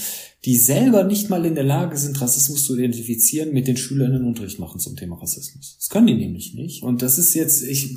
die 0.45 0.57
selber 0.57 1.03
nicht 1.03 1.31
mal 1.31 1.45
in 1.47 1.55
der 1.55 1.65
Lage 1.65 1.97
sind, 1.97 2.21
Rassismus 2.21 2.65
zu 2.65 2.77
identifizieren, 2.77 3.53
mit 3.53 3.67
den 3.67 3.77
Schülern 3.77 4.15
einen 4.15 4.27
Unterricht 4.27 4.59
machen 4.59 4.79
zum 4.79 4.97
Thema 4.97 5.17
Rassismus. 5.17 5.77
Das 5.79 5.89
können 5.89 6.07
die 6.07 6.15
nämlich 6.15 6.55
nicht. 6.55 6.83
Und 6.83 7.03
das 7.03 7.19
ist 7.19 7.35
jetzt, 7.35 7.63
ich, 7.63 7.97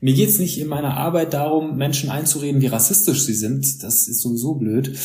mir 0.00 0.14
geht's 0.14 0.38
nicht 0.38 0.60
in 0.60 0.68
meiner 0.68 0.96
Arbeit 0.96 1.32
darum, 1.32 1.76
Menschen 1.76 2.10
einzureden, 2.10 2.60
wie 2.60 2.68
rassistisch 2.68 3.22
sie 3.22 3.34
sind. 3.34 3.82
Das 3.82 4.06
ist 4.06 4.20
sowieso 4.20 4.54
blöd. 4.54 4.96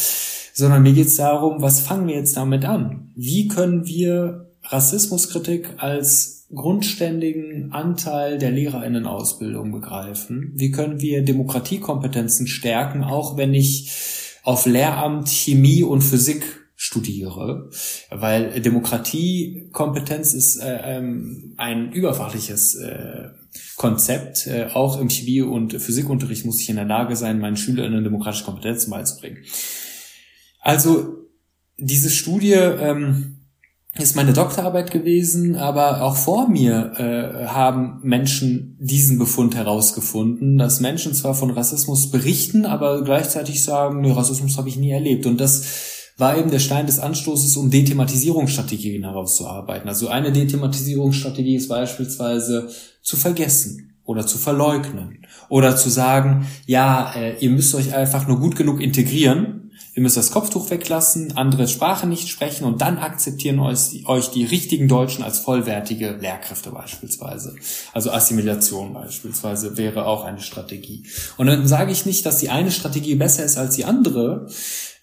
Sondern 0.54 0.84
mir 0.84 0.94
geht's 0.94 1.16
darum, 1.16 1.62
was 1.62 1.80
fangen 1.80 2.08
wir 2.08 2.16
jetzt 2.16 2.38
damit 2.38 2.66
an? 2.66 3.12
Wie 3.16 3.48
können 3.48 3.86
wir 3.88 4.49
Rassismuskritik 4.72 5.76
als 5.78 6.48
grundständigen 6.54 7.72
Anteil 7.72 8.38
der 8.38 8.52
Lehrerinnenausbildung 8.52 9.72
begreifen? 9.72 10.52
Wie 10.56 10.72
können 10.72 11.02
wir 11.02 11.24
Demokratiekompetenzen 11.24 12.48
stärken, 12.48 13.04
auch 13.04 13.38
wenn 13.38 13.54
ich 13.54 13.92
auf 14.44 14.66
Lehramt 14.66 15.30
Chemie 15.30 15.84
und 15.84 16.02
Physik 16.02 16.44
studiere, 16.76 17.70
weil 18.10 18.62
Demokratiekompetenz 18.62 20.34
ist 20.34 20.58
äh, 20.58 20.98
ähm, 20.98 21.54
ein 21.58 21.92
überfachliches 21.92 22.76
äh, 22.76 23.32
Konzept. 23.76 24.48
Äh, 24.48 24.68
auch 24.74 25.00
im 25.00 25.10
Chemie- 25.10 25.42
und 25.42 25.74
Physikunterricht 25.74 26.46
muss 26.46 26.62
ich 26.62 26.70
in 26.70 26.78
der 26.78 26.86
Lage 26.86 27.18
sein, 27.18 27.40
meinen 27.40 27.58
Schülerinnen 27.58 28.06
demokratische 28.06 28.46
Kompetenzen 28.46 28.92
beizubringen. 28.92 29.40
Also 30.62 31.28
diese 31.78 32.10
Studie 32.10 32.54
ähm, 32.54 33.39
ist 34.02 34.16
meine 34.16 34.34
Doktorarbeit 34.34 34.91
gewesen, 34.91 35.56
aber 35.56 36.02
auch 36.02 36.16
vor 36.16 36.47
mir 36.50 36.93
äh, 36.97 37.47
haben 37.47 38.00
Menschen 38.04 38.78
diesen 38.80 39.20
Befund 39.20 39.56
herausgefunden, 39.56 40.58
dass 40.58 40.80
Menschen 40.80 41.14
zwar 41.14 41.34
von 41.34 41.52
Rassismus 41.52 42.10
berichten, 42.12 42.66
aber 42.66 43.04
gleichzeitig 43.04 43.64
sagen, 43.64 44.02
nee, 44.02 44.12
Rassismus 44.12 44.58
habe 44.58 44.70
ich 44.70 44.78
nie 44.78 44.91
erlebt. 44.91 45.26
Und 45.26 45.39
das 45.39 46.10
war 46.18 46.38
eben 46.38 46.52
der 46.52 46.60
Stein 46.60 46.86
des 46.86 47.00
Anstoßes, 47.00 47.56
um 47.58 47.72
Dethematisierungsstrategien 47.72 49.04
herauszuarbeiten. 49.04 49.88
Also 49.88 50.10
eine 50.10 50.32
Dethematisierungsstrategie 50.32 51.56
ist 51.56 51.70
beispielsweise 51.70 52.70
zu 53.02 53.16
vergessen 53.16 53.95
oder 54.04 54.26
zu 54.26 54.38
verleugnen 54.38 55.26
oder 55.50 55.76
zu 55.76 55.89
sagen, 55.89 56.47
ja, 56.66 57.14
äh, 57.16 57.38
ihr 57.39 57.50
müsst 57.50 57.74
euch 57.76 57.93
einfach 57.93 58.28
nur 58.28 58.39
gut 58.39 58.56
genug 58.56 58.82
integrieren 58.82 59.69
Ihr 60.00 60.04
müsst 60.04 60.16
das 60.16 60.32
Kopftuch 60.32 60.70
weglassen, 60.70 61.36
andere 61.36 61.68
Sprache 61.68 62.08
nicht 62.08 62.30
sprechen 62.30 62.64
und 62.64 62.80
dann 62.80 63.00
akzeptieren 63.00 63.60
euch, 63.60 64.06
euch 64.06 64.30
die 64.32 64.45
richtigen 64.45 64.88
Deutschen 64.88 65.26
als 65.26 65.39
vollwertige 65.39 66.12
Lehrkräfte 66.12 66.72
beispielsweise. 66.72 67.54
Also 67.91 68.10
Assimilation 68.10 68.93
beispielsweise 68.93 69.76
wäre 69.76 70.06
auch 70.06 70.24
eine 70.24 70.39
Strategie. 70.39 71.06
Und 71.36 71.47
dann 71.47 71.68
sage 71.68 71.91
ich 71.91 72.06
nicht, 72.06 72.26
dass 72.26 72.38
die 72.38 72.50
eine 72.50 72.72
Strategie 72.72 73.16
besser 73.16 73.43
ist 73.43 73.58
als 73.58 73.76
die 73.76 73.84
andere. 73.84 74.47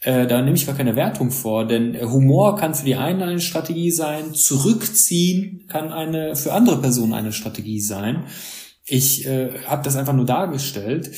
Äh, 0.01 0.27
da 0.27 0.41
nehme 0.41 0.57
ich 0.57 0.65
gar 0.65 0.75
keine 0.75 0.97
Wertung 0.97 1.31
vor, 1.31 1.67
denn 1.67 2.01
Humor 2.01 2.57
kann 2.57 2.75
für 2.75 2.87
die 2.87 2.97
eine 2.97 3.25
eine 3.25 3.41
Strategie 3.43 3.91
sein, 3.91 4.33
zurückziehen 4.33 5.67
kann 5.69 5.93
eine 5.93 6.37
für 6.37 6.55
andere 6.55 6.81
Personen 6.81 7.13
eine 7.13 7.35
Strategie 7.35 7.83
sein. 7.83 8.25
Ich 8.87 9.27
äh, 9.27 9.59
habe 9.67 9.83
das 9.83 9.97
einfach 9.97 10.15
nur 10.15 10.25
dargestellt. 10.25 11.11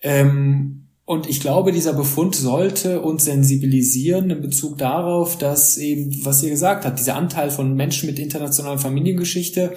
Ähm, 0.00 0.89
und 1.10 1.28
ich 1.28 1.40
glaube, 1.40 1.72
dieser 1.72 1.92
Befund 1.92 2.36
sollte 2.36 3.00
uns 3.00 3.24
sensibilisieren 3.24 4.30
in 4.30 4.40
Bezug 4.40 4.78
darauf, 4.78 5.36
dass 5.36 5.76
eben, 5.76 6.24
was 6.24 6.40
ihr 6.44 6.50
gesagt 6.50 6.84
habt, 6.84 7.00
dieser 7.00 7.16
Anteil 7.16 7.50
von 7.50 7.74
Menschen 7.74 8.08
mit 8.08 8.20
internationaler 8.20 8.78
Familiengeschichte 8.78 9.72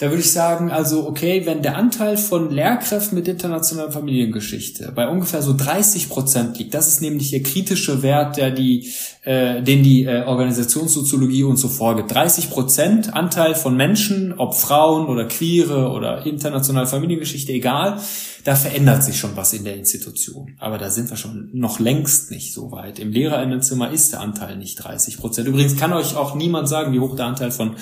da 0.00 0.06
würde 0.08 0.22
ich 0.22 0.32
sagen, 0.32 0.70
also 0.70 1.06
okay, 1.06 1.42
wenn 1.44 1.60
der 1.60 1.76
Anteil 1.76 2.16
von 2.16 2.50
Lehrkräften 2.50 3.18
mit 3.18 3.28
internationaler 3.28 3.92
Familiengeschichte 3.92 4.92
bei 4.94 5.06
ungefähr 5.06 5.42
so 5.42 5.54
30 5.54 6.08
Prozent 6.08 6.58
liegt, 6.58 6.72
das 6.72 6.88
ist 6.88 7.02
nämlich 7.02 7.30
der 7.30 7.42
kritische 7.42 8.02
Wert, 8.02 8.38
der 8.38 8.50
die, 8.50 8.90
äh, 9.24 9.62
den 9.62 9.82
die 9.82 10.04
äh, 10.04 10.24
Organisationssoziologie 10.24 11.44
uns 11.44 11.60
so 11.60 11.68
vorgibt. 11.68 12.14
30 12.14 12.48
Prozent 12.48 13.12
Anteil 13.12 13.54
von 13.54 13.76
Menschen, 13.76 14.32
ob 14.38 14.54
Frauen 14.54 15.06
oder 15.06 15.26
Queere 15.26 15.90
oder 15.90 16.24
internationale 16.24 16.86
Familiengeschichte, 16.86 17.52
egal, 17.52 18.00
da 18.44 18.56
verändert 18.56 19.04
sich 19.04 19.18
schon 19.18 19.36
was 19.36 19.52
in 19.52 19.64
der 19.64 19.76
Institution. 19.76 20.56
Aber 20.60 20.78
da 20.78 20.88
sind 20.88 21.10
wir 21.10 21.18
schon 21.18 21.50
noch 21.52 21.78
längst 21.78 22.30
nicht 22.30 22.54
so 22.54 22.72
weit. 22.72 22.98
Im 22.98 23.12
Lehrerinnenzimmer 23.12 23.90
ist 23.90 24.12
der 24.12 24.20
Anteil 24.20 24.56
nicht 24.56 24.76
30 24.76 25.18
Prozent. 25.18 25.46
Übrigens 25.46 25.76
kann 25.76 25.92
euch 25.92 26.16
auch 26.16 26.34
niemand 26.34 26.70
sagen, 26.70 26.94
wie 26.94 27.00
hoch 27.00 27.16
der 27.16 27.26
Anteil 27.26 27.50
von 27.50 27.76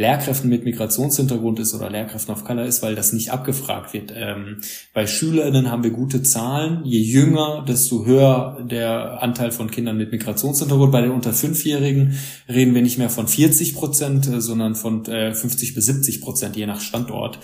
Lehrkräften 0.00 0.48
mit 0.48 0.64
Migrationshintergrund 0.64 1.60
ist 1.60 1.74
oder 1.74 1.90
Lehrkräften 1.90 2.32
of 2.34 2.44
Color 2.44 2.64
ist, 2.64 2.82
weil 2.82 2.94
das 2.94 3.12
nicht 3.12 3.32
abgefragt 3.32 3.92
wird. 3.92 4.14
Ähm, 4.16 4.62
bei 4.94 5.06
SchülerInnen 5.06 5.70
haben 5.70 5.84
wir 5.84 5.90
gute 5.90 6.22
Zahlen. 6.22 6.80
Je 6.84 7.00
jünger, 7.00 7.66
desto 7.68 8.06
höher 8.06 8.64
der 8.64 9.22
Anteil 9.22 9.50
von 9.50 9.70
Kindern 9.70 9.98
mit 9.98 10.10
Migrationshintergrund. 10.10 10.90
Bei 10.90 11.02
den 11.02 11.10
unter 11.10 11.34
Fünfjährigen 11.34 12.18
reden 12.48 12.74
wir 12.74 12.80
nicht 12.80 12.96
mehr 12.96 13.10
von 13.10 13.28
40 13.28 13.74
Prozent, 13.74 14.26
äh, 14.26 14.40
sondern 14.40 14.74
von 14.74 15.04
äh, 15.04 15.34
50 15.34 15.74
bis 15.74 15.84
70 15.84 16.22
Prozent, 16.22 16.56
je 16.56 16.64
nach 16.64 16.80
Standort. 16.80 17.38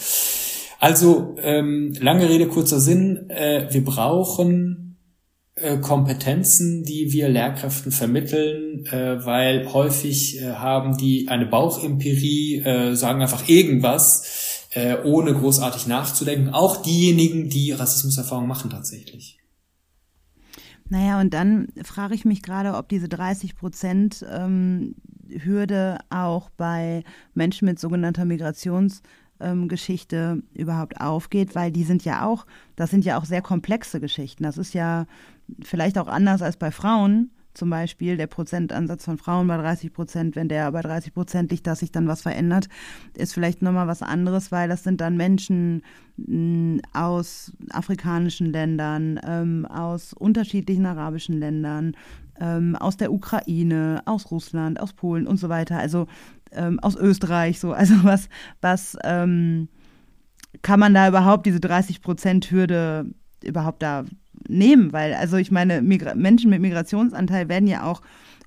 Also 0.79 1.37
ähm, 1.43 1.95
lange 2.01 2.27
Rede, 2.27 2.49
kurzer 2.49 2.81
Sinn. 2.81 3.29
Äh, 3.29 3.69
wir 3.71 3.85
brauchen 3.85 4.86
äh, 5.57 5.79
Kompetenzen, 5.79 6.85
die 6.85 7.13
wir 7.13 7.29
Lehrkräften 7.29 7.91
vermitteln, 7.91 8.85
äh, 8.87 9.25
weil 9.25 9.73
häufig 9.73 10.41
äh, 10.41 10.53
haben 10.53 10.99
die 10.99 11.29
eine 11.29 11.47
Bauchempirie, 11.47 12.59
äh, 12.59 12.95
sagen 12.95 13.23
einfach 13.23 13.49
irgendwas, 13.49 14.69
äh, 14.73 14.97
ohne 15.03 15.33
großartig 15.33 15.87
nachzudenken. 15.87 16.51
Auch 16.51 16.83
diejenigen, 16.83 17.49
die 17.49 17.73
Rassismuserfahrung 17.73 18.47
machen 18.47 18.71
tatsächlich. 18.71 19.39
Naja, 20.91 21.21
und 21.21 21.33
dann 21.33 21.69
frage 21.83 22.15
ich 22.15 22.27
mich 22.27 22.43
gerade, 22.43 22.75
ob 22.75 22.91
diese 22.91 23.09
30 23.09 23.57
Prozent 23.57 24.25
ähm, 24.31 24.95
Hürde 25.29 25.99
auch 26.11 26.51
bei 26.51 27.03
Menschen 27.35 27.65
mit 27.67 27.81
sogenannter 27.81 28.25
Migrations- 28.25 29.01
ähm, 29.41 29.69
überhaupt 30.55 31.01
aufgeht, 31.01 31.55
weil 31.55 31.71
die 31.71 31.85
sind 31.85 32.05
ja 32.05 32.27
auch, 32.27 32.47
das 32.75 32.91
sind 32.91 33.05
ja 33.05 33.19
auch 33.19 33.25
sehr 33.25 33.43
komplexe 33.43 34.01
Geschichten. 34.01 34.43
Das 34.43 34.59
ist 34.59 34.75
ja 34.75 35.07
vielleicht 35.63 35.99
auch 35.99 36.09
anders 36.09 36.43
als 36.43 36.57
bei 36.57 36.71
Frauen. 36.71 37.31
Zum 37.55 37.71
Beispiel 37.71 38.19
der 38.19 38.27
Prozentansatz 38.27 39.07
von 39.07 39.17
Frauen 39.17 39.49
bei 39.49 39.57
30 39.57 39.91
Prozent, 39.93 40.37
wenn 40.37 40.49
der 40.49 40.71
bei 40.73 40.83
30 40.83 41.15
Prozent 41.15 41.51
liegt, 41.51 41.67
dass 41.67 41.79
sich 41.79 41.91
dann 41.91 42.07
was 42.07 42.21
verändert, 42.21 42.69
ist 43.17 43.33
vielleicht 43.33 43.63
nochmal 43.63 43.87
was 43.87 44.03
anderes, 44.03 44.53
weil 44.53 44.69
das 44.69 44.85
sind 44.85 45.01
dann 45.01 45.17
Menschen 45.17 45.83
mh, 46.19 46.83
aus 46.93 47.53
afrikanischen 47.71 48.53
Ländern, 48.53 49.19
ähm, 49.27 49.65
aus 49.65 50.13
unterschiedlichen 50.13 50.85
arabischen 50.85 51.39
Ländern, 51.39 51.97
ähm, 52.41 52.77
aus 52.77 52.99
der 52.99 53.11
Ukraine, 53.11 54.03
aus 54.05 54.31
Russland, 54.31 54.79
aus 54.79 54.93
Polen 54.93 55.27
und 55.27 55.39
so 55.39 55.49
weiter. 55.49 55.79
Also 55.79 56.09
ähm, 56.53 56.79
aus 56.81 56.97
Österreich, 56.97 57.59
so. 57.59 57.73
Also 57.87 57.95
was, 58.03 58.29
was 58.61 58.99
ähm, 59.05 59.69
kann 60.63 60.81
man 60.81 60.95
da 60.95 61.09
überhaupt 61.09 61.47
diese 61.47 61.59
30-Prozent-Hürde 61.59 63.07
überhaupt 63.45 63.83
da 63.83 64.05
nehmen? 64.49 64.93
Weil, 64.93 65.15
also 65.15 65.37
ich 65.37 65.51
meine, 65.51 65.83
Migra 65.83 66.15
Menschen 66.15 66.51
mit 66.51 66.61
Migrationsanteil 66.61 67.49
werden 67.49 67.69
ja 67.69 67.85
auch 67.85 68.03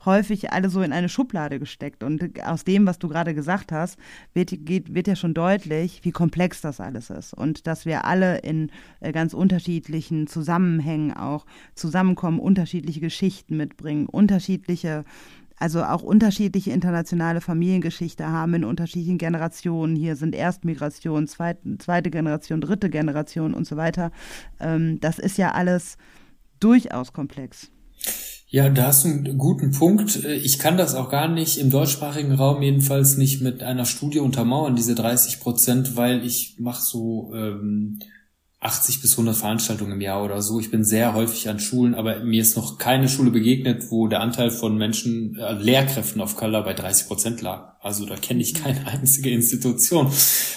häufig 0.06 0.52
alle 0.52 0.70
so 0.70 0.82
in 0.82 0.94
eine 0.94 1.10
Schublade 1.10 1.60
gesteckt. 1.60 2.04
Und 2.04 2.42
aus 2.46 2.64
dem, 2.64 2.86
was 2.86 3.00
du 3.00 3.08
gerade 3.08 3.34
gesagt 3.34 3.72
hast, 3.72 3.98
wird, 4.34 4.52
geht, 4.66 4.94
wird 4.94 5.08
ja 5.08 5.16
schon 5.16 5.34
deutlich, 5.34 6.02
wie 6.04 6.12
komplex 6.12 6.62
das 6.62 6.80
alles 6.80 7.10
ist. 7.10 7.34
Und 7.34 7.68
dass 7.68 7.86
wir 7.86 8.06
alle 8.06 8.40
in 8.40 8.72
äh, 9.02 9.12
ganz 9.12 9.34
unterschiedlichen 9.34 10.28
Zusammenhängen 10.28 11.14
auch 11.14 11.46
zusammenkommen, 11.76 12.40
unterschiedliche 12.40 13.02
Geschichten 13.02 13.58
mitbringen, 13.58 14.06
unterschiedliche 14.06 15.04
also 15.60 15.84
auch 15.84 16.02
unterschiedliche 16.02 16.72
internationale 16.72 17.42
Familiengeschichte 17.42 18.28
haben 18.28 18.54
in 18.56 18.64
unterschiedlichen 18.64 19.18
Generationen. 19.18 19.96
Hier 19.96 20.16
sind 20.16 20.34
Erstmigration, 20.34 21.28
zweite, 21.28 21.78
zweite 21.78 22.10
Generation, 22.10 22.62
dritte 22.62 22.90
Generation 22.90 23.54
und 23.54 23.68
so 23.68 23.78
weiter. 23.78 24.12
Ähm, 24.60 25.00
das 25.02 25.20
ist 25.20 25.38
ja 25.38 25.52
alles 25.52 25.98
durchaus 26.60 27.14
komplex. 27.14 27.70
Ja, 28.52 28.68
da 28.70 28.88
hast 28.88 29.06
du 29.06 29.10
einen 29.10 29.38
guten 29.38 29.72
Punkt. 29.72 30.16
Ich 30.26 30.58
kann 30.58 30.76
das 30.76 30.96
auch 30.96 31.10
gar 31.10 31.28
nicht 31.28 31.60
im 31.60 31.70
deutschsprachigen 31.70 32.34
Raum 32.34 32.64
jedenfalls 32.64 33.16
nicht 33.16 33.42
mit 33.42 33.62
einer 33.62 33.86
Studie 33.86 34.20
untermauern, 34.20 34.76
diese 34.76 34.96
30 34.96 35.40
Prozent, 35.40 35.96
weil 35.96 36.26
ich 36.26 36.56
mache 36.58 36.82
so 36.82 37.32
ähm, 37.36 38.00
80 38.62 39.02
bis 39.02 39.12
100 39.12 39.38
Veranstaltungen 39.38 39.94
im 39.94 40.02
Jahr 40.02 40.24
oder 40.24 40.42
so. 40.42 40.60
Ich 40.60 40.70
bin 40.70 40.84
sehr 40.84 41.14
häufig 41.14 41.48
an 41.48 41.60
Schulen, 41.60 41.96
aber 41.96 42.20
mir 42.20 42.42
ist 42.42 42.58
noch 42.58 42.78
keine 42.78 43.08
Schule 43.08 43.32
begegnet, 43.32 43.90
wo 43.90 44.08
der 44.08 44.20
Anteil 44.20 44.52
von 44.52 44.78
Menschen, 44.78 45.38
äh, 45.38 45.54
Lehrkräften 45.54 46.22
auf 46.22 46.36
Color 46.36 46.64
bei 46.64 46.74
30 46.74 47.08
Prozent 47.08 47.42
lag. 47.42 47.76
Also 47.82 48.06
da 48.06 48.16
kenne 48.18 48.42
ich 48.42 48.54
keine 48.54 48.86
einzige 48.88 49.30
Institution. 49.30 50.12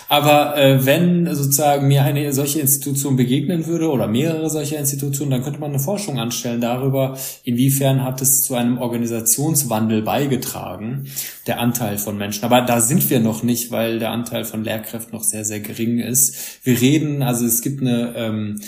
Aber 0.09 0.57
äh, 0.59 0.85
wenn 0.85 1.33
sozusagen 1.35 1.87
mir 1.87 2.03
eine 2.03 2.33
solche 2.33 2.59
Institution 2.59 3.15
begegnen 3.15 3.67
würde 3.67 3.91
oder 3.91 4.09
mehrere 4.09 4.51
solcher 4.51 4.79
Institutionen, 4.79 5.31
dann 5.31 5.43
könnte 5.45 5.61
man 5.61 5.71
eine 5.71 5.79
Forschung 5.79 6.19
anstellen 6.19 6.61
darüber, 6.61 7.17
inwiefern 7.45 8.03
hat 8.03 8.21
es 8.23 8.43
zu 8.43 8.57
einem 8.57 8.79
Organisationswandel 8.79 10.03
beigetragen, 10.03 11.07
der 11.47 11.61
Anteil 11.61 11.97
von 11.97 12.19
Menschen. 12.19 12.45
Aber 12.45 12.61
da 12.63 12.81
sind 12.81 13.09
wir 13.09 13.21
noch 13.21 13.45
nicht, 13.45 13.71
weil 13.71 14.01
der 14.01 14.11
Anteil 14.11 14.45
von 14.45 14.65
Lehrkräften 14.65 15.13
noch 15.13 15.25
sehr, 15.25 15.45
sehr 15.45 15.61
gering 15.61 16.01
ist. 16.01 16.59
Wir 16.65 16.81
reden, 16.81 17.23
also 17.23 17.47
es 17.47 17.63
gibt 17.63 17.83
eine 17.83 18.15
ähm, 18.17 18.61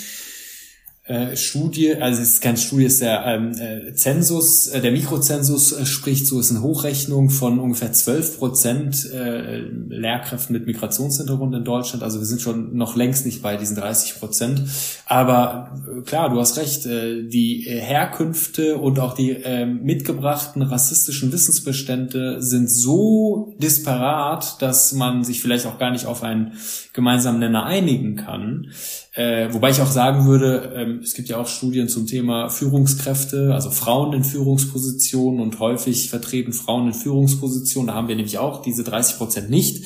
äh, 1.07 1.37
Studie, 1.37 1.93
also 1.95 2.19
es 2.19 2.31
ist 2.31 2.41
keine 2.41 2.57
Studie, 2.57 2.85
es 2.85 2.93
ist 2.93 3.03
der 3.03 3.25
ähm, 3.27 3.51
äh, 3.59 3.93
Zensus, 3.93 4.65
äh, 4.67 4.81
der 4.81 4.91
Mikrozensus 4.91 5.71
äh, 5.71 5.85
spricht 5.85 6.25
so, 6.25 6.39
ist 6.39 6.49
eine 6.49 6.63
Hochrechnung 6.63 7.29
von 7.29 7.59
ungefähr 7.59 7.93
12 7.93 8.39
Prozent 8.39 9.11
äh, 9.13 9.59
Lehrkräften 9.59 10.53
mit 10.53 10.65
Migrationshintergrund 10.65 11.53
in 11.53 11.63
Deutschland. 11.63 12.01
Also 12.01 12.17
wir 12.17 12.25
sind 12.25 12.41
schon 12.41 12.75
noch 12.75 12.95
längst 12.95 13.23
nicht 13.23 13.43
bei 13.43 13.55
diesen 13.55 13.75
30 13.75 14.19
Prozent. 14.19 14.63
Aber 15.05 15.79
äh, 15.87 16.01
klar, 16.01 16.31
du 16.31 16.39
hast 16.39 16.57
recht, 16.57 16.87
äh, 16.87 17.21
die 17.21 17.67
Herkünfte 17.67 18.77
und 18.77 18.97
auch 18.99 19.13
die 19.13 19.29
äh, 19.29 19.67
mitgebrachten 19.67 20.63
rassistischen 20.63 21.31
Wissensbestände 21.31 22.41
sind 22.41 22.71
so 22.71 23.53
disparat, 23.59 24.59
dass 24.59 24.91
man 24.93 25.23
sich 25.23 25.39
vielleicht 25.39 25.67
auch 25.67 25.77
gar 25.77 25.91
nicht 25.91 26.07
auf 26.07 26.23
einen 26.23 26.53
gemeinsamen 26.93 27.39
Nenner 27.39 27.65
einigen 27.65 28.15
kann. 28.15 28.71
Äh, 29.15 29.53
wobei 29.53 29.69
ich 29.69 29.79
auch 29.81 29.91
sagen 29.91 30.25
würde, 30.25 30.73
ähm, 30.75 30.99
es 31.01 31.13
gibt 31.13 31.29
ja 31.29 31.37
auch 31.37 31.47
Studien 31.47 31.87
zum 31.87 32.05
Thema 32.05 32.49
Führungskräfte, 32.49 33.53
also 33.53 33.71
Frauen 33.71 34.11
in 34.11 34.25
Führungspositionen 34.25 35.39
und 35.39 35.59
häufig 35.59 36.09
vertreten 36.09 36.51
Frauen 36.51 36.87
in 36.87 36.93
Führungspositionen. 36.93 37.87
Da 37.87 37.93
haben 37.93 38.09
wir 38.09 38.15
nämlich 38.17 38.37
auch 38.39 38.61
diese 38.61 38.83
30 38.83 39.17
Prozent 39.17 39.49
nicht. 39.49 39.85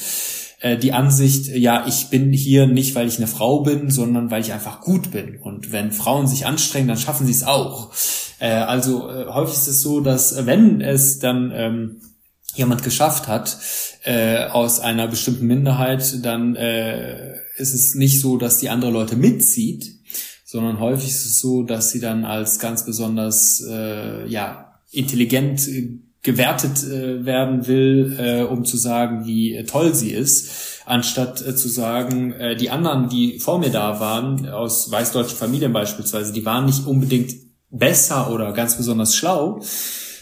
Äh, 0.62 0.78
die 0.78 0.94
Ansicht, 0.94 1.48
ja, 1.48 1.86
ich 1.88 2.08
bin 2.08 2.34
hier 2.34 2.66
nicht, 2.66 2.96
weil 2.96 3.08
ich 3.08 3.18
eine 3.18 3.28
Frau 3.28 3.62
bin, 3.62 3.92
sondern 3.92 4.32
weil 4.32 4.42
ich 4.42 4.52
einfach 4.52 4.82
gut 4.82 5.12
bin. 5.12 5.40
Und 5.40 5.72
wenn 5.72 5.92
Frauen 5.92 6.26
sich 6.26 6.48
anstrengen, 6.48 6.88
dann 6.88 6.98
schaffen 6.98 7.28
sie 7.28 7.34
es 7.34 7.44
auch. 7.44 7.92
Äh, 8.40 8.50
also 8.50 9.12
äh, 9.12 9.28
häufig 9.28 9.54
ist 9.54 9.68
es 9.68 9.84
so, 9.84 10.02
dass 10.02 10.48
wenn 10.48 10.82
es 10.82 11.20
dann 11.20 11.52
ähm, 11.54 12.02
jemand 12.56 12.84
geschafft 12.84 13.28
hat 13.28 13.58
äh, 14.04 14.46
aus 14.46 14.80
einer 14.80 15.08
bestimmten 15.08 15.46
Minderheit, 15.46 16.26
dann 16.26 16.56
äh, 16.56 17.36
ist 17.60 17.74
es 17.74 17.96
nicht 17.96 18.20
so, 18.20 18.38
dass 18.38 18.60
die 18.60 18.70
andere 18.70 18.92
Leute 18.92 19.16
mitzieht, 19.16 19.96
sondern 20.46 20.80
häufig 20.80 21.10
ist 21.10 21.26
es 21.26 21.40
so, 21.40 21.64
dass 21.64 21.92
sie 21.92 22.00
dann 22.00 22.26
als 22.26 22.60
ganz 22.60 22.86
besonders 22.86 23.64
äh, 23.68 24.28
ja 24.28 24.80
intelligent 24.92 25.68
äh, 25.68 26.00
gewertet 26.22 26.84
äh, 26.84 27.26
werden 27.26 27.68
will, 27.68 28.18
äh, 28.20 28.42
um 28.42 28.66
zu 28.66 28.76
sagen, 28.76 29.26
wie 29.26 29.64
toll 29.66 29.94
sie 29.94 30.12
ist, 30.12 30.82
anstatt 30.86 31.46
äh, 31.46 31.56
zu 31.56 31.70
sagen, 31.70 32.34
äh, 32.34 32.56
die 32.56 32.70
anderen, 32.70 33.10
die 33.10 33.40
vor 33.40 33.60
mir 33.60 33.70
da 33.70 34.00
waren, 34.00 34.50
aus 34.50 34.92
weißdeutschen 34.92 35.38
Familien 35.38 35.72
beispielsweise, 35.72 36.34
die 36.34 36.46
waren 36.46 36.66
nicht 36.66 36.86
unbedingt 36.86 37.36
besser 37.70 38.32
oder 38.32 38.52
ganz 38.52 38.76
besonders 38.76 39.16
schlau, 39.16 39.62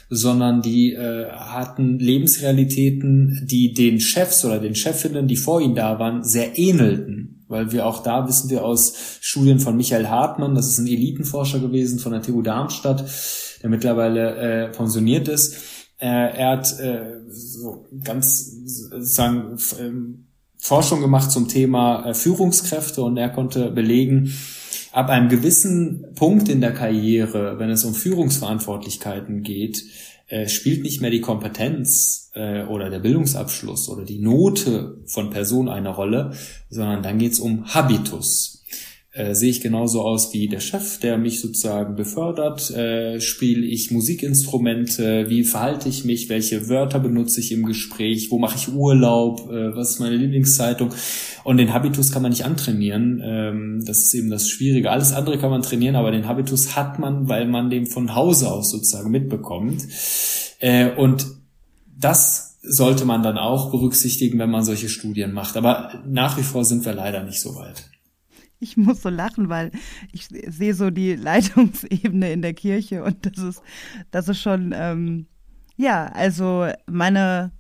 sondern 0.09 0.61
die 0.61 0.93
äh, 0.93 1.29
hatten 1.29 1.99
Lebensrealitäten, 1.99 3.45
die 3.45 3.73
den 3.73 3.99
Chefs 3.99 4.45
oder 4.45 4.59
den 4.59 4.75
Chefinnen, 4.75 5.27
die 5.27 5.35
vor 5.35 5.61
ihnen 5.61 5.75
da 5.75 5.99
waren, 5.99 6.23
sehr 6.23 6.57
ähnelten. 6.57 7.45
Weil 7.49 7.71
wir 7.71 7.85
auch 7.85 8.03
da 8.03 8.27
wissen 8.27 8.49
wir 8.49 8.65
aus 8.65 9.19
Studien 9.21 9.59
von 9.59 9.77
Michael 9.77 10.07
Hartmann, 10.07 10.55
das 10.55 10.67
ist 10.67 10.79
ein 10.79 10.87
Elitenforscher 10.87 11.59
gewesen 11.59 11.99
von 11.99 12.11
der 12.11 12.21
TU 12.21 12.41
Darmstadt, 12.41 13.05
der 13.61 13.69
mittlerweile 13.69 14.35
äh, 14.35 14.69
pensioniert 14.69 15.27
ist. 15.27 15.55
Äh, 15.97 16.37
er 16.37 16.51
hat 16.51 16.79
äh, 16.79 17.21
so 17.29 17.87
ganz 18.03 18.51
sozusagen 18.65 19.57
äh, 19.79 19.91
Forschung 20.57 21.01
gemacht 21.01 21.31
zum 21.31 21.47
Thema 21.47 22.05
äh, 22.05 22.13
Führungskräfte 22.13 23.01
und 23.01 23.17
er 23.17 23.29
konnte 23.29 23.71
belegen, 23.71 24.33
ab 24.91 25.09
einem 25.09 25.29
gewissen 25.29 26.05
Punkt 26.15 26.49
in 26.49 26.61
der 26.61 26.73
Karriere, 26.73 27.59
wenn 27.59 27.69
es 27.69 27.83
um 27.83 27.93
Führungsverantwortlichkeiten 27.93 29.43
geht, 29.43 29.83
äh, 30.27 30.47
spielt 30.47 30.83
nicht 30.83 31.01
mehr 31.01 31.11
die 31.11 31.21
Kompetenz 31.21 32.31
äh, 32.35 32.63
oder 32.63 32.89
der 32.89 32.99
Bildungsabschluss 32.99 33.89
oder 33.89 34.03
die 34.03 34.19
Note 34.19 34.97
von 35.05 35.29
Person 35.29 35.69
eine 35.69 35.89
Rolle, 35.89 36.33
sondern 36.69 37.01
dann 37.01 37.17
geht 37.17 37.33
es 37.33 37.39
um 37.39 37.73
Habitus 37.73 38.56
äh, 39.17 39.33
sehe 39.33 39.49
ich 39.49 39.61
genauso 39.61 40.01
aus 40.01 40.33
wie 40.33 40.47
der 40.47 40.59
Chef, 40.59 40.99
der 40.99 41.17
mich 41.17 41.41
sozusagen 41.41 41.95
befördert, 41.95 42.69
äh, 42.71 43.19
spiele 43.19 43.65
ich 43.65 43.89
Musikinstrumente, 43.89 45.29
wie 45.29 45.43
verhalte 45.43 45.89
ich 45.89 46.05
mich, 46.05 46.29
welche 46.29 46.69
Wörter 46.69 46.99
benutze 46.99 47.39
ich 47.39 47.51
im 47.51 47.65
Gespräch, 47.65 48.29
wo 48.29 48.37
mache 48.37 48.57
ich 48.57 48.73
Urlaub, 48.73 49.49
äh, 49.51 49.75
was 49.75 49.91
ist 49.91 49.99
meine 49.99 50.15
Lieblingszeitung? 50.15 50.93
Und 51.43 51.57
den 51.57 51.73
Habitus 51.73 52.11
kann 52.11 52.21
man 52.21 52.31
nicht 52.31 52.45
antrainieren, 52.45 53.21
ähm, 53.23 53.83
das 53.85 54.03
ist 54.03 54.13
eben 54.13 54.29
das 54.29 54.49
Schwierige. 54.49 54.91
Alles 54.91 55.13
andere 55.13 55.37
kann 55.39 55.49
man 55.49 55.63
trainieren, 55.63 55.95
aber 55.95 56.11
den 56.11 56.27
Habitus 56.27 56.75
hat 56.75 56.99
man, 56.99 57.27
weil 57.27 57.47
man 57.47 57.69
den 57.69 57.87
von 57.87 58.13
Hause 58.13 58.51
aus 58.51 58.69
sozusagen 58.69 59.09
mitbekommt. 59.09 59.83
Äh, 60.59 60.91
und 60.95 61.25
das 61.99 62.57
sollte 62.61 63.05
man 63.05 63.23
dann 63.23 63.37
auch 63.37 63.71
berücksichtigen, 63.71 64.37
wenn 64.39 64.51
man 64.51 64.63
solche 64.63 64.89
Studien 64.89 65.31
macht. 65.33 65.57
Aber 65.57 66.03
nach 66.05 66.37
wie 66.37 66.43
vor 66.43 66.65
sind 66.65 66.85
wir 66.85 66.93
leider 66.93 67.23
nicht 67.23 67.39
so 67.39 67.55
weit. 67.55 67.89
Ich 68.59 68.75
muss 68.75 69.03
so 69.03 69.09
lachen, 69.09 69.49
weil 69.49 69.71
ich 70.11 70.27
sehe 70.29 70.73
so 70.73 70.89
die 70.89 71.15
Leitungsebene 71.15 72.31
in 72.31 72.41
der 72.41 72.53
Kirche 72.53 73.03
und 73.03 73.25
das 73.25 73.43
ist, 73.43 73.61
das 74.09 74.27
ist 74.27 74.41
schon, 74.41 74.73
ähm, 74.75 75.27
ja, 75.75 76.07
also 76.07 76.67
meine 76.87 77.51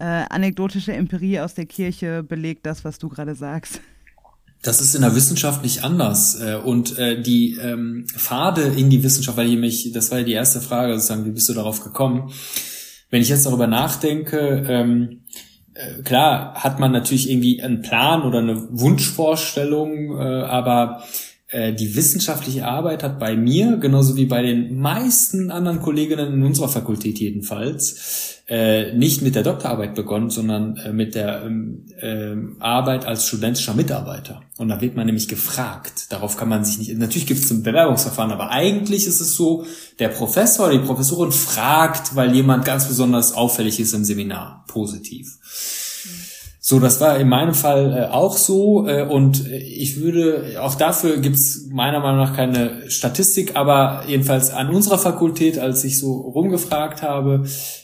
äh, 0.00 0.24
anekdotische 0.28 0.92
Empirie 0.92 1.40
aus 1.40 1.54
der 1.54 1.66
Kirche 1.66 2.22
belegt 2.22 2.66
das, 2.66 2.84
was 2.84 2.98
du 2.98 3.08
gerade 3.08 3.34
sagst. 3.34 3.80
Das 4.62 4.80
ist 4.80 4.94
in 4.94 5.02
der 5.02 5.14
Wissenschaft 5.14 5.62
nicht 5.62 5.84
anders. 5.84 6.40
Äh, 6.40 6.56
und 6.56 6.98
äh, 6.98 7.20
die 7.22 7.56
ähm, 7.56 8.06
Pfade 8.08 8.62
in 8.62 8.90
die 8.90 9.02
Wissenschaft, 9.02 9.38
weil 9.38 9.50
ich 9.50 9.58
mich, 9.58 9.92
das 9.92 10.10
war 10.10 10.18
ja 10.18 10.24
die 10.24 10.32
erste 10.32 10.60
Frage, 10.60 10.94
sozusagen, 10.94 11.24
wie 11.24 11.30
bist 11.30 11.48
du 11.48 11.54
darauf 11.54 11.82
gekommen? 11.82 12.30
Wenn 13.08 13.22
ich 13.22 13.28
jetzt 13.28 13.46
darüber 13.46 13.66
nachdenke, 13.66 14.64
ähm, 14.68 15.22
äh, 15.32 15.49
klar 16.04 16.54
hat 16.54 16.80
man 16.80 16.92
natürlich 16.92 17.30
irgendwie 17.30 17.62
einen 17.62 17.82
Plan 17.82 18.22
oder 18.22 18.38
eine 18.38 18.66
Wunschvorstellung, 18.70 20.18
äh, 20.18 20.42
aber 20.42 21.02
die 21.52 21.96
wissenschaftliche 21.96 22.64
Arbeit 22.64 23.02
hat 23.02 23.18
bei 23.18 23.36
mir, 23.36 23.76
genauso 23.78 24.14
wie 24.14 24.26
bei 24.26 24.40
den 24.40 24.78
meisten 24.78 25.50
anderen 25.50 25.80
Kolleginnen 25.80 26.34
in 26.34 26.42
unserer 26.44 26.68
Fakultät 26.68 27.18
jedenfalls, 27.18 28.40
äh, 28.50 28.92
nicht 28.94 29.22
mit 29.22 29.36
der 29.36 29.44
Doktorarbeit 29.44 29.94
begonnen, 29.94 30.28
sondern 30.28 30.76
äh, 30.76 30.92
mit 30.92 31.14
der 31.14 31.44
ähm, 31.44 31.86
äh, 32.00 32.34
Arbeit 32.58 33.06
als 33.06 33.28
studentischer 33.28 33.74
Mitarbeiter. 33.74 34.42
Und 34.58 34.68
da 34.68 34.80
wird 34.80 34.96
man 34.96 35.06
nämlich 35.06 35.28
gefragt. 35.28 36.06
Darauf 36.10 36.36
kann 36.36 36.48
man 36.48 36.64
sich 36.64 36.78
nicht. 36.78 36.98
Natürlich 36.98 37.28
gibt 37.28 37.44
es 37.44 37.50
ein 37.52 37.62
Bewerbungsverfahren, 37.62 38.32
aber 38.32 38.50
eigentlich 38.50 39.06
ist 39.06 39.20
es 39.20 39.36
so, 39.36 39.66
der 40.00 40.08
Professor 40.08 40.66
oder 40.66 40.78
die 40.78 40.84
Professorin 40.84 41.30
fragt, 41.30 42.16
weil 42.16 42.34
jemand 42.34 42.64
ganz 42.64 42.88
besonders 42.88 43.34
auffällig 43.34 43.78
ist 43.78 43.94
im 43.94 44.04
Seminar. 44.04 44.64
Positiv. 44.66 45.38
So, 46.70 46.78
das 46.78 47.00
war 47.00 47.18
in 47.18 47.28
meinem 47.28 47.52
Fall 47.52 47.92
äh, 47.92 48.12
auch 48.12 48.36
so 48.36 48.86
äh, 48.86 49.02
und 49.02 49.44
ich 49.50 50.00
würde, 50.00 50.56
auch 50.60 50.76
dafür 50.76 51.16
gibt's 51.16 51.66
meiner 51.68 51.98
Meinung 51.98 52.20
nach 52.20 52.36
keine 52.36 52.88
Statistik, 52.88 53.56
aber 53.56 54.04
jedenfalls 54.06 54.50
an 54.50 54.68
unserer 54.68 54.98
Fakultät, 54.98 55.58
als 55.58 55.82
ich 55.82 55.98
so 55.98 56.12
rumgefragt 56.12 57.02
habe, 57.02 57.42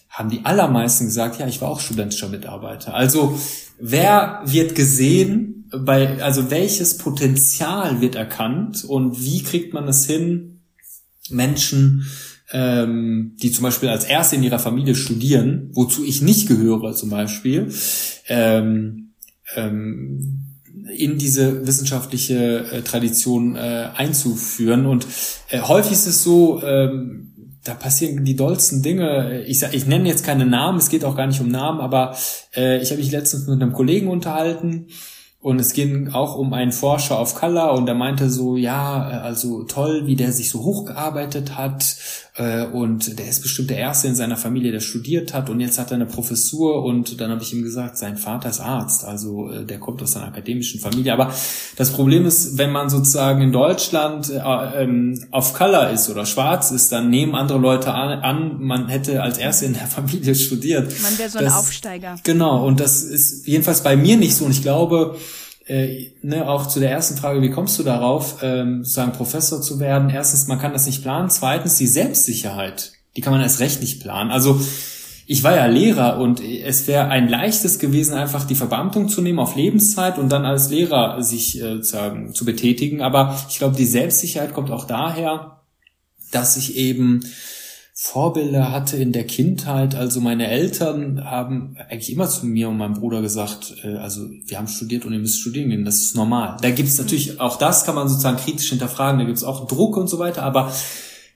haben 0.09 0.31
die 0.31 0.45
allermeisten 0.45 1.07
gesagt, 1.07 1.41
ja, 1.41 1.49
ich 1.49 1.61
war 1.61 1.69
auch 1.69 1.81
studentischer 1.81 2.29
Mitarbeiter. 2.29 2.95
Also 2.95 3.37
wer 3.81 4.43
wird 4.45 4.77
gesehen, 4.77 5.69
bei, 5.77 6.23
also 6.23 6.53
welches 6.53 6.97
Potenzial 6.97 8.01
wird 8.01 8.15
erkannt 8.15 8.85
und 8.85 9.21
wie 9.21 9.43
kriegt 9.43 9.75
man 9.75 9.89
es 9.89 10.07
hin, 10.07 10.61
Menschen 11.29 12.07
ähm, 12.53 13.37
die 13.43 13.51
zum 13.51 13.65
Beispiel 13.65 13.89
als 13.89 14.05
Erste 14.05 14.37
in 14.37 14.43
ihrer 14.43 14.59
Familie 14.59 14.95
studieren, 14.95 15.71
wozu 15.73 16.05
ich 16.05 16.23
nicht 16.23 16.49
gehöre 16.49 16.95
zum 16.95 17.11
Beispiel, 17.11 17.73
ähm, 18.29 19.15
ähm, 19.57 20.43
in 20.97 21.19
diese 21.19 21.67
wissenschaftliche 21.67 22.67
äh, 22.71 22.83
Tradition 22.83 23.57
äh, 23.57 23.89
einzuführen. 23.95 24.87
Und 24.87 25.07
äh, 25.51 25.61
häufig 25.61 25.93
ist 25.93 26.07
es 26.07 26.23
so, 26.23 26.63
ähm, 26.63 27.33
da 27.65 27.75
passieren 27.75 28.25
die 28.25 28.37
dollsten 28.37 28.83
Dinge. 28.83 29.43
Ich, 29.43 29.59
sag, 29.59 29.75
ich 29.75 29.87
nenne 29.87 30.09
jetzt 30.09 30.25
keine 30.25 30.47
Namen, 30.47 30.79
es 30.79 30.89
geht 30.89 31.05
auch 31.05 31.17
gar 31.17 31.27
nicht 31.27 31.41
um 31.41 31.49
Namen, 31.49 31.81
aber 31.81 32.17
äh, 32.55 32.81
ich 32.81 32.91
habe 32.91 33.01
mich 33.01 33.11
letztens 33.11 33.49
mit 33.49 33.61
einem 33.61 33.73
Kollegen 33.73 34.07
unterhalten 34.07 34.87
Und 35.47 35.61
es 35.61 35.75
ging 35.75 36.09
auch 36.09 36.35
um 36.35 36.53
einen 36.53 36.73
Forscher 36.73 37.21
auf 37.21 37.37
Color 37.37 37.75
und 37.75 37.87
der 37.87 37.95
meinte 37.95 38.31
so, 38.31 38.57
ja, 38.57 39.09
äh, 39.09 39.15
also 39.19 39.63
toll, 39.63 40.07
wie 40.07 40.17
der 40.17 40.33
sich 40.33 40.51
so 40.51 40.65
hochgearbeitet 40.65 41.57
hat 41.57 41.97
und 42.73 43.19
der 43.19 43.29
ist 43.29 43.41
bestimmt 43.41 43.71
der 43.71 43.79
Erste 43.79 44.09
in 44.09 44.15
seiner 44.15 44.37
Familie, 44.37 44.71
der 44.71 44.81
studiert 44.81 45.33
hat 45.33 45.49
und 45.49 45.61
jetzt 45.61 45.79
hat 45.79 45.91
er 45.91 45.95
eine 45.95 46.07
Professur 46.07 46.85
und 46.85 47.21
dann 47.21 47.31
habe 47.31 47.43
ich 47.43 47.53
ihm 47.53 47.63
gesagt, 47.63 47.97
sein 47.97 48.17
Vater 48.17 48.51
ist 48.51 48.61
Arzt, 48.61 49.05
also 49.05 49.51
äh, 49.51 49.65
der 49.65 49.79
kommt 49.79 50.03
aus 50.03 50.17
einer 50.17 50.27
akademischen 50.27 50.81
Familie. 50.81 51.13
Aber 51.13 51.33
das 51.77 51.91
Problem 51.93 52.27
ist, 52.27 52.59
wenn 52.59 52.73
man 52.73 52.91
sozusagen 52.91 53.41
in 53.41 53.53
Deutschland 53.53 54.31
äh, 54.31 54.83
ähm, 54.83 55.25
auf 55.31 55.55
Color 55.55 55.91
ist 55.91 56.11
oder 56.11 56.27
schwarz 56.27 56.71
ist, 56.71 56.93
dann 56.93 57.09
nehmen 57.11 57.35
andere 57.35 57.59
Leute 57.59 57.93
an, 57.93 58.21
an 58.21 58.61
man 58.61 58.89
hätte 58.89 59.23
als 59.23 59.39
Erste 59.39 59.67
in 59.67 59.75
der 59.75 59.87
Familie 59.87 60.35
studiert. 60.35 60.93
Man 61.03 61.19
wäre 61.19 61.31
so 61.31 61.39
ein 61.39 61.45
das, 61.45 61.57
Aufsteiger. 61.57 62.17
Genau, 62.23 62.67
und 62.67 62.81
das 62.81 63.03
ist 63.03 63.47
jedenfalls 63.47 63.83
bei 63.83 63.97
mir 63.97 64.17
nicht 64.17 64.35
so 64.35 64.45
und 64.45 64.51
ich 64.51 64.63
glaube, 64.63 65.17
äh, 65.67 66.13
ne, 66.23 66.49
auch 66.49 66.67
zu 66.67 66.81
der 66.81 66.91
ersten 66.91 67.17
Frage, 67.17 67.43
wie 67.43 67.51
kommst 67.51 67.79
du 67.79 67.83
darauf, 67.83 68.39
ähm, 68.43 68.85
sozusagen 68.85 69.13
Professor 69.13 69.61
zu 69.61 69.81
werden? 69.81 70.11
Erstens, 70.11 70.47
man 70.47 70.59
kann 70.59 70.73
das 70.73 70.87
nicht 70.87 71.03
planen. 71.03 71.29
Zweitens, 71.29 71.77
die 71.77 71.87
Selbstsicherheit, 71.87 72.93
die 73.17 73.21
kann 73.21 73.33
man 73.33 73.43
erst 73.43 73.61
recht 73.61 73.81
nicht 73.81 74.01
planen. 74.01 74.31
Also 74.31 74.61
ich 75.27 75.43
war 75.43 75.57
ja 75.57 75.67
Lehrer 75.67 76.19
und 76.19 76.41
es 76.41 76.87
wäre 76.87 77.09
ein 77.09 77.29
leichtes 77.29 77.81
gewesen, 77.81 78.15
einfach 78.15 78.45
die 78.45 78.55
Verbeamtung 78.55 79.09
zu 79.09 79.21
nehmen 79.21 79.41
auf 79.41 79.57
Lebenszeit 79.57 80.19
und 80.19 80.31
dann 80.31 80.45
als 80.45 80.71
Lehrer 80.71 81.21
sich 81.23 81.61
äh, 81.61 81.83
sagen, 81.83 82.33
zu 82.33 82.45
betätigen. 82.45 83.03
Aber 83.03 83.37
ich 83.49 83.59
glaube, 83.59 83.77
die 83.77 83.87
Selbstsicherheit 83.87 84.55
kommt 84.55 84.71
auch 84.71 84.85
daher, 84.85 85.63
dass 86.31 86.57
ich 86.57 86.77
eben 86.77 87.25
Vorbilder 87.99 88.73
hatte 88.73 88.99
in 88.99 89.13
der 89.13 89.25
Kindheit. 89.25 89.95
Also 89.95 90.21
meine 90.21 90.49
Eltern 90.49 91.25
haben 91.25 91.79
eigentlich 91.89 92.13
immer 92.13 92.29
zu 92.29 92.45
mir 92.45 92.69
und 92.69 92.77
meinem 92.77 92.93
Bruder 92.93 93.23
gesagt, 93.23 93.75
äh, 93.85 93.97
also 93.97 94.29
wir 94.45 94.59
haben 94.59 94.69
studiert 94.69 95.07
und 95.07 95.15
ihr 95.15 95.19
müsst 95.19 95.41
studieren 95.41 95.71
gehen, 95.71 95.87
das 95.87 96.03
ist 96.03 96.15
normal. 96.15 96.59
Da 96.61 96.71
gibt 96.71 96.91
es 96.91 96.99
natürlich, 96.99 97.41
auch 97.41 97.57
das 97.57 97.87
kann 97.87 97.95
man 97.95 98.07
sozusagen 98.07 98.37
kritisch 98.37 98.69
hinterfragen, 98.69 99.19
da 99.19 99.25
gibt 99.25 99.39
es 99.39 99.45
auch 99.45 99.67
Druck 99.67 99.97
und 99.97 100.09
so 100.09 100.19
weiter, 100.19 100.43
aber 100.43 100.71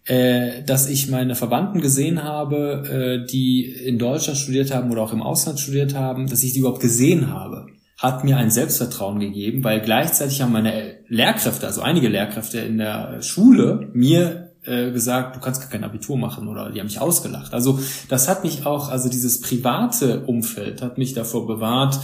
äh, 0.04 0.62
dass 0.64 0.86
ich 0.86 1.08
meine 1.08 1.34
Verwandten 1.34 1.80
gesehen 1.80 2.24
habe, 2.24 3.22
äh, 3.24 3.26
die 3.26 3.64
in 3.64 3.98
Deutschland 3.98 4.38
studiert 4.38 4.70
haben 4.74 4.90
oder 4.90 5.00
auch 5.00 5.14
im 5.14 5.22
Ausland 5.22 5.60
studiert 5.60 5.94
haben, 5.94 6.26
dass 6.26 6.42
ich 6.42 6.52
die 6.52 6.58
überhaupt 6.58 6.80
gesehen 6.80 7.32
habe, 7.32 7.68
hat 7.96 8.22
mir 8.22 8.36
ein 8.36 8.50
Selbstvertrauen 8.50 9.18
gegeben, 9.18 9.64
weil 9.64 9.80
gleichzeitig 9.80 10.42
haben 10.42 10.52
meine 10.52 10.98
Lehrkräfte, 11.08 11.66
also 11.66 11.80
einige 11.80 12.08
Lehrkräfte 12.08 12.58
in 12.58 12.76
der 12.76 13.22
Schule, 13.22 13.88
mir 13.94 14.49
äh, 14.64 14.90
gesagt, 14.90 15.36
du 15.36 15.40
kannst 15.40 15.60
gar 15.60 15.70
kein 15.70 15.84
Abitur 15.84 16.16
machen 16.16 16.48
oder 16.48 16.70
die 16.70 16.80
haben 16.80 16.86
mich 16.86 17.00
ausgelacht. 17.00 17.54
Also 17.54 17.78
das 18.08 18.28
hat 18.28 18.44
mich 18.44 18.66
auch, 18.66 18.88
also 18.88 19.08
dieses 19.08 19.40
private 19.40 20.24
Umfeld 20.26 20.82
hat 20.82 20.98
mich 20.98 21.14
davor 21.14 21.46
bewahrt, 21.46 21.98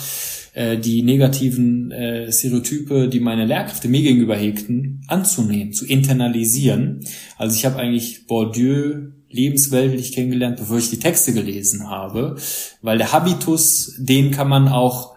äh, 0.54 0.78
die 0.78 1.02
negativen 1.02 1.90
äh, 1.90 2.32
Stereotype, 2.32 3.08
die 3.08 3.20
meine 3.20 3.44
Lehrkräfte 3.44 3.88
mir 3.88 4.02
gegenüber 4.02 4.36
hegten, 4.36 5.04
anzunehmen, 5.06 5.74
zu 5.74 5.84
internalisieren. 5.84 7.00
Also 7.36 7.56
ich 7.56 7.66
habe 7.66 7.76
eigentlich 7.76 8.26
Bourdieu 8.26 9.10
lebensweltlich 9.28 10.12
kennengelernt, 10.12 10.56
bevor 10.56 10.78
ich 10.78 10.88
die 10.88 10.98
Texte 10.98 11.34
gelesen 11.34 11.90
habe, 11.90 12.36
weil 12.80 12.96
der 12.96 13.12
Habitus, 13.12 13.96
den 13.98 14.30
kann 14.30 14.48
man 14.48 14.68
auch 14.68 15.16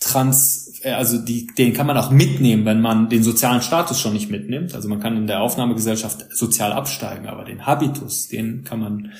trans 0.00 0.59
also 0.84 1.18
die, 1.18 1.46
den 1.46 1.72
kann 1.72 1.86
man 1.86 1.96
auch 1.96 2.10
mitnehmen, 2.10 2.64
wenn 2.64 2.80
man 2.80 3.08
den 3.08 3.22
sozialen 3.22 3.62
Status 3.62 4.00
schon 4.00 4.12
nicht 4.12 4.30
mitnimmt. 4.30 4.74
Also 4.74 4.88
man 4.88 5.00
kann 5.00 5.16
in 5.16 5.26
der 5.26 5.42
Aufnahmegesellschaft 5.42 6.26
sozial 6.34 6.72
absteigen, 6.72 7.26
aber 7.26 7.44
den 7.44 7.66
Habitus, 7.66 8.28
den 8.28 8.64
kann 8.64 8.80
man 8.80 9.12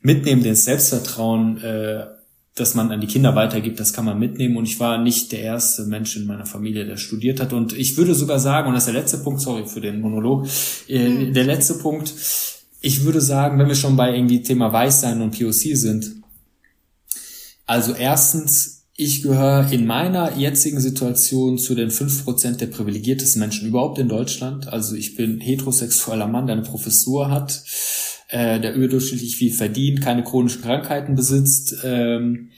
mitnehmen, 0.00 0.42
den 0.42 0.54
Selbstvertrauen, 0.54 1.62
äh, 1.62 2.06
das 2.54 2.74
man 2.74 2.92
an 2.92 3.00
die 3.00 3.08
Kinder 3.08 3.34
weitergibt, 3.34 3.80
das 3.80 3.92
kann 3.92 4.04
man 4.04 4.18
mitnehmen. 4.18 4.56
Und 4.56 4.64
ich 4.64 4.78
war 4.78 4.98
nicht 4.98 5.32
der 5.32 5.40
erste 5.40 5.84
Mensch 5.84 6.16
in 6.16 6.26
meiner 6.26 6.46
Familie, 6.46 6.86
der 6.86 6.96
studiert 6.96 7.40
hat. 7.40 7.52
Und 7.52 7.76
ich 7.76 7.96
würde 7.96 8.14
sogar 8.14 8.38
sagen, 8.38 8.68
und 8.68 8.74
das 8.74 8.86
ist 8.86 8.92
der 8.92 9.00
letzte 9.00 9.18
Punkt, 9.18 9.40
sorry 9.40 9.66
für 9.66 9.80
den 9.80 10.00
Monolog, 10.00 10.46
äh, 10.88 11.08
mhm. 11.08 11.34
der 11.34 11.44
letzte 11.44 11.74
Punkt, 11.74 12.14
ich 12.80 13.04
würde 13.04 13.20
sagen, 13.20 13.58
wenn 13.58 13.68
wir 13.68 13.74
schon 13.74 13.96
bei 13.96 14.14
irgendwie 14.14 14.42
Thema 14.42 14.72
Weißsein 14.72 15.20
und 15.20 15.36
POC 15.36 15.74
sind, 15.74 16.12
also 17.66 17.94
erstens 17.94 18.83
ich 18.96 19.22
gehöre 19.22 19.72
in 19.72 19.86
meiner 19.86 20.36
jetzigen 20.36 20.80
Situation 20.80 21.58
zu 21.58 21.74
den 21.74 21.90
fünf 21.90 22.24
Prozent 22.24 22.60
der 22.60 22.68
privilegiertesten 22.68 23.40
Menschen 23.40 23.68
überhaupt 23.68 23.98
in 23.98 24.08
Deutschland. 24.08 24.68
Also 24.68 24.94
ich 24.94 25.16
bin 25.16 25.40
heterosexueller 25.40 26.28
Mann, 26.28 26.46
der 26.46 26.56
eine 26.56 26.64
Professur 26.64 27.28
hat, 27.28 27.64
äh, 28.28 28.60
der 28.60 28.74
überdurchschnittlich 28.74 29.36
viel 29.36 29.52
verdient, 29.52 30.00
keine 30.00 30.22
chronischen 30.22 30.62
Krankheiten 30.62 31.16
besitzt. 31.16 31.76
Ähm, 31.82 32.50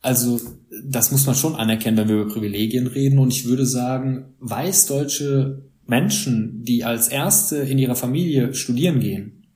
also 0.00 0.40
das 0.82 1.12
muss 1.12 1.26
man 1.26 1.34
schon 1.34 1.56
anerkennen, 1.56 1.98
wenn 1.98 2.08
wir 2.08 2.22
über 2.22 2.32
Privilegien 2.32 2.86
reden. 2.86 3.18
Und 3.18 3.32
ich 3.32 3.44
würde 3.44 3.66
sagen, 3.66 4.34
weißdeutsche 4.40 5.62
Menschen, 5.86 6.62
die 6.62 6.84
als 6.84 7.08
Erste 7.08 7.56
in 7.56 7.78
ihrer 7.78 7.96
Familie 7.96 8.54
studieren 8.54 9.00
gehen, 9.00 9.46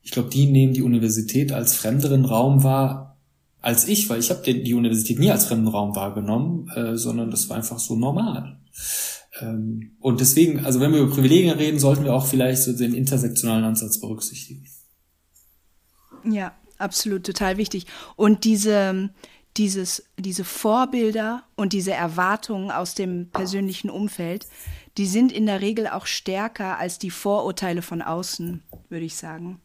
ich 0.00 0.12
glaube, 0.12 0.30
die 0.30 0.46
nehmen 0.46 0.72
die 0.72 0.82
Universität 0.82 1.52
als 1.52 1.74
fremderen 1.74 2.24
Raum 2.24 2.62
wahr, 2.62 3.07
als 3.60 3.88
ich, 3.88 4.08
weil 4.08 4.20
ich 4.20 4.30
habe 4.30 4.42
die 4.42 4.74
Universität 4.74 5.18
nie 5.18 5.30
als 5.30 5.46
fremden 5.46 5.68
Raum 5.68 5.96
wahrgenommen, 5.96 6.68
äh, 6.74 6.96
sondern 6.96 7.30
das 7.30 7.48
war 7.48 7.56
einfach 7.56 7.78
so 7.78 7.96
normal. 7.96 8.60
Ähm, 9.40 9.96
und 10.00 10.20
deswegen, 10.20 10.64
also 10.64 10.80
wenn 10.80 10.92
wir 10.92 11.00
über 11.00 11.14
Privilegien 11.14 11.56
reden, 11.56 11.78
sollten 11.78 12.04
wir 12.04 12.14
auch 12.14 12.26
vielleicht 12.26 12.62
so 12.62 12.72
den 12.72 12.94
intersektionalen 12.94 13.64
Ansatz 13.64 14.00
berücksichtigen. 14.00 14.66
Ja, 16.24 16.52
absolut, 16.78 17.24
total 17.24 17.56
wichtig. 17.56 17.86
Und 18.16 18.44
diese, 18.44 19.10
dieses, 19.56 20.04
diese 20.18 20.44
Vorbilder 20.44 21.44
und 21.56 21.72
diese 21.72 21.92
Erwartungen 21.92 22.70
aus 22.70 22.94
dem 22.94 23.30
persönlichen 23.30 23.90
Umfeld, 23.90 24.46
die 24.96 25.06
sind 25.06 25.32
in 25.32 25.46
der 25.46 25.60
Regel 25.60 25.86
auch 25.88 26.06
stärker 26.06 26.78
als 26.78 26.98
die 26.98 27.10
Vorurteile 27.10 27.82
von 27.82 28.02
außen, 28.02 28.62
würde 28.88 29.04
ich 29.04 29.16
sagen. 29.16 29.60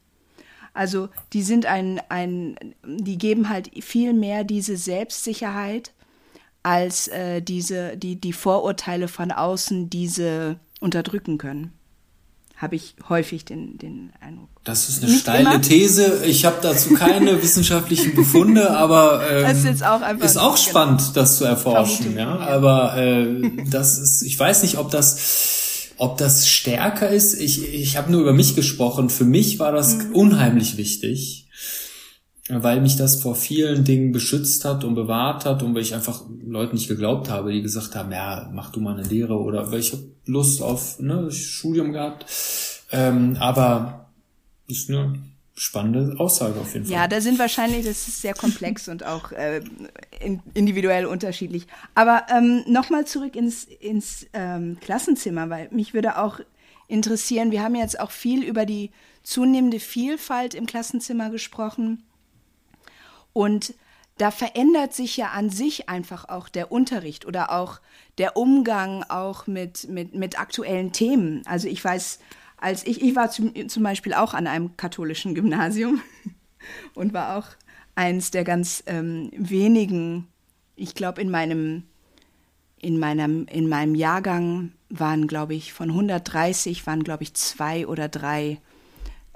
Also 0.74 1.10
die 1.34 1.44
sind 1.44 1.66
ein, 1.66 2.02
ein, 2.10 2.56
die 2.86 3.18
geben 3.18 3.50
halt 3.50 3.70
viel 3.84 4.14
mehr 4.14 4.44
diese 4.44 4.76
Selbstsicherheit 4.76 5.94
als 6.64 7.08
äh, 7.10 7.42
diese, 7.42 7.98
die, 7.98 8.16
die 8.16 8.34
Vorurteile 8.34 9.08
von 9.08 9.32
außen 9.32 9.90
diese 9.90 10.58
unterdrücken 10.80 11.38
können. 11.38 11.74
Habe 12.56 12.76
ich 12.76 12.96
häufig 13.10 13.46
den, 13.46 13.78
den 13.78 14.14
Eindruck. 14.22 14.48
Das 14.64 14.88
ist 14.88 15.04
eine 15.04 15.12
Nicht 15.12 15.22
steile 15.22 15.42
immer. 15.42 15.62
These. 15.62 16.24
Ich 16.26 16.46
habe 16.46 16.58
dazu 16.62 16.94
keine 16.94 17.42
wissenschaftlichen 17.44 18.16
Befunde, 18.16 18.72
aber 18.72 19.30
ähm, 19.30 19.44
das 19.44 19.66
ist, 19.66 19.84
auch 19.84 20.02
einfach 20.02 20.26
ist 20.26 20.38
auch 20.38 20.56
spannend, 20.56 21.02
genau. 21.02 21.14
das 21.14 21.38
zu 21.38 21.46
erforschen. 21.46 22.18
Ja? 22.18 22.38
Aber 22.40 22.96
äh, 22.96 23.66
das 23.70 23.98
ist, 23.98 24.22
ich 24.22 24.40
weiß 24.40 24.64
nicht, 24.64 24.78
ob 24.78 24.92
das 24.92 25.63
ob 25.98 26.18
das 26.18 26.48
stärker 26.48 27.10
ist, 27.10 27.40
ich, 27.40 27.74
ich 27.74 27.98
habe 27.98 28.12
nur 28.12 28.22
über 28.22 28.34
mich 28.34 28.56
gesprochen. 28.56 29.10
Für 29.10 29.26
mich 29.26 29.60
war 29.60 29.72
das 29.72 29.98
mhm. 29.98 30.16
unheimlich 30.16 30.78
wichtig, 30.78 31.48
weil 32.50 32.82
mich 32.82 32.98
das 32.98 33.22
vor 33.22 33.36
vielen 33.36 33.84
Dingen 33.84 34.12
beschützt 34.12 34.66
hat 34.66 34.84
und 34.84 34.96
bewahrt 34.96 35.46
hat 35.46 35.64
und 35.64 35.76
weil 35.76 35.82
ich 35.82 35.96
einfach 35.96 36.24
Leuten 36.46 36.76
nicht 36.76 36.88
geglaubt 36.88 37.30
habe, 37.30 37.52
die 37.52 37.62
gesagt 37.62 37.96
haben, 37.96 38.12
ja, 38.12 38.50
mach 38.54 38.72
du 38.72 38.80
mal 38.80 38.98
eine 38.98 39.08
Lehre 39.08 39.40
oder 39.40 39.72
weil 39.72 39.80
ich 39.80 39.92
habe 39.92 40.04
Lust 40.26 40.62
auf 40.62 41.00
ne, 41.00 41.32
Studium 41.32 41.94
gehabt. 41.94 42.26
Ähm, 42.92 43.38
aber 43.40 44.12
ist 44.68 44.90
nur 44.90 45.16
spannende 45.56 46.20
Aussage 46.20 46.60
auf 46.60 46.74
jeden 46.74 46.86
Fall. 46.86 46.94
Ja, 46.94 47.08
da 47.08 47.22
sind 47.22 47.38
wahrscheinlich, 47.38 47.86
das 47.86 48.08
ist 48.08 48.22
sehr 48.22 48.34
komplex 48.34 48.88
und 48.88 49.06
auch 49.06 49.32
äh, 49.32 49.62
individuell 50.54 51.06
unterschiedlich. 51.06 51.68
Aber 51.94 52.26
ähm, 52.30 52.64
nochmal 52.68 53.06
zurück 53.06 53.36
ins, 53.36 53.66
ins 53.66 54.26
ähm, 54.34 54.78
Klassenzimmer, 54.82 55.50
weil 55.50 55.70
mich 55.72 55.94
würde 55.94 56.18
auch 56.18 56.40
interessieren, 56.88 57.52
wir 57.52 57.62
haben 57.62 57.76
jetzt 57.76 58.00
auch 58.00 58.12
viel 58.12 58.44
über 58.44 58.66
die 58.66 58.92
zunehmende 59.22 59.80
Vielfalt 59.80 60.54
im 60.54 60.66
Klassenzimmer 60.66 61.30
gesprochen. 61.30 62.04
Und 63.32 63.74
da 64.18 64.32
verändert 64.32 64.94
sich 64.94 65.18
ja 65.18 65.30
an 65.30 65.50
sich 65.50 65.90
einfach 65.90 66.30
auch 66.30 66.50
der 66.50 66.72
Unterricht 66.72 67.26
oder 67.26 67.52
auch 67.52 67.80
der 68.18 68.38
Umgang 68.38 69.04
auch 69.04 69.48
mit, 69.48 69.90
mit, 69.90 70.14
mit 70.14 70.40
aktuellen 70.40 70.92
Themen. 70.92 71.42
Also 71.46 71.68
ich 71.68 71.84
weiß, 71.84 72.20
als 72.64 72.86
ich, 72.88 73.02
ich 73.02 73.14
war 73.14 73.30
zum, 73.30 73.68
zum 73.68 73.84
Beispiel 73.84 74.14
auch 74.14 74.34
an 74.34 74.48
einem 74.48 74.78
katholischen 74.78 75.36
Gymnasium 75.36 76.02
und 76.94 77.14
war 77.14 77.38
auch 77.38 77.48
eins 77.94 78.32
der 78.32 78.46
ganz 78.46 78.84
ähm, 78.88 79.30
wenigen, 79.36 80.30
ich 80.78 80.96
glaube, 80.96 81.22
in 81.22 81.30
meinem, 81.30 81.84
in, 82.78 83.00
meinem, 83.00 83.48
in 83.48 83.68
meinem 83.68 83.96
Jahrgang 83.96 84.72
waren, 84.88 85.28
glaube 85.28 85.56
ich, 85.56 85.74
von 85.74 85.90
130 85.90 86.88
waren, 86.88 87.04
glaube 87.04 87.24
ich, 87.24 87.34
zwei 87.34 87.86
oder 87.86 88.08
drei 88.08 88.62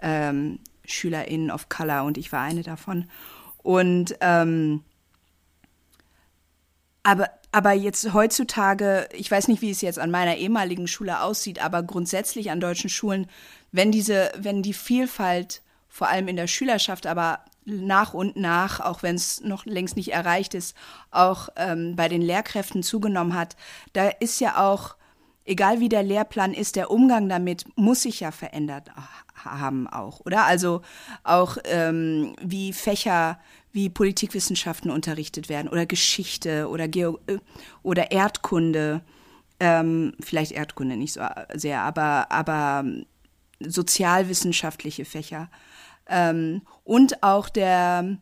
ähm, 0.02 0.60
SchülerInnen 0.86 1.52
of 1.52 1.68
Color 1.68 2.06
und 2.06 2.18
ich 2.18 2.32
war 2.32 2.44
eine 2.44 2.64
davon. 2.64 3.10
Und 3.58 4.16
ähm, 4.22 4.84
aber 7.04 7.30
aber 7.58 7.74
jetzt 7.74 8.14
heutzutage, 8.14 9.10
ich 9.14 9.32
weiß 9.32 9.48
nicht, 9.48 9.64
wie 9.64 9.72
es 9.72 9.82
jetzt 9.82 9.98
an 9.98 10.12
meiner 10.12 10.36
ehemaligen 10.36 10.88
Schule 10.88 11.22
aussieht, 11.22 11.58
aber 11.58 11.82
grundsätzlich 11.82 12.52
an 12.52 12.60
deutschen 12.60 12.88
Schulen, 12.88 13.26
wenn 13.72 13.92
diese, 13.92 14.32
wenn 14.38 14.62
die 14.62 14.76
Vielfalt 14.76 15.64
vor 15.90 16.08
allem 16.08 16.28
in 16.28 16.36
der 16.36 16.46
Schülerschaft, 16.46 17.08
aber 17.08 17.40
nach 17.66 18.14
und 18.14 18.36
nach, 18.36 18.80
auch 18.80 19.02
wenn 19.02 19.16
es 19.16 19.42
noch 19.42 19.66
längst 19.66 19.96
nicht 19.96 20.14
erreicht 20.14 20.54
ist, 20.54 20.78
auch 21.10 21.50
ähm, 21.56 21.96
bei 21.96 22.08
den 22.08 22.22
Lehrkräften 22.22 22.84
zugenommen 22.84 23.34
hat, 23.34 23.56
da 23.92 24.10
ist 24.10 24.40
ja 24.40 24.64
auch, 24.64 24.96
egal 25.44 25.80
wie 25.80 25.90
der 25.90 26.04
Lehrplan 26.04 26.54
ist, 26.54 26.76
der 26.76 26.92
Umgang 26.92 27.28
damit 27.28 27.66
muss 27.76 28.04
sich 28.04 28.20
ja 28.20 28.30
verändert 28.30 28.92
haben 29.44 29.88
auch, 29.88 30.20
oder? 30.26 30.46
Also 30.46 30.82
auch 31.24 31.58
ähm, 31.64 32.36
wie 32.40 32.74
Fächer 32.74 33.40
wie 33.78 33.90
Politikwissenschaften 33.90 34.90
unterrichtet 34.90 35.50
werden 35.50 35.68
oder 35.68 35.86
Geschichte 35.86 36.68
oder 36.68 36.88
Geo 36.88 37.20
oder 37.84 38.10
Erdkunde, 38.10 39.02
ähm, 39.60 40.16
vielleicht 40.20 40.52
Erdkunde 40.52 40.98
nicht 40.98 41.14
so 41.14 41.22
sehr, 41.54 41.82
aber 41.82 42.32
aber 42.32 42.84
sozialwissenschaftliche 43.60 45.06
Fächer 45.06 45.52
ähm, 46.08 46.64
und 46.86 47.22
auch 47.22 47.50
der, 47.50 48.18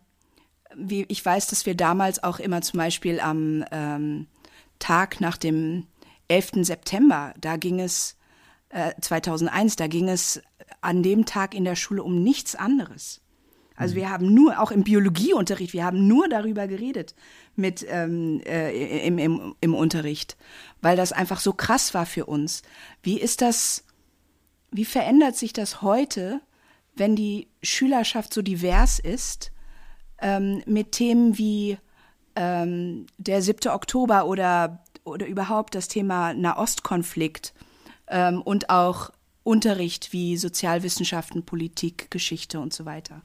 wie 0.76 1.06
ich 1.08 1.26
weiß, 1.26 1.48
dass 1.48 1.66
wir 1.66 1.76
damals 1.76 2.22
auch 2.22 2.40
immer 2.40 2.62
zum 2.62 2.80
Beispiel 2.80 3.22
am 3.22 3.64
ähm, 3.72 4.28
Tag 4.80 5.22
nach 5.22 5.38
dem 5.38 5.88
11. 6.28 6.66
September, 6.66 7.34
da 7.40 7.56
ging 7.56 7.80
es 7.80 8.18
äh, 8.68 8.92
2001, 9.00 9.78
da 9.78 9.88
ging 9.88 10.10
es 10.10 10.42
an 10.82 11.02
dem 11.02 11.26
Tag 11.26 11.54
in 11.54 11.64
der 11.64 11.78
Schule 11.78 12.04
um 12.04 12.22
nichts 12.24 12.56
anderes. 12.56 13.22
Also 13.76 13.94
mhm. 13.94 14.00
wir 14.00 14.10
haben 14.10 14.34
nur, 14.34 14.60
auch 14.60 14.72
im 14.72 14.84
Biologieunterricht, 14.84 15.74
wir 15.74 15.86
haben 15.86 16.08
nur 16.08 16.28
darüber 16.28 16.68
geredet 16.68 17.16
mit 17.56 17.86
ähm, 17.90 18.42
äh, 18.46 19.06
im, 19.06 19.18
im, 19.18 19.56
im 19.60 19.76
Unterricht, 19.76 20.38
weil 20.82 20.98
das 20.98 21.12
einfach 21.12 21.40
so 21.40 21.54
krass 21.54 21.94
war 21.94 22.06
für 22.06 22.26
uns. 22.26 22.62
Wie 23.04 23.20
ist 23.20 23.42
das, 23.42 23.84
wie 24.72 24.86
verändert 24.86 25.36
sich 25.36 25.54
das 25.54 25.82
heute, 25.82 26.42
wenn 26.96 27.16
die 27.16 27.48
Schülerschaft 27.62 28.34
so 28.34 28.42
divers 28.42 29.00
ist, 29.00 29.52
ähm, 30.22 30.64
mit 30.66 30.94
Themen 30.94 31.38
wie 31.38 31.78
ähm, 32.36 33.06
der 33.18 33.42
7. 33.42 33.72
Oktober 33.72 34.26
oder, 34.26 34.84
oder 35.04 35.26
überhaupt 35.28 35.76
das 35.76 35.88
Thema 35.88 36.34
Nahostkonflikt 36.34 37.54
ähm, 38.08 38.42
und 38.42 38.70
auch 38.70 39.12
Unterricht 39.44 40.12
wie 40.12 40.38
Sozialwissenschaften, 40.38 41.46
Politik, 41.46 42.10
Geschichte 42.10 42.60
und 42.60 42.74
so 42.74 42.86
weiter? 42.86 43.22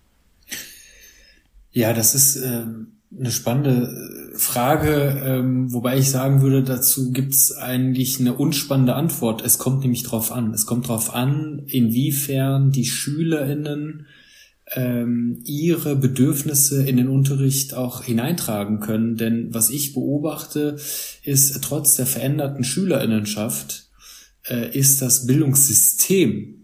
Ja, 1.72 1.92
das 1.92 2.14
ist 2.14 2.36
ähm, 2.36 2.98
eine 3.16 3.30
spannende 3.30 4.32
äh, 4.34 4.38
Frage, 4.38 5.20
ähm, 5.24 5.72
wobei 5.72 5.98
ich 5.98 6.10
sagen 6.10 6.42
würde, 6.42 6.62
dazu 6.62 7.12
gibt 7.12 7.34
es 7.34 7.56
eigentlich 7.56 8.20
eine 8.20 8.34
unspannende 8.34 8.94
Antwort. 8.94 9.42
Es 9.44 9.58
kommt 9.58 9.80
nämlich 9.80 10.02
drauf 10.02 10.32
an. 10.32 10.52
Es 10.52 10.66
kommt 10.66 10.88
drauf 10.88 11.14
an, 11.14 11.62
inwiefern 11.66 12.70
die 12.70 12.86
SchülerInnen 12.86 14.06
ähm, 14.72 15.40
ihre 15.44 15.96
Bedürfnisse 15.96 16.84
in 16.84 16.96
den 16.96 17.08
Unterricht 17.08 17.74
auch 17.74 18.04
hineintragen 18.04 18.80
können. 18.80 19.16
Denn 19.16 19.52
was 19.52 19.70
ich 19.70 19.92
beobachte, 19.92 20.76
ist 21.24 21.60
trotz 21.62 21.96
der 21.96 22.06
veränderten 22.06 22.62
SchülerInnenschaft, 22.62 23.90
äh, 24.48 24.76
ist 24.76 25.02
das 25.02 25.26
Bildungssystem 25.26 26.59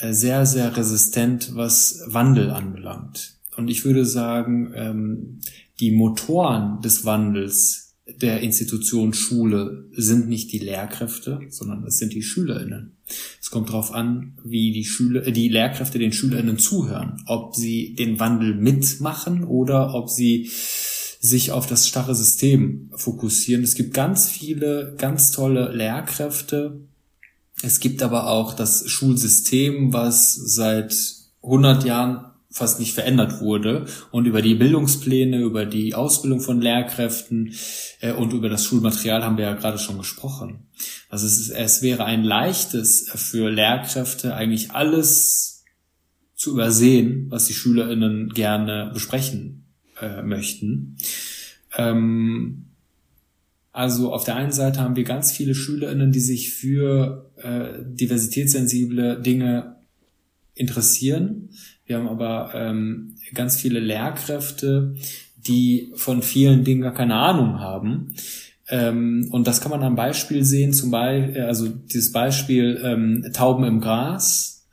sehr, 0.00 0.46
sehr 0.46 0.76
resistent, 0.76 1.54
was 1.54 2.02
Wandel 2.06 2.50
anbelangt. 2.50 3.34
Und 3.56 3.68
ich 3.68 3.84
würde 3.84 4.04
sagen, 4.04 4.72
ähm, 4.74 5.40
die 5.80 5.90
Motoren 5.90 6.80
des 6.82 7.04
Wandels 7.04 7.86
der 8.06 8.40
Institution 8.40 9.12
Schule 9.12 9.88
sind 9.92 10.28
nicht 10.28 10.52
die 10.52 10.58
Lehrkräfte, 10.58 11.40
sondern 11.48 11.84
es 11.84 11.98
sind 11.98 12.12
die 12.12 12.22
SchülerInnen. 12.22 12.96
Es 13.40 13.50
kommt 13.50 13.70
darauf 13.70 13.92
an, 13.92 14.38
wie 14.44 14.72
die 14.72 14.84
Schüler, 14.84 15.26
äh, 15.26 15.32
die 15.32 15.48
Lehrkräfte 15.48 15.98
den 15.98 16.12
SchülerInnen 16.12 16.58
zuhören, 16.58 17.22
ob 17.26 17.56
sie 17.56 17.94
den 17.94 18.20
Wandel 18.20 18.54
mitmachen 18.54 19.44
oder 19.44 19.94
ob 19.94 20.08
sie 20.08 20.50
sich 21.20 21.50
auf 21.50 21.66
das 21.66 21.88
starre 21.88 22.14
System 22.14 22.90
fokussieren. 22.94 23.64
Es 23.64 23.74
gibt 23.74 23.92
ganz 23.92 24.28
viele, 24.28 24.94
ganz 24.98 25.32
tolle 25.32 25.74
Lehrkräfte. 25.74 26.80
Es 27.62 27.80
gibt 27.80 28.02
aber 28.02 28.28
auch 28.28 28.54
das 28.54 28.88
Schulsystem, 28.88 29.92
was 29.92 30.34
seit 30.34 30.94
100 31.42 31.84
Jahren 31.84 32.26
fast 32.50 32.80
nicht 32.80 32.94
verändert 32.94 33.40
wurde. 33.40 33.86
Und 34.10 34.26
über 34.26 34.40
die 34.42 34.54
Bildungspläne, 34.54 35.40
über 35.40 35.66
die 35.66 35.94
Ausbildung 35.94 36.40
von 36.40 36.60
Lehrkräften 36.60 37.54
äh, 38.00 38.12
und 38.12 38.32
über 38.32 38.48
das 38.48 38.64
Schulmaterial 38.64 39.24
haben 39.24 39.36
wir 39.36 39.44
ja 39.44 39.54
gerade 39.54 39.78
schon 39.78 39.98
gesprochen. 39.98 40.66
Also 41.08 41.26
es, 41.26 41.38
ist, 41.38 41.50
es 41.50 41.82
wäre 41.82 42.04
ein 42.04 42.24
leichtes 42.24 43.10
für 43.14 43.50
Lehrkräfte 43.50 44.34
eigentlich 44.34 44.72
alles 44.72 45.64
zu 46.34 46.52
übersehen, 46.52 47.26
was 47.30 47.46
die 47.46 47.54
SchülerInnen 47.54 48.30
gerne 48.30 48.90
besprechen 48.92 49.66
äh, 50.00 50.22
möchten. 50.22 50.96
Ähm, 51.76 52.65
also 53.76 54.10
auf 54.10 54.24
der 54.24 54.36
einen 54.36 54.52
Seite 54.52 54.80
haben 54.80 54.96
wir 54.96 55.04
ganz 55.04 55.32
viele 55.32 55.54
SchülerInnen, 55.54 56.10
die 56.10 56.20
sich 56.20 56.50
für 56.50 57.30
äh, 57.36 57.84
diversitätssensible 57.84 59.20
Dinge 59.20 59.76
interessieren. 60.54 61.50
Wir 61.84 61.98
haben 61.98 62.08
aber 62.08 62.52
ähm, 62.54 63.16
ganz 63.34 63.60
viele 63.60 63.78
Lehrkräfte, 63.78 64.94
die 65.36 65.92
von 65.94 66.22
vielen 66.22 66.64
Dingen 66.64 66.80
gar 66.80 66.94
keine 66.94 67.16
Ahnung 67.16 67.60
haben. 67.60 68.14
Ähm, 68.70 69.28
und 69.30 69.46
das 69.46 69.60
kann 69.60 69.72
man 69.72 69.82
am 69.82 69.94
Beispiel 69.94 70.42
sehen, 70.42 70.72
zum 70.72 70.90
Beispiel, 70.90 71.42
also 71.42 71.68
dieses 71.68 72.12
Beispiel 72.12 72.80
ähm, 72.82 73.30
Tauben 73.34 73.64
im 73.64 73.82
Gras, 73.82 74.66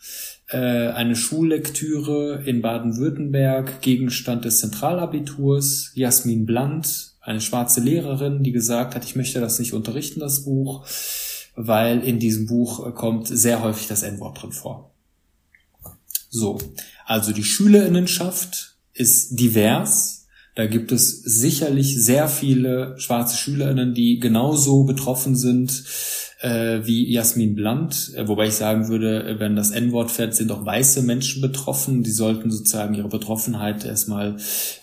äh, 0.47 0.57
eine 0.57 1.17
Schullektüre 1.17 2.41
in 2.45 2.61
Baden-Württemberg, 2.61 3.81
Gegenstand 3.81 4.45
des 4.45 4.59
Zentralabiturs, 4.59 5.91
Jasmin 5.93 6.45
Bland, 6.45 7.12
eine 7.23 7.41
schwarze 7.41 7.79
Lehrerin, 7.79 8.43
die 8.43 8.51
gesagt 8.51 8.95
hat, 8.95 9.05
ich 9.05 9.15
möchte 9.15 9.39
das 9.39 9.57
nicht 9.57 9.73
unterrichten, 9.73 10.19
das 10.19 10.43
Buch, 10.43 10.85
weil 11.55 12.01
in 12.01 12.19
diesem 12.19 12.47
Buch 12.47 12.93
kommt 12.95 13.27
sehr 13.27 13.63
häufig 13.63 13.87
das 13.87 14.03
N-Wort 14.03 14.41
drin 14.41 14.51
vor. 14.51 14.91
So, 16.29 16.57
also 17.05 17.31
die 17.31 17.43
Schülerinnenschaft 17.43 18.77
ist 18.93 19.39
divers. 19.39 20.27
Da 20.55 20.67
gibt 20.67 20.91
es 20.91 21.21
sicherlich 21.21 22.03
sehr 22.03 22.27
viele 22.27 22.99
schwarze 22.99 23.37
Schülerinnen, 23.37 23.93
die 23.93 24.19
genauso 24.19 24.83
betroffen 24.83 25.35
sind 25.35 25.83
äh, 26.43 26.85
wie 26.85 27.09
Jasmin 27.09 27.55
Blunt. 27.55 28.11
Äh, 28.15 28.27
wobei 28.27 28.47
ich 28.47 28.55
sagen 28.55 28.89
würde, 28.89 29.23
äh, 29.23 29.39
wenn 29.39 29.55
das 29.55 29.71
N-Wort 29.71 30.11
fährt, 30.11 30.35
sind 30.35 30.51
auch 30.51 30.65
weiße 30.65 31.01
Menschen 31.01 31.41
betroffen. 31.41 32.03
Die 32.03 32.11
sollten 32.11 32.51
sozusagen 32.51 32.93
ihre 32.93 33.07
Betroffenheit 33.07 33.85
erstmal 33.85 34.35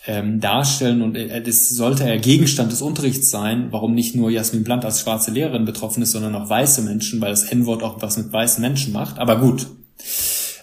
ähm, 0.07 0.41
darstellen 0.41 1.03
und 1.03 1.17
äh, 1.17 1.43
das 1.43 1.69
sollte 1.69 2.09
ja 2.09 2.17
Gegenstand 2.17 2.73
des 2.73 2.81
Unterrichts 2.81 3.31
sein, 3.31 3.69
warum 3.71 3.95
nicht 3.95 4.17
nur 4.17 4.31
Jasmin 4.31 4.65
Blunt 4.65 4.85
als 4.85 5.01
schwarze 5.01 5.31
Lehrerin 5.31 5.67
betroffen 5.67 6.03
ist, 6.03 6.13
sondern 6.13 6.35
auch 6.35 6.49
weiße 6.49 6.83
Menschen, 6.83 7.21
weil 7.21 7.31
das 7.31 7.45
N-Wort 7.45 7.83
auch 7.83 8.01
was 8.01 8.17
mit 8.17 8.33
weißen 8.33 8.63
Menschen 8.63 8.93
macht. 8.93 9.19
Aber 9.19 9.39
gut. 9.39 9.67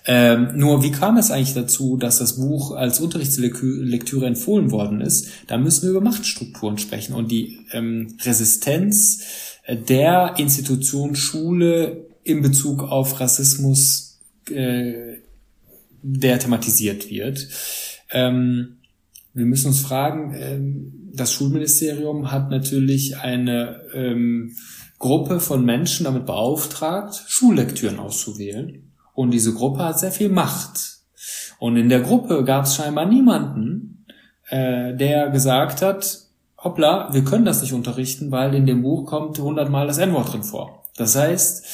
Ähm, 0.10 0.52
nur 0.56 0.84
wie 0.84 0.92
kam 0.92 1.18
es 1.18 1.32
eigentlich 1.32 1.54
dazu, 1.54 1.98
dass 1.98 2.20
das 2.20 2.38
Buch 2.38 2.72
als 2.72 3.02
Unterrichtslektüre 3.02 4.26
empfohlen 4.26 4.72
worden 4.72 5.02
ist? 5.02 5.28
Da 5.48 5.58
müssen 5.58 5.84
wir 5.84 5.90
über 5.90 6.02
Machtstrukturen 6.02 6.78
sprechen 6.78 7.14
und 7.14 7.30
die 7.30 7.60
ähm, 7.74 8.16
Resistenz 8.24 9.20
äh, 9.20 9.57
der 9.68 10.36
Institution 10.38 11.16
Schule 11.16 12.08
in 12.24 12.42
Bezug 12.42 12.84
auf 12.84 13.20
Rassismus, 13.20 14.20
äh, 14.50 15.18
der 16.02 16.40
thematisiert 16.40 17.10
wird. 17.10 17.48
Ähm, 18.12 18.78
wir 19.34 19.46
müssen 19.46 19.68
uns 19.68 19.82
fragen, 19.82 20.36
ähm, 20.38 21.12
das 21.14 21.34
Schulministerium 21.34 22.32
hat 22.32 22.50
natürlich 22.50 23.18
eine 23.18 23.82
ähm, 23.94 24.56
Gruppe 25.00 25.40
von 25.40 25.64
Menschen 25.64 26.06
damit 26.06 26.26
beauftragt, 26.26 27.24
Schullektüren 27.28 28.00
auszuwählen. 28.00 28.92
Und 29.14 29.32
diese 29.32 29.54
Gruppe 29.54 29.84
hat 29.84 30.00
sehr 30.00 30.12
viel 30.12 30.30
Macht. 30.30 30.98
Und 31.60 31.76
in 31.78 31.90
der 31.90 32.02
Gruppe 32.02 32.44
gab 32.44 32.66
es 32.66 32.76
scheinbar 32.76 33.06
niemanden, 33.06 34.06
äh, 34.50 34.96
der 34.96 35.30
gesagt 35.30 35.82
hat, 35.82 36.27
hoppla, 36.58 37.14
wir 37.14 37.24
können 37.24 37.46
das 37.46 37.62
nicht 37.62 37.74
unterrichten, 37.74 38.32
weil 38.32 38.54
in 38.56 38.66
dem 38.66 38.82
Buch 38.82 39.06
kommt 39.06 39.38
hundertmal 39.40 39.88
das 39.88 39.98
N-Wort 39.98 40.34
drin 40.34 40.44
vor. 40.44 40.84
Das 40.96 41.16
heißt, 41.16 41.66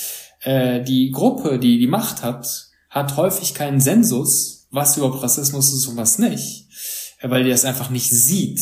äh, 0.41 0.83
die 0.83 1.11
Gruppe, 1.11 1.59
die 1.59 1.79
die 1.79 1.87
Macht 1.87 2.23
hat, 2.23 2.67
hat 2.89 3.17
häufig 3.17 3.53
keinen 3.53 3.79
Sensus, 3.79 4.67
was 4.71 4.97
überhaupt 4.97 5.23
Rassismus 5.23 5.73
ist 5.73 5.87
und 5.87 5.97
was 5.97 6.19
nicht, 6.19 6.67
äh, 7.19 7.29
weil 7.29 7.43
die 7.43 7.49
das 7.49 7.65
einfach 7.65 7.89
nicht 7.89 8.09
sieht 8.09 8.61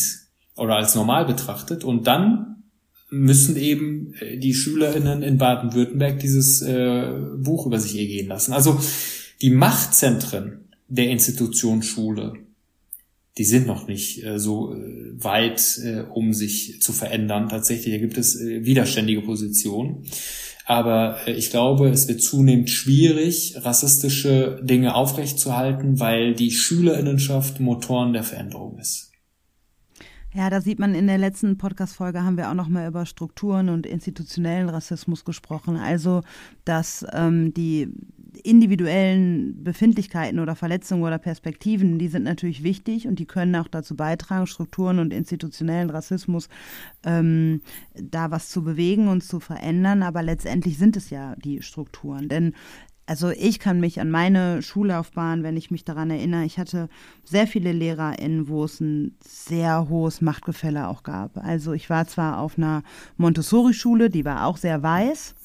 oder 0.56 0.76
als 0.76 0.96
normal 0.96 1.26
betrachtet. 1.26 1.84
Und 1.84 2.08
dann 2.08 2.64
müssen 3.10 3.58
eben 3.58 4.14
äh, 4.20 4.38
die 4.38 4.54
SchülerInnen 4.54 5.24
in 5.24 5.38
Baden-Württemberg 5.38 6.20
dieses 6.20 6.62
äh, 6.62 7.12
Buch 7.38 7.66
über 7.66 7.80
sich 7.80 7.98
ergehen 7.98 8.28
lassen. 8.28 8.54
Also 8.54 8.80
die 9.42 9.50
Machtzentren 9.50 10.70
der 10.88 11.10
Institution 11.10 11.82
Schule 11.82 12.34
die 13.38 13.46
sind 13.46 13.66
noch 13.66 13.88
nicht 13.88 14.24
äh, 14.24 14.40
so 14.40 14.74
äh, 14.74 15.12
weit, 15.24 15.80
äh, 15.84 16.02
um 16.02 16.34
sich 16.34 16.82
zu 16.82 16.92
verändern. 16.92 17.50
Tatsächlich, 17.50 18.00
gibt 18.02 18.18
es 18.18 18.40
äh, 18.40 18.66
widerständige 18.66 19.22
Positionen. 19.22 20.06
Aber 20.66 21.18
äh, 21.28 21.34
ich 21.34 21.50
glaube, 21.50 21.90
es 21.90 22.08
wird 22.08 22.22
zunehmend 22.22 22.70
schwierig, 22.70 23.56
rassistische 23.58 24.60
Dinge 24.64 24.96
aufrechtzuerhalten, 24.96 26.00
weil 26.00 26.34
die 26.34 26.52
Schülerinnenschaft 26.52 27.60
Motoren 27.60 28.14
der 28.14 28.24
Veränderung 28.24 28.78
ist. 28.80 29.12
Ja, 30.34 30.50
da 30.50 30.62
sieht 30.62 30.80
man 30.80 30.96
in 30.96 31.08
der 31.08 31.18
letzten 31.18 31.58
Podcast-Folge 31.58 32.24
haben 32.24 32.38
wir 32.38 32.50
auch 32.50 32.54
nochmal 32.54 32.88
über 32.88 33.06
Strukturen 33.06 33.68
und 33.68 33.86
institutionellen 33.86 34.70
Rassismus 34.70 35.26
gesprochen. 35.26 35.76
Also, 35.76 36.22
dass 36.64 37.06
ähm, 37.12 37.54
die 37.54 37.90
individuellen 38.44 39.64
Befindlichkeiten 39.64 40.40
oder 40.40 40.56
Verletzungen 40.56 41.04
oder 41.04 41.18
Perspektiven, 41.18 42.00
die 42.00 42.08
sind 42.08 42.24
natürlich 42.24 42.64
wichtig 42.64 43.08
und 43.08 43.20
die 43.20 43.26
können 43.26 43.56
auch 43.56 43.68
dazu 43.68 43.96
beitragen, 43.96 44.48
Strukturen 44.48 45.00
und 45.00 45.14
institutionellen 45.14 45.90
Rassismus 45.90 46.48
ähm, 47.04 47.62
da 47.94 48.32
was 48.32 48.50
zu 48.50 48.64
bewegen 48.64 49.08
und 49.08 49.24
zu 49.24 49.40
verändern. 49.40 50.04
Aber 50.04 50.24
letztendlich 50.24 50.78
sind 50.78 50.96
es 50.98 51.10
ja 51.10 51.36
die 51.36 51.62
Strukturen. 51.62 52.30
Denn 52.30 52.54
also 53.12 53.30
ich 53.30 53.60
kann 53.60 53.82
mich 53.82 54.00
an 54.00 54.10
meine 54.10 54.62
Schullaufbahn, 54.62 55.44
wenn 55.44 55.58
ich 55.58 55.70
mich 55.70 55.84
daran 55.84 56.12
erinnere, 56.12 56.46
ich 56.46 56.58
hatte 56.58 56.88
sehr 57.26 57.46
viele 57.46 57.74
LehrerInnen, 57.74 58.48
wo 58.48 58.64
es 58.64 58.80
ein 58.80 59.18
sehr 59.20 59.90
hohes 59.90 60.22
Machtgefälle 60.22 60.88
auch 60.88 61.04
gab. 61.04 61.38
Also 61.38 61.74
ich 61.74 61.90
war 61.90 62.08
zwar 62.08 62.40
auf 62.40 62.58
einer 62.58 62.84
Montessori-Schule, 63.18 64.10
die 64.10 64.24
war 64.24 64.46
auch 64.46 64.56
sehr 64.56 64.82
weiß, 64.82 65.36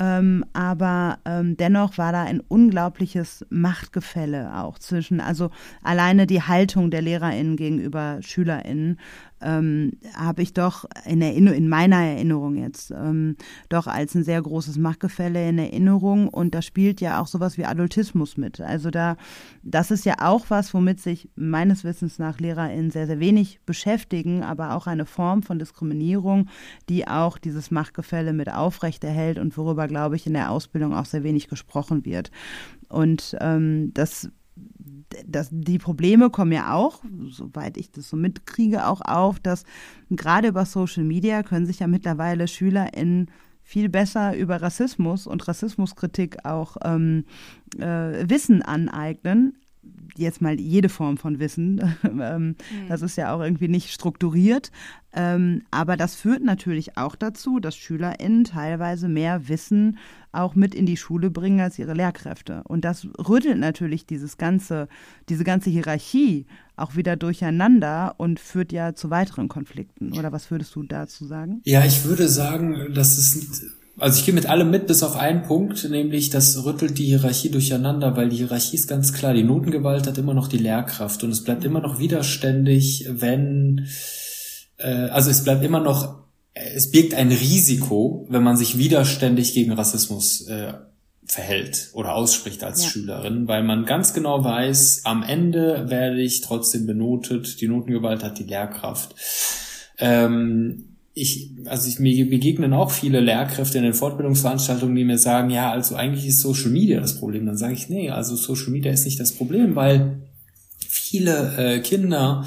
ähm, 0.00 0.46
aber 0.54 1.18
ähm, 1.26 1.58
dennoch 1.58 1.98
war 1.98 2.12
da 2.12 2.22
ein 2.22 2.40
unglaubliches 2.40 3.44
Machtgefälle 3.50 4.56
auch 4.56 4.78
zwischen, 4.78 5.20
also 5.20 5.50
alleine 5.82 6.26
die 6.26 6.40
Haltung 6.40 6.90
der 6.90 7.02
LehrerInnen 7.02 7.56
gegenüber 7.56 8.16
SchülerInnen 8.22 8.98
ähm, 9.42 9.92
habe 10.14 10.42
ich 10.42 10.52
doch 10.52 10.84
in, 11.04 11.22
Erinner 11.22 11.54
in 11.54 11.68
meiner 11.68 11.96
Erinnerung 11.96 12.56
jetzt 12.56 12.90
ähm, 12.90 13.36
doch 13.68 13.86
als 13.86 14.14
ein 14.14 14.24
sehr 14.24 14.40
großes 14.40 14.78
Machtgefälle 14.78 15.48
in 15.48 15.58
Erinnerung 15.58 16.28
und 16.28 16.54
da 16.54 16.62
spielt 16.62 17.00
ja 17.00 17.20
auch 17.20 17.26
sowas 17.26 17.58
wie 17.58 17.64
Adultismus 17.64 18.36
mit. 18.36 18.60
Also 18.60 18.90
da, 18.90 19.16
das 19.62 19.90
ist 19.90 20.04
ja 20.04 20.16
auch 20.20 20.46
was, 20.48 20.74
womit 20.74 21.00
sich 21.00 21.28
meines 21.36 21.84
Wissens 21.84 22.18
nach 22.18 22.40
LehrerInnen 22.40 22.90
sehr, 22.90 23.06
sehr 23.06 23.20
wenig 23.20 23.60
beschäftigen, 23.66 24.42
aber 24.42 24.74
auch 24.74 24.86
eine 24.86 25.06
Form 25.06 25.42
von 25.42 25.58
Diskriminierung, 25.58 26.48
die 26.88 27.06
auch 27.08 27.38
dieses 27.38 27.70
Machtgefälle 27.70 28.32
mit 28.32 28.52
aufrechterhält 28.52 29.38
und 29.38 29.56
worüber, 29.56 29.86
glaube 29.88 30.16
ich, 30.16 30.26
in 30.26 30.34
der 30.34 30.50
Ausbildung 30.50 30.94
auch 30.94 31.06
sehr 31.06 31.24
wenig 31.24 31.48
gesprochen 31.48 32.04
wird. 32.04 32.30
Und 32.88 33.36
ähm, 33.40 33.92
das 33.94 34.30
das, 35.26 35.48
die 35.50 35.78
Probleme 35.78 36.30
kommen 36.30 36.52
ja 36.52 36.74
auch, 36.74 37.02
soweit 37.28 37.76
ich 37.76 37.90
das 37.90 38.08
so 38.08 38.16
mitkriege, 38.16 38.86
auch 38.86 39.00
auf, 39.00 39.40
dass 39.40 39.64
gerade 40.10 40.48
über 40.48 40.64
Social 40.64 41.04
Media 41.04 41.42
können 41.42 41.66
sich 41.66 41.80
ja 41.80 41.86
mittlerweile 41.86 42.48
SchülerInnen 42.48 43.30
viel 43.62 43.88
besser 43.88 44.36
über 44.36 44.60
Rassismus 44.62 45.26
und 45.26 45.46
Rassismuskritik 45.46 46.44
auch 46.44 46.76
ähm, 46.82 47.24
äh, 47.78 48.28
Wissen 48.28 48.62
aneignen, 48.62 49.59
jetzt 50.16 50.40
mal 50.42 50.60
jede 50.60 50.88
Form 50.88 51.16
von 51.16 51.38
Wissen. 51.38 51.80
ähm, 52.04 52.48
mhm. 52.48 52.56
Das 52.88 53.02
ist 53.02 53.16
ja 53.16 53.34
auch 53.34 53.40
irgendwie 53.40 53.68
nicht 53.68 53.92
strukturiert. 53.92 54.70
Ähm, 55.12 55.62
aber 55.70 55.96
das 55.96 56.14
führt 56.14 56.44
natürlich 56.44 56.96
auch 56.96 57.16
dazu, 57.16 57.58
dass 57.58 57.76
SchülerInnen 57.76 58.44
teilweise 58.44 59.08
mehr 59.08 59.48
Wissen 59.48 59.98
auch 60.32 60.54
mit 60.54 60.74
in 60.74 60.86
die 60.86 60.96
Schule 60.96 61.30
bringen 61.30 61.60
als 61.60 61.78
ihre 61.78 61.94
Lehrkräfte. 61.94 62.62
Und 62.68 62.84
das 62.84 63.08
rüttelt 63.18 63.58
natürlich 63.58 64.06
dieses 64.06 64.38
ganze, 64.38 64.88
diese 65.28 65.42
ganze 65.42 65.70
Hierarchie 65.70 66.46
auch 66.76 66.94
wieder 66.94 67.16
durcheinander 67.16 68.14
und 68.18 68.38
führt 68.38 68.72
ja 68.72 68.94
zu 68.94 69.10
weiteren 69.10 69.48
Konflikten. 69.48 70.16
Oder 70.16 70.30
was 70.30 70.50
würdest 70.50 70.74
du 70.76 70.84
dazu 70.84 71.26
sagen? 71.26 71.60
Ja, 71.64 71.84
ich 71.84 72.04
würde 72.04 72.28
sagen, 72.28 72.94
dass 72.94 73.18
es 73.18 73.79
also 74.00 74.18
ich 74.18 74.24
gehe 74.24 74.34
mit 74.34 74.46
allem 74.46 74.70
mit, 74.70 74.86
bis 74.86 75.02
auf 75.02 75.16
einen 75.16 75.42
Punkt, 75.42 75.88
nämlich 75.88 76.30
das 76.30 76.64
rüttelt 76.64 76.98
die 76.98 77.04
Hierarchie 77.04 77.50
durcheinander, 77.50 78.16
weil 78.16 78.30
die 78.30 78.38
Hierarchie 78.38 78.76
ist 78.76 78.88
ganz 78.88 79.12
klar, 79.12 79.34
die 79.34 79.44
Notengewalt 79.44 80.06
hat 80.06 80.16
immer 80.16 80.34
noch 80.34 80.48
die 80.48 80.58
Lehrkraft 80.58 81.22
und 81.22 81.30
es 81.30 81.44
bleibt 81.44 81.64
immer 81.64 81.80
noch 81.80 81.98
widerständig, 81.98 83.06
wenn, 83.10 83.86
äh, 84.78 85.08
also 85.08 85.30
es 85.30 85.44
bleibt 85.44 85.62
immer 85.62 85.80
noch, 85.80 86.20
es 86.54 86.90
birgt 86.90 87.14
ein 87.14 87.28
Risiko, 87.28 88.26
wenn 88.30 88.42
man 88.42 88.56
sich 88.56 88.78
widerständig 88.78 89.54
gegen 89.54 89.72
Rassismus 89.72 90.46
äh, 90.48 90.72
verhält 91.26 91.90
oder 91.92 92.14
ausspricht 92.14 92.64
als 92.64 92.84
ja. 92.84 92.90
Schülerin, 92.90 93.46
weil 93.48 93.62
man 93.62 93.84
ganz 93.84 94.14
genau 94.14 94.42
weiß, 94.42 95.02
am 95.04 95.22
Ende 95.22 95.90
werde 95.90 96.20
ich 96.20 96.40
trotzdem 96.40 96.86
benotet, 96.86 97.60
die 97.60 97.68
Notengewalt 97.68 98.24
hat 98.24 98.38
die 98.38 98.44
Lehrkraft. 98.44 99.14
Ähm, 99.98 100.89
ich, 101.12 101.50
also 101.66 101.88
ich, 101.88 101.98
mir 101.98 102.28
begegnen 102.28 102.72
auch 102.72 102.90
viele 102.90 103.20
Lehrkräfte 103.20 103.78
in 103.78 103.84
den 103.84 103.94
Fortbildungsveranstaltungen, 103.94 104.94
die 104.94 105.04
mir 105.04 105.18
sagen, 105.18 105.50
ja, 105.50 105.70
also 105.70 105.96
eigentlich 105.96 106.26
ist 106.26 106.40
Social 106.40 106.70
Media 106.70 107.00
das 107.00 107.18
Problem. 107.18 107.46
Dann 107.46 107.56
sage 107.56 107.74
ich, 107.74 107.88
nee, 107.88 108.10
also 108.10 108.36
Social 108.36 108.70
Media 108.70 108.92
ist 108.92 109.04
nicht 109.04 109.18
das 109.18 109.32
Problem, 109.32 109.74
weil 109.74 110.18
viele 110.78 111.54
äh, 111.56 111.80
Kinder 111.80 112.44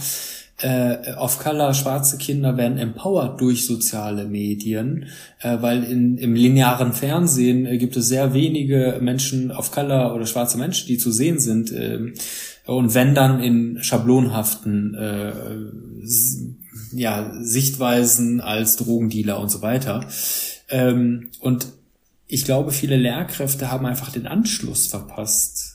äh, 0.61 1.13
auf 1.15 1.39
Color, 1.39 1.73
schwarze 1.73 2.17
Kinder 2.17 2.55
werden 2.55 2.77
empowered 2.77 3.41
durch 3.41 3.65
soziale 3.65 4.25
Medien, 4.25 5.07
äh, 5.41 5.57
weil 5.59 5.83
in, 5.83 6.17
im 6.17 6.35
linearen 6.35 6.93
Fernsehen 6.93 7.65
äh, 7.65 7.77
gibt 7.77 7.97
es 7.97 8.07
sehr 8.07 8.33
wenige 8.33 8.99
Menschen 9.01 9.51
auf 9.51 9.71
Color 9.71 10.15
oder 10.15 10.25
schwarze 10.25 10.57
Menschen, 10.57 10.87
die 10.87 10.97
zu 10.97 11.11
sehen 11.11 11.39
sind. 11.39 11.71
Äh, 11.71 12.13
und 12.65 12.93
wenn 12.93 13.13
dann 13.13 13.43
in 13.43 13.83
schablonhaften 13.83 14.95
äh, 14.95 15.33
ja, 16.97 17.31
Sichtweisen 17.41 18.41
als 18.41 18.75
Drogendealer 18.77 19.39
und 19.39 19.49
so 19.49 19.61
weiter. 19.61 20.07
Ähm, 20.69 21.29
und 21.39 21.67
ich 22.27 22.45
glaube, 22.45 22.71
viele 22.71 22.97
Lehrkräfte 22.97 23.71
haben 23.71 23.85
einfach 23.85 24.11
den 24.11 24.27
Anschluss 24.27 24.87
verpasst 24.87 25.73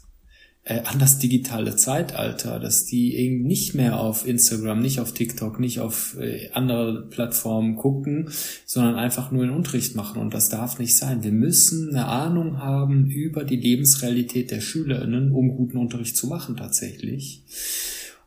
äh, 0.68 0.80
an 0.84 0.98
das 0.98 1.18
digitale 1.18 1.76
Zeitalter, 1.76 2.60
dass 2.60 2.84
die 2.84 3.16
eben 3.16 3.42
nicht 3.42 3.74
mehr 3.74 3.98
auf 3.98 4.26
Instagram, 4.26 4.80
nicht 4.80 5.00
auf 5.00 5.12
TikTok, 5.14 5.58
nicht 5.58 5.80
auf 5.80 6.16
äh, 6.20 6.50
andere 6.52 7.06
Plattformen 7.08 7.76
gucken, 7.76 8.30
sondern 8.66 8.96
einfach 8.96 9.30
nur 9.30 9.46
den 9.46 9.54
Unterricht 9.54 9.96
machen. 9.96 10.20
Und 10.20 10.34
das 10.34 10.50
darf 10.50 10.78
nicht 10.78 10.96
sein. 10.96 11.24
Wir 11.24 11.32
müssen 11.32 11.90
eine 11.90 12.06
Ahnung 12.06 12.58
haben 12.58 13.10
über 13.10 13.44
die 13.44 13.56
Lebensrealität 13.56 14.50
der 14.50 14.60
Schülerinnen, 14.60 15.32
um 15.32 15.56
guten 15.56 15.78
Unterricht 15.78 16.16
zu 16.16 16.26
machen 16.26 16.56
tatsächlich. 16.56 17.42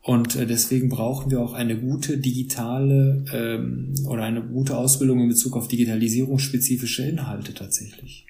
Und 0.04 0.36
äh, 0.36 0.48
deswegen 0.48 0.90
brauchen 0.90 1.30
wir 1.30 1.42
auch 1.42 1.54
eine 1.54 1.78
gute 1.78 2.18
digitale 2.18 3.24
ähm, 3.32 3.94
oder 4.08 4.24
eine 4.24 4.42
gute 4.42 4.78
Ausbildung 4.78 5.22
in 5.22 5.30
Bezug 5.30 5.56
auf 5.56 5.68
digitalisierungsspezifische 5.68 7.04
Inhalte 7.04 7.54
tatsächlich. 7.54 8.26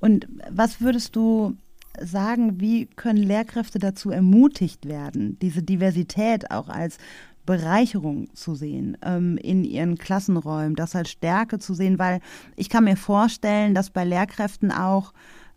Und 0.00 0.28
was 0.50 0.80
würdest 0.80 1.16
du 1.16 1.56
sagen, 2.00 2.60
wie 2.60 2.86
können 2.86 3.22
Lehrkräfte 3.22 3.78
dazu 3.78 4.10
ermutigt 4.10 4.86
werden, 4.86 5.38
diese 5.40 5.62
Diversität 5.62 6.50
auch 6.50 6.68
als 6.68 6.98
Bereicherung 7.46 8.28
zu 8.34 8.54
sehen 8.54 8.98
ähm, 9.02 9.38
in 9.38 9.64
ihren 9.64 9.96
Klassenräumen, 9.96 10.76
das 10.76 10.94
als 10.94 11.10
Stärke 11.10 11.58
zu 11.58 11.72
sehen, 11.72 11.98
weil 11.98 12.20
ich 12.56 12.68
kann 12.68 12.84
mir 12.84 12.96
vorstellen, 12.96 13.74
dass 13.74 13.88
bei 13.88 14.04
Lehrkräften 14.04 14.70
auch 14.70 15.14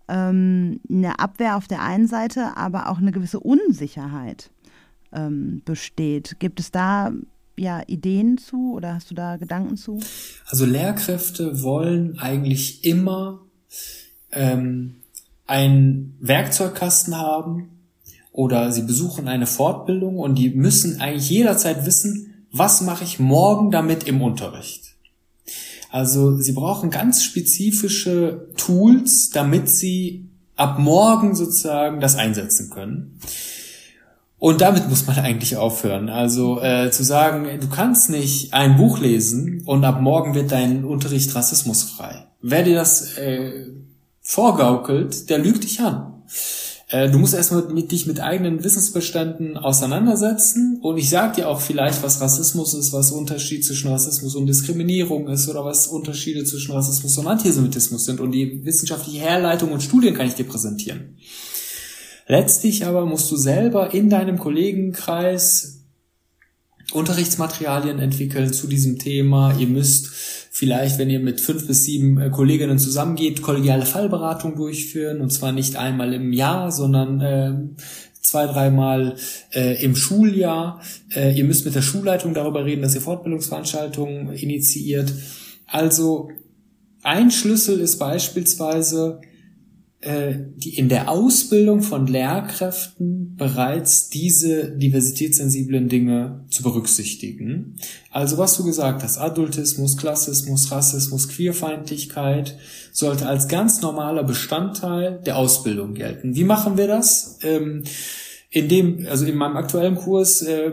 ähm, 0.07 0.79
eine 0.89 1.19
Abwehr 1.19 1.57
auf 1.57 1.67
der 1.67 1.81
einen 1.81 2.07
Seite, 2.07 2.55
aber 2.55 2.89
auch 2.89 2.99
eine 2.99 3.11
gewisse 3.11 3.41
Unsicherheit 3.41 4.49
ähm, 5.13 5.61
besteht. 5.65 6.39
Gibt 6.39 6.59
es 6.59 6.71
da 6.71 7.11
ja 7.57 7.81
Ideen 7.87 8.37
zu 8.37 8.73
oder 8.73 8.95
hast 8.95 9.11
du 9.11 9.15
da 9.15 9.37
Gedanken 9.37 9.77
zu? 9.77 9.99
Also 10.47 10.65
Lehrkräfte 10.65 11.61
wollen 11.63 12.19
eigentlich 12.19 12.83
immer 12.83 13.41
ähm, 14.31 14.95
einen 15.45 16.17
Werkzeugkasten 16.19 17.17
haben 17.17 17.69
oder 18.31 18.71
sie 18.71 18.83
besuchen 18.83 19.27
eine 19.27 19.47
Fortbildung 19.47 20.17
und 20.17 20.35
die 20.35 20.49
müssen 20.49 21.01
eigentlich 21.01 21.29
jederzeit 21.29 21.85
wissen, 21.85 22.45
was 22.51 22.81
mache 22.81 23.03
ich 23.03 23.19
morgen 23.19 23.71
damit 23.71 24.03
im 24.05 24.21
Unterricht. 24.21 24.95
Also 25.89 26.37
sie 26.37 26.53
brauchen 26.53 26.89
ganz 26.89 27.23
spezifische 27.23 28.47
Tools, 28.55 29.29
damit 29.29 29.67
sie 29.67 30.29
ab 30.55 30.79
morgen 30.79 31.35
sozusagen 31.35 31.99
das 31.99 32.15
einsetzen 32.15 32.69
können. 32.69 33.19
Und 34.41 34.59
damit 34.59 34.89
muss 34.89 35.05
man 35.05 35.19
eigentlich 35.19 35.55
aufhören. 35.55 36.09
Also 36.09 36.59
äh, 36.61 36.89
zu 36.89 37.03
sagen, 37.03 37.47
du 37.61 37.69
kannst 37.69 38.09
nicht 38.09 38.55
ein 38.55 38.75
Buch 38.75 38.97
lesen 38.97 39.61
und 39.67 39.85
ab 39.85 40.01
morgen 40.01 40.33
wird 40.33 40.51
dein 40.51 40.83
Unterricht 40.83 41.35
rassismusfrei. 41.35 42.25
Wer 42.41 42.63
dir 42.63 42.73
das 42.73 43.19
äh, 43.19 43.67
vorgaukelt, 44.19 45.29
der 45.29 45.37
lügt 45.37 45.63
dich 45.63 45.79
an. 45.79 46.23
Äh, 46.89 47.11
du 47.11 47.19
musst 47.19 47.35
erstmal 47.35 47.67
mit, 47.67 47.91
dich 47.91 48.07
mit 48.07 48.19
eigenen 48.19 48.63
Wissensbeständen 48.63 49.57
auseinandersetzen 49.57 50.79
und 50.81 50.97
ich 50.97 51.11
sag 51.11 51.35
dir 51.35 51.47
auch 51.47 51.61
vielleicht, 51.61 52.01
was 52.01 52.19
Rassismus 52.19 52.73
ist, 52.73 52.93
was 52.93 53.11
Unterschied 53.11 53.63
zwischen 53.63 53.91
Rassismus 53.91 54.33
und 54.33 54.47
Diskriminierung 54.47 55.27
ist 55.27 55.49
oder 55.49 55.63
was 55.65 55.85
Unterschiede 55.85 56.45
zwischen 56.45 56.71
Rassismus 56.71 57.15
und 57.19 57.27
Antisemitismus 57.27 58.05
sind 58.05 58.19
und 58.19 58.31
die 58.31 58.65
wissenschaftliche 58.65 59.19
Herleitung 59.19 59.71
und 59.71 59.83
Studien 59.83 60.15
kann 60.15 60.25
ich 60.25 60.33
dir 60.33 60.45
präsentieren. 60.45 61.15
Letztlich 62.27 62.85
aber 62.85 63.05
musst 63.05 63.31
du 63.31 63.35
selber 63.35 63.93
in 63.93 64.09
deinem 64.09 64.37
Kollegenkreis 64.37 65.81
Unterrichtsmaterialien 66.93 67.99
entwickeln 67.99 68.51
zu 68.51 68.67
diesem 68.67 68.99
Thema. 68.99 69.55
Ihr 69.57 69.67
müsst 69.67 70.09
vielleicht, 70.51 70.97
wenn 70.99 71.09
ihr 71.09 71.19
mit 71.19 71.39
fünf 71.39 71.67
bis 71.67 71.85
sieben 71.85 72.19
äh, 72.19 72.29
Kolleginnen 72.29 72.79
zusammengeht, 72.79 73.41
kollegiale 73.41 73.85
Fallberatung 73.85 74.55
durchführen 74.55 75.21
und 75.21 75.31
zwar 75.31 75.53
nicht 75.53 75.77
einmal 75.77 76.13
im 76.13 76.33
Jahr, 76.33 76.71
sondern 76.71 77.21
äh, 77.21 77.53
zwei, 78.21 78.45
dreimal 78.45 79.15
äh, 79.53 79.81
im 79.83 79.95
Schuljahr. 79.95 80.81
Äh, 81.15 81.33
ihr 81.37 81.45
müsst 81.45 81.65
mit 81.65 81.75
der 81.75 81.81
Schulleitung 81.81 82.33
darüber 82.33 82.65
reden, 82.65 82.81
dass 82.81 82.95
ihr 82.95 83.01
Fortbildungsveranstaltungen 83.01 84.33
initiiert. 84.33 85.13
Also 85.65 86.29
ein 87.03 87.31
Schlüssel 87.31 87.79
ist 87.79 87.97
beispielsweise 87.97 89.21
die 90.03 90.77
in 90.79 90.89
der 90.89 91.09
Ausbildung 91.11 91.83
von 91.83 92.07
Lehrkräften 92.07 93.35
bereits 93.37 94.09
diese 94.09 94.71
diversitätssensiblen 94.71 95.89
Dinge 95.89 96.43
zu 96.49 96.63
berücksichtigen. 96.63 97.75
Also 98.09 98.39
was 98.39 98.57
du 98.57 98.63
gesagt 98.63 99.03
hast, 99.03 99.19
Adultismus, 99.19 99.97
Klassismus, 99.97 100.71
Rassismus, 100.71 101.27
Queerfeindlichkeit 101.27 102.57
sollte 102.91 103.27
als 103.27 103.47
ganz 103.47 103.81
normaler 103.81 104.23
Bestandteil 104.23 105.21
der 105.23 105.37
Ausbildung 105.37 105.93
gelten. 105.93 106.35
Wie 106.35 106.45
machen 106.45 106.77
wir 106.77 106.87
das? 106.87 107.37
Ähm, 107.43 107.83
in 108.53 108.67
dem, 108.67 109.07
also 109.09 109.25
in 109.25 109.37
meinem 109.37 109.55
aktuellen 109.55 109.95
Kurs, 109.95 110.41
äh, 110.41 110.71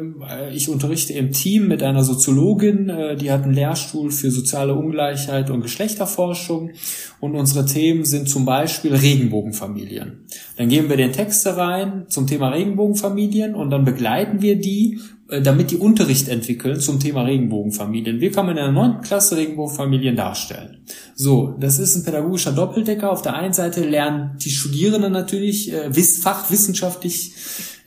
ich 0.52 0.68
unterrichte 0.68 1.12
im 1.12 1.30
Team 1.30 1.68
mit 1.68 1.80
einer 1.84 2.02
Soziologin, 2.02 2.88
äh, 2.88 3.16
die 3.16 3.30
hat 3.30 3.44
einen 3.44 3.54
Lehrstuhl 3.54 4.10
für 4.10 4.32
soziale 4.32 4.74
Ungleichheit 4.74 5.48
und 5.48 5.62
Geschlechterforschung 5.62 6.72
und 7.20 7.36
unsere 7.36 7.66
Themen 7.66 8.04
sind 8.04 8.28
zum 8.28 8.44
Beispiel 8.44 8.96
Regenbogenfamilien. 8.96 10.24
Dann 10.56 10.68
geben 10.68 10.88
wir 10.88 10.96
den 10.96 11.12
Text 11.12 11.46
rein 11.46 12.06
zum 12.08 12.26
Thema 12.26 12.48
Regenbogenfamilien 12.48 13.54
und 13.54 13.70
dann 13.70 13.84
begleiten 13.84 14.42
wir 14.42 14.56
die 14.56 14.98
damit 15.28 15.70
die 15.70 15.76
Unterricht 15.76 16.28
entwickeln 16.28 16.80
zum 16.80 17.00
Thema 17.00 17.22
Regenbogenfamilien. 17.22 18.20
Wie 18.20 18.30
kann 18.30 18.46
man 18.46 18.56
in 18.56 18.62
der 18.62 18.72
neunten 18.72 19.02
Klasse 19.02 19.36
Regenbogenfamilien 19.36 20.16
darstellen? 20.16 20.78
So, 21.14 21.54
das 21.60 21.78
ist 21.78 21.96
ein 21.96 22.04
pädagogischer 22.04 22.52
Doppeldecker. 22.52 23.10
Auf 23.10 23.22
der 23.22 23.34
einen 23.34 23.52
Seite 23.52 23.84
lernen 23.84 24.38
die 24.42 24.50
Studierenden 24.50 25.12
natürlich 25.12 25.72
äh, 25.72 25.92
fachwissenschaftlich 25.92 27.34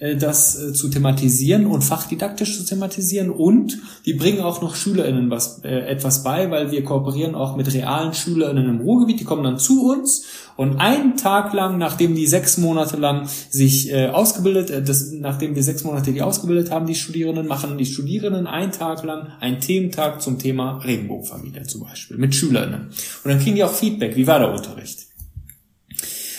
äh, 0.02 0.18
das 0.18 0.60
äh, 0.60 0.74
zu 0.74 0.90
thematisieren 0.90 1.68
und 1.68 1.84
fachdidaktisch 1.84 2.58
zu 2.58 2.66
thematisieren 2.66 3.30
und 3.30 3.80
die 4.06 4.16
bringen 4.16 4.42
auch 4.42 4.62
noch 4.62 4.76
SchülerInnen 4.76 5.30
was, 5.30 5.64
äh, 5.64 5.70
etwas 5.70 6.24
bei, 6.24 6.50
weil 6.50 6.72
wir 6.72 6.84
kooperieren 6.84 7.36
auch 7.36 7.56
mit 7.56 7.72
realen 7.72 8.14
SchülerInnen 8.14 8.68
im 8.68 8.82
Ruhrgebiet, 8.82 9.20
die 9.20 9.24
kommen 9.24 9.44
dann 9.44 9.60
zu 9.60 9.92
uns 9.92 10.26
und 10.62 10.78
einen 10.78 11.18
Tag 11.18 11.54
lang, 11.54 11.80
nachdem 11.80 12.14
die 12.14 12.28
sechs 12.28 12.60
Monate 12.60 12.96
lang 12.96 13.28
sich 13.50 13.92
äh, 13.92 14.10
ausgebildet, 14.10 14.70
äh, 14.70 14.84
das, 14.84 15.12
nachdem 15.12 15.56
wir 15.56 15.64
sechs 15.64 15.84
Monate 15.84 16.12
die 16.12 16.22
ausgebildet 16.22 16.70
haben, 16.70 16.86
die 16.86 16.94
Studierenden, 16.94 17.48
machen 17.48 17.80
die 17.80 17.86
Studierenden 17.88 18.46
einen 18.46 18.72
Tag 18.72 19.04
lang 19.04 19.30
einen 19.40 19.60
Thementag 19.60 20.22
zum 20.22 20.38
Thema 20.38 20.78
Regenbogenfamilie 20.78 21.64
zum 21.64 21.82
Beispiel 21.82 22.18
mit 22.18 22.36
SchülerInnen. 22.36 22.90
Und 23.24 23.32
dann 23.32 23.40
kriegen 23.40 23.56
die 23.56 23.64
auch 23.64 23.74
Feedback, 23.74 24.16
wie 24.16 24.28
war 24.28 24.38
der 24.38 24.54
Unterricht? 24.54 25.08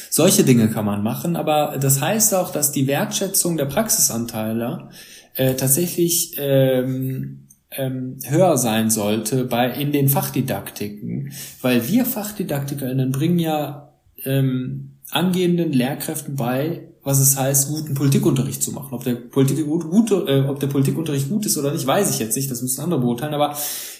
Solche 0.09 0.45
Dinge 0.45 0.71
kann 0.71 0.85
man 0.85 1.03
machen, 1.03 1.35
aber 1.35 1.79
das 1.81 2.01
heißt 2.01 2.33
auch, 2.37 2.53
dass 2.53 2.71
die 2.71 2.87
Wertschätzung 2.87 3.57
der 3.57 3.65
Praxisanteile 3.65 4.91
äh, 5.35 5.55
tatsächlich 5.55 6.37
ähm, 6.39 7.49
ähm, 7.73 8.19
höher 8.25 8.57
sein 8.57 8.89
sollte 8.89 9.47
bei 9.47 9.69
in 9.69 9.91
den 9.91 10.09
Fachdidaktiken, 10.09 11.33
weil 11.61 11.89
wir 11.89 12.05
FachdidaktikerInnen 12.05 13.11
bringen 13.11 13.41
ja 13.41 13.89
ähm, 14.25 14.93
angehenden 15.11 15.73
Lehrkräften 15.73 16.37
bei, 16.37 16.89
was 17.03 17.19
es 17.19 17.37
heißt, 17.37 17.69
guten 17.69 17.95
Politikunterricht 17.95 18.63
zu 18.63 18.73
machen. 18.73 18.95
Ob 18.95 19.05
der, 19.05 19.15
Politik 19.15 19.65
gut, 19.67 19.91
gute, 19.91 20.15
äh, 20.29 20.49
ob 20.49 20.61
der 20.61 20.69
Politikunterricht 20.69 21.29
gut 21.29 21.47
ist 21.47 21.59
oder 21.59 21.73
nicht, 21.73 21.87
weiß 21.87 22.11
ich 22.11 22.19
jetzt 22.19 22.37
nicht, 22.37 22.51
das 22.51 22.63
müssen 22.63 22.81
andere 22.81 23.01
beurteilen, 23.01 23.35
aber 23.35 23.57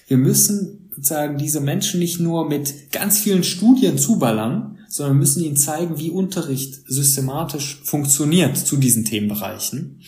wir 0.09 0.17
müssen 0.17 0.91
sozusagen 0.95 1.39
diese 1.39 1.61
Menschen 1.61 2.01
nicht 2.01 2.21
nur 2.21 2.49
mit 2.49 2.93
ganz 2.93 3.19
vielen 3.21 3.45
Studien 3.45 3.99
zuballern, 3.99 4.79
sondern 4.89 5.19
müssen 5.19 5.43
ihnen 5.43 5.57
zeigen, 5.57 5.99
wie 5.99 6.11
Unterricht 6.11 6.81
systematisch 6.87 7.81
funktioniert 7.83 8.57
zu 8.59 8.77
diesen 8.77 9.05
Themenbereichen. 9.05 10.01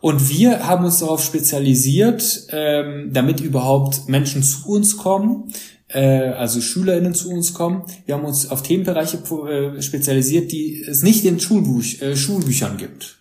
Und 0.00 0.28
wir 0.28 0.66
haben 0.66 0.84
uns 0.84 0.98
darauf 0.98 1.22
spezialisiert, 1.24 2.48
ähm, 2.50 3.10
damit 3.12 3.40
überhaupt 3.40 4.08
Menschen 4.08 4.42
zu 4.42 4.68
uns 4.68 4.96
kommen, 4.96 5.52
äh, 5.88 6.00
also 6.00 6.60
SchülerInnen 6.60 7.14
zu 7.14 7.30
uns 7.30 7.54
kommen. 7.54 7.84
Wir 8.06 8.14
haben 8.14 8.24
uns 8.24 8.50
auf 8.50 8.62
Themenbereiche 8.62 9.18
äh, 9.18 9.82
spezialisiert, 9.82 10.52
die 10.52 10.82
es 10.82 11.02
nicht 11.02 11.24
in 11.24 11.40
Schulbuch, 11.40 11.82
äh, 12.00 12.16
Schulbüchern 12.16 12.76
gibt 12.76 13.16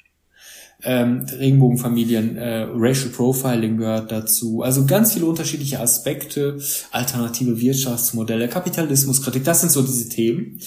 ähm, 0.85 1.25
Regenbogenfamilien, 1.37 2.37
äh, 2.37 2.67
Racial 2.73 3.09
Profiling 3.09 3.77
gehört 3.77 4.11
dazu. 4.11 4.61
Also 4.61 4.85
ganz 4.85 5.13
viele 5.13 5.25
unterschiedliche 5.25 5.79
Aspekte, 5.79 6.59
alternative 6.91 7.59
Wirtschaftsmodelle, 7.59 8.47
Kapitalismuskritik, 8.47 9.43
das 9.43 9.61
sind 9.61 9.71
so 9.71 9.81
diese 9.81 10.09
Themen. 10.09 10.59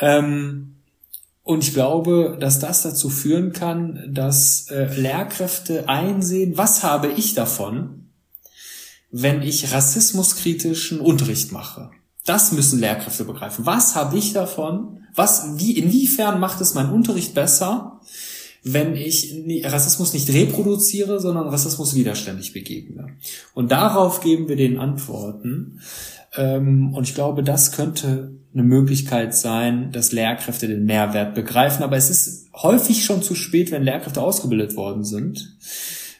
Ähm, 0.00 0.74
und 1.44 1.62
ich 1.62 1.72
glaube, 1.72 2.36
dass 2.40 2.58
das 2.58 2.82
dazu 2.82 3.10
führen 3.10 3.52
kann, 3.52 4.10
dass 4.12 4.70
äh, 4.70 4.86
Lehrkräfte 4.98 5.88
einsehen, 5.88 6.56
was 6.56 6.82
habe 6.82 7.08
ich 7.08 7.34
davon, 7.34 8.03
wenn 9.16 9.42
ich 9.42 9.72
rassismuskritischen 9.72 10.98
Unterricht 10.98 11.52
mache. 11.52 11.90
Das 12.26 12.50
müssen 12.50 12.80
Lehrkräfte 12.80 13.24
begreifen. 13.24 13.64
Was 13.64 13.94
habe 13.94 14.18
ich 14.18 14.32
davon? 14.32 15.04
Was, 15.14 15.56
wie, 15.56 15.78
inwiefern 15.78 16.40
macht 16.40 16.60
es 16.60 16.74
meinen 16.74 16.90
Unterricht 16.90 17.32
besser, 17.32 18.00
wenn 18.64 18.96
ich 18.96 19.32
Rassismus 19.62 20.14
nicht 20.14 20.32
reproduziere, 20.32 21.20
sondern 21.20 21.46
Rassismus 21.46 21.94
widerständig 21.94 22.52
begegne. 22.52 23.06
Und 23.54 23.70
darauf 23.70 24.20
geben 24.20 24.48
wir 24.48 24.56
den 24.56 24.80
Antworten. 24.80 25.80
Ähm, 26.36 26.92
und 26.92 27.08
ich 27.08 27.14
glaube, 27.14 27.44
das 27.44 27.70
könnte 27.70 28.32
eine 28.52 28.64
Möglichkeit 28.64 29.32
sein, 29.36 29.92
dass 29.92 30.10
Lehrkräfte 30.10 30.66
den 30.66 30.86
Mehrwert 30.86 31.36
begreifen. 31.36 31.84
Aber 31.84 31.96
es 31.96 32.10
ist 32.10 32.48
häufig 32.52 33.04
schon 33.04 33.22
zu 33.22 33.36
spät, 33.36 33.70
wenn 33.70 33.84
Lehrkräfte 33.84 34.22
ausgebildet 34.22 34.74
worden 34.74 35.04
sind 35.04 35.56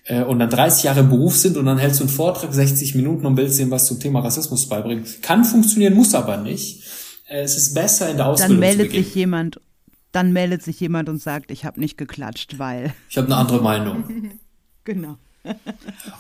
äh, 0.05 0.23
und 0.23 0.39
dann 0.39 0.51
30 0.51 0.85
Jahre 0.85 1.01
im 1.01 1.11
Beruf 1.11 1.37
sind 1.37 1.57
und 1.57 1.67
dann 1.67 1.79
hältst 1.79 2.01
du 2.01 2.05
einen 2.05 2.13
Vortrag 2.13 2.53
60 2.53 2.95
Minuten 2.95 3.27
und 3.27 3.37
willst 3.37 3.59
ihnen 3.59 3.71
was 3.71 3.87
zum 3.87 4.01
Thema 4.01 4.21
Rassismus 4.21 4.69
beibringen. 4.69 5.05
Kann 5.23 5.45
funktionieren, 5.45 5.95
muss 5.95 6.15
aber 6.15 6.37
nicht. 6.37 6.83
Äh, 7.29 7.43
es 7.43 7.57
ist 7.57 7.75
besser 7.75 8.11
in 8.11 8.17
der 8.17 8.27
Ausbildung. 8.27 8.61
Dann 8.61 8.77
meldet 8.77 8.93
sich 8.93 9.15
jemand 9.15 9.61
dann 10.15 10.33
meldet 10.33 10.63
sich 10.63 10.79
jemand 10.79 11.09
und 11.09 11.21
sagt, 11.21 11.51
ich 11.51 11.65
habe 11.65 11.81
nicht 11.81 11.99
geklatscht, 11.99 12.59
weil. 12.59 12.95
Ich 13.11 13.19
habe 13.19 13.27
eine 13.27 13.37
andere 13.37 13.61
Meinung. 13.61 14.05
genau. 14.85 15.17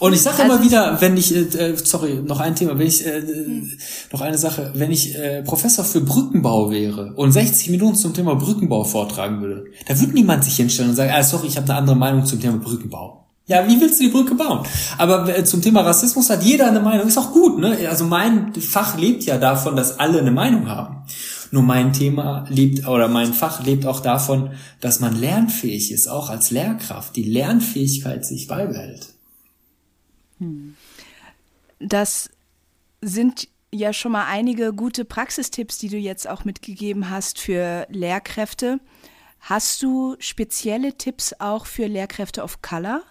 Und 0.01 0.12
ich 0.12 0.20
sage 0.20 0.43
also 0.43 0.53
immer 0.53 0.62
wieder, 0.62 1.01
wenn 1.01 1.16
ich, 1.16 1.35
äh, 1.35 1.76
sorry, 1.76 2.20
noch 2.22 2.41
ein 2.41 2.55
Thema, 2.55 2.78
wenn 2.78 2.87
ich, 2.87 3.07
äh, 3.07 3.22
hm. 3.22 3.70
noch 4.12 4.20
eine 4.20 4.37
Sache, 4.37 4.72
wenn 4.74 4.91
ich 4.91 5.14
äh, 5.14 5.43
Professor 5.43 5.85
für 5.85 6.03
Brückenbau 6.03 6.70
wäre 6.70 7.14
und 7.14 7.32
60 7.32 7.70
Minuten 7.70 7.97
zum 7.97 8.12
Thema 8.12 8.35
Brückenbau 8.35 8.85
vortragen 8.85 9.41
würde, 9.41 9.64
da 9.87 9.99
würde 9.99 10.12
niemand 10.12 10.45
sich 10.45 10.57
hinstellen 10.57 10.91
und 10.91 10.97
sagen, 10.97 11.12
ah, 11.14 11.22
sorry, 11.22 11.47
ich 11.47 11.57
habe 11.57 11.66
eine 11.68 11.78
andere 11.78 11.97
Meinung 11.97 12.26
zum 12.26 12.39
Thema 12.39 12.59
Brückenbau. 12.59 13.24
Ja, 13.47 13.68
wie 13.68 13.78
willst 13.78 14.01
du 14.01 14.05
die 14.05 14.11
Brücke 14.11 14.34
bauen? 14.34 14.66
Aber 14.97 15.28
äh, 15.36 15.45
zum 15.45 15.61
Thema 15.61 15.82
Rassismus 15.82 16.30
hat 16.30 16.42
jeder 16.42 16.66
eine 16.68 16.80
Meinung, 16.80 17.07
ist 17.07 17.18
auch 17.18 17.32
gut, 17.32 17.59
ne? 17.59 17.76
Also 17.88 18.07
mein 18.07 18.55
Fach 18.55 18.97
lebt 18.97 19.24
ja 19.24 19.36
davon, 19.36 19.76
dass 19.76 19.99
alle 19.99 20.20
eine 20.20 20.30
Meinung 20.30 20.68
haben. 20.68 21.05
Nur 21.51 21.62
mein 21.62 21.92
Thema 21.92 22.47
lebt 22.49 22.88
oder 22.88 23.07
mein 23.09 23.34
Fach 23.34 23.62
lebt 23.62 23.84
auch 23.84 24.01
davon, 24.01 24.53
dass 24.80 25.01
man 25.01 25.14
lernfähig 25.14 25.92
ist, 25.92 26.09
auch 26.09 26.30
als 26.30 26.51
Lehrkraft, 26.51 27.16
die 27.16 27.22
Lernfähigkeit 27.22 28.24
sich 28.24 28.49
beibehält. 28.49 29.09
Hm. 30.38 30.74
Das 31.78 32.30
sind 33.03 33.49
ja 33.70 33.92
schon 33.92 34.12
mal 34.12 34.24
einige 34.24 34.72
gute 34.72 35.05
Praxistipps, 35.05 35.76
die 35.76 35.88
du 35.88 35.99
jetzt 35.99 36.26
auch 36.28 36.47
mitgegeben 36.47 37.11
hast 37.11 37.38
für 37.38 37.86
Lehrkräfte. 37.90 38.80
Hast 39.40 39.82
du 39.82 40.16
spezielle 40.18 40.97
Tipps 40.97 41.34
auch 41.38 41.66
für 41.66 41.86
Lehrkräfte 41.86 42.42
of 42.42 42.62
Color? 42.62 43.03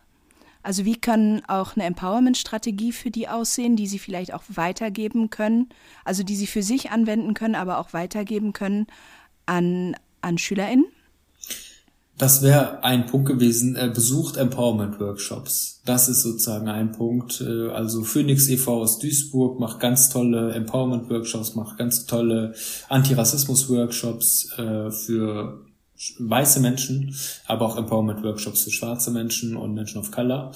Also 0.63 0.85
wie 0.85 0.95
kann 0.95 1.43
auch 1.47 1.75
eine 1.75 1.83
Empowerment-Strategie 1.85 2.93
für 2.93 3.11
die 3.11 3.27
aussehen, 3.27 3.75
die 3.75 3.87
sie 3.87 3.99
vielleicht 3.99 4.33
auch 4.33 4.43
weitergeben 4.47 5.29
können, 5.29 5.69
also 6.05 6.23
die 6.23 6.37
sie 6.37 6.47
für 6.47 6.63
sich 6.63 6.89
anwenden 6.89 7.33
können, 7.33 7.55
aber 7.55 7.77
auch 7.77 7.93
weitergeben 7.93 8.53
können 8.53 8.87
an, 9.45 9.95
an 10.21 10.37
SchülerInnen? 10.37 10.85
Das 12.17 12.43
wäre 12.43 12.83
ein 12.83 13.07
Punkt 13.07 13.27
gewesen. 13.27 13.75
Äh, 13.75 13.91
besucht 13.93 14.37
Empowerment-Workshops. 14.37 15.81
Das 15.83 16.07
ist 16.07 16.21
sozusagen 16.21 16.69
ein 16.69 16.91
Punkt. 16.91 17.41
Äh, 17.41 17.69
also 17.69 18.03
Phoenix 18.03 18.47
e.V. 18.47 18.81
aus 18.81 18.99
Duisburg 18.99 19.59
macht 19.59 19.79
ganz 19.79 20.09
tolle 20.09 20.53
Empowerment-Workshops, 20.53 21.55
macht 21.55 21.77
ganz 21.77 22.05
tolle 22.05 22.53
Antirassismus-Workshops 22.89 24.57
äh, 24.57 24.91
für 24.91 25.65
weiße 26.19 26.59
Menschen, 26.59 27.15
aber 27.45 27.65
auch 27.65 27.77
Empowerment-Workshops 27.77 28.63
für 28.63 28.71
schwarze 28.71 29.11
Menschen 29.11 29.55
und 29.55 29.73
Menschen 29.73 29.99
of 29.99 30.11
Color. 30.11 30.53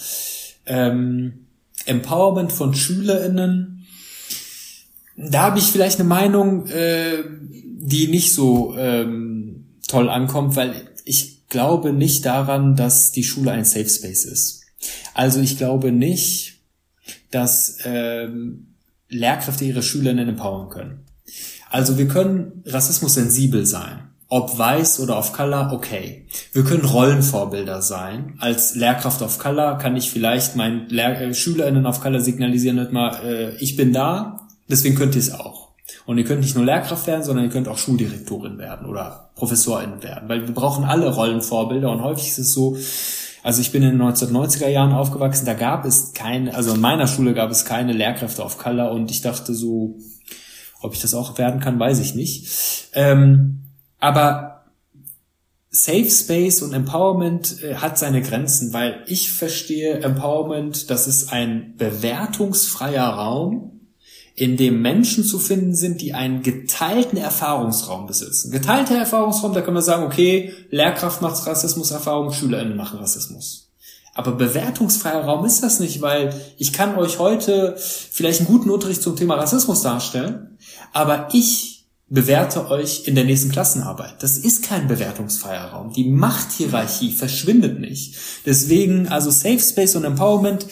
Ähm, 0.66 1.48
Empowerment 1.86 2.52
von 2.52 2.74
SchülerInnen, 2.74 3.86
da 5.16 5.44
habe 5.44 5.60
ich 5.60 5.66
vielleicht 5.66 6.00
eine 6.00 6.10
Meinung, 6.10 6.68
äh, 6.68 7.24
die 7.50 8.08
nicht 8.08 8.34
so 8.34 8.76
ähm, 8.78 9.66
toll 9.88 10.10
ankommt, 10.10 10.56
weil 10.56 10.90
ich 11.06 11.48
glaube 11.48 11.94
nicht 11.94 12.26
daran, 12.26 12.76
dass 12.76 13.12
die 13.12 13.24
Schule 13.24 13.52
ein 13.52 13.66
Safe 13.66 13.90
Space 13.90 14.26
ist. 14.26 14.64
Also 15.14 15.40
ich 15.40 15.58
glaube 15.58 15.92
nicht, 15.92 16.60
dass 17.32 17.80
ähm, 17.84 18.76
Lehrkräfte 19.10 19.66
ihre 19.66 19.82
Schülerinnen 19.82 20.30
empowern 20.30 20.70
können. 20.70 21.06
Also 21.70 21.98
wir 21.98 22.08
können 22.08 22.64
Rassismus 22.66 23.16
sensibel 23.16 23.66
sein. 23.66 24.07
Ob 24.30 24.58
weiß 24.58 25.00
oder 25.00 25.18
auf 25.18 25.32
Color, 25.32 25.72
okay. 25.72 26.26
Wir 26.52 26.64
können 26.66 26.84
Rollenvorbilder 26.84 27.82
sein. 27.82 28.36
Als 28.40 28.76
Lehrkraft 28.76 29.24
auf 29.24 29.40
Color 29.40 29.78
kann 29.78 29.96
ich 29.96 30.12
vielleicht 30.12 30.58
meinen 30.58 30.90
Lehr 30.90 31.22
äh, 31.22 31.34
SchülerInnen 31.34 31.86
auf 31.86 32.02
Color 32.02 32.20
signalisieren, 32.20 32.78
hört 32.78 32.92
mal, 32.92 33.24
äh, 33.24 33.56
ich 33.56 33.78
bin 33.78 33.94
da, 33.94 34.48
deswegen 34.68 34.96
könnt 34.96 35.16
ihr 35.16 35.22
es 35.22 35.34
auch. 35.34 35.70
Und 36.06 36.18
ihr 36.18 36.26
könnt 36.26 36.42
nicht 36.42 36.56
nur 36.56 36.66
Lehrkraft 36.66 37.08
werden, 37.08 37.24
sondern 37.24 37.46
ihr 37.46 37.52
könnt 37.52 37.70
auch 37.70 37.78
Schuldirektorin 37.78 38.58
werden 38.58 38.88
oder 38.88 39.30
Professorin 39.36 40.04
werden. 40.04 40.28
Weil 40.28 40.46
wir 40.46 40.54
brauchen 40.54 40.84
alle 40.84 41.14
Rollenvorbilder 41.14 41.90
und 41.90 42.04
häufig 42.04 42.28
ist 42.28 42.40
es 42.40 42.54
so, 42.54 42.78
also 43.44 43.62
ich 43.62 43.72
bin 43.72 43.82
in 43.82 43.98
den 43.98 44.02
1990er 44.02 44.68
Jahren 44.68 44.92
aufgewachsen, 44.92 45.46
da 45.46 45.54
gab 45.54 45.86
es 45.86 46.12
keine, 46.14 46.54
also 46.54 46.74
in 46.74 46.82
meiner 46.82 47.08
Schule 47.08 47.34
gab 47.34 47.50
es 47.50 47.64
keine 47.64 47.94
Lehrkräfte 47.94 48.44
auf 48.44 48.58
Color 48.58 48.92
und 48.92 49.10
ich 49.10 49.22
dachte 49.22 49.54
so, 49.54 49.96
ob 50.82 50.94
ich 50.94 51.02
das 51.02 51.14
auch 51.14 51.38
werden 51.38 51.62
kann, 51.62 51.80
weiß 51.80 52.00
ich 52.00 52.14
nicht. 52.14 52.90
Ähm, 52.94 53.67
aber 54.00 54.58
Safe 55.70 56.10
Space 56.10 56.62
und 56.62 56.74
Empowerment 56.74 57.62
äh, 57.62 57.76
hat 57.76 58.00
seine 58.00 58.22
Grenzen, 58.22 58.74
weil 58.74 59.04
ich 59.08 59.32
verstehe 59.32 60.00
Empowerment, 60.00 60.90
das 60.90 61.08
ist 61.08 61.32
ein 61.32 61.76
bewertungsfreier 61.78 63.06
Raum, 63.06 63.78
in 64.34 64.56
dem 64.56 64.82
Menschen 64.82 65.24
zu 65.24 65.40
finden 65.40 65.76
sind, 65.76 66.02
die 66.02 66.14
einen 66.14 66.44
geteilten 66.44 67.18
Erfahrungsraum 67.18 68.06
besitzen. 68.06 68.52
Geteilter 68.52 68.96
Erfahrungsraum, 68.96 69.54
da 69.54 69.62
kann 69.62 69.74
man 69.74 69.84
sagen, 69.84 70.04
okay, 70.04 70.54
Lehrkraft 70.70 71.22
macht 71.22 71.46
Rassismuserfahrung, 71.46 72.32
SchülerInnen 72.32 72.78
machen 72.78 73.00
Rassismus. 73.00 73.72
Aber 74.14 74.32
bewertungsfreier 74.32 75.26
Raum 75.26 75.46
ist 75.46 75.62
das 75.62 75.80
nicht, 75.80 76.02
weil 76.02 76.40
ich 76.58 76.72
kann 76.72 76.96
euch 76.98 77.20
heute 77.20 77.76
vielleicht 77.78 78.40
einen 78.40 78.48
guten 78.48 78.70
Unterricht 78.70 79.02
zum 79.02 79.16
Thema 79.16 79.36
Rassismus 79.36 79.82
darstellen, 79.82 80.58
aber 80.94 81.30
ich 81.34 81.77
bewerte 82.10 82.70
euch 82.70 83.08
in 83.08 83.16
der 83.16 83.26
nächsten 83.26 83.52
Klassenarbeit. 83.52 84.16
Das 84.24 84.38
ist 84.38 84.64
kein 84.64 84.88
bewertungsfreier 84.88 85.66
Raum. 85.66 85.92
Die 85.92 86.06
Machthierarchie 86.06 87.12
verschwindet 87.12 87.80
nicht. 87.80 88.16
Deswegen, 88.46 89.10
also 89.10 89.30
Safe 89.30 89.60
Space 89.60 89.96
und 89.96 90.06
Empowerment 90.06 90.66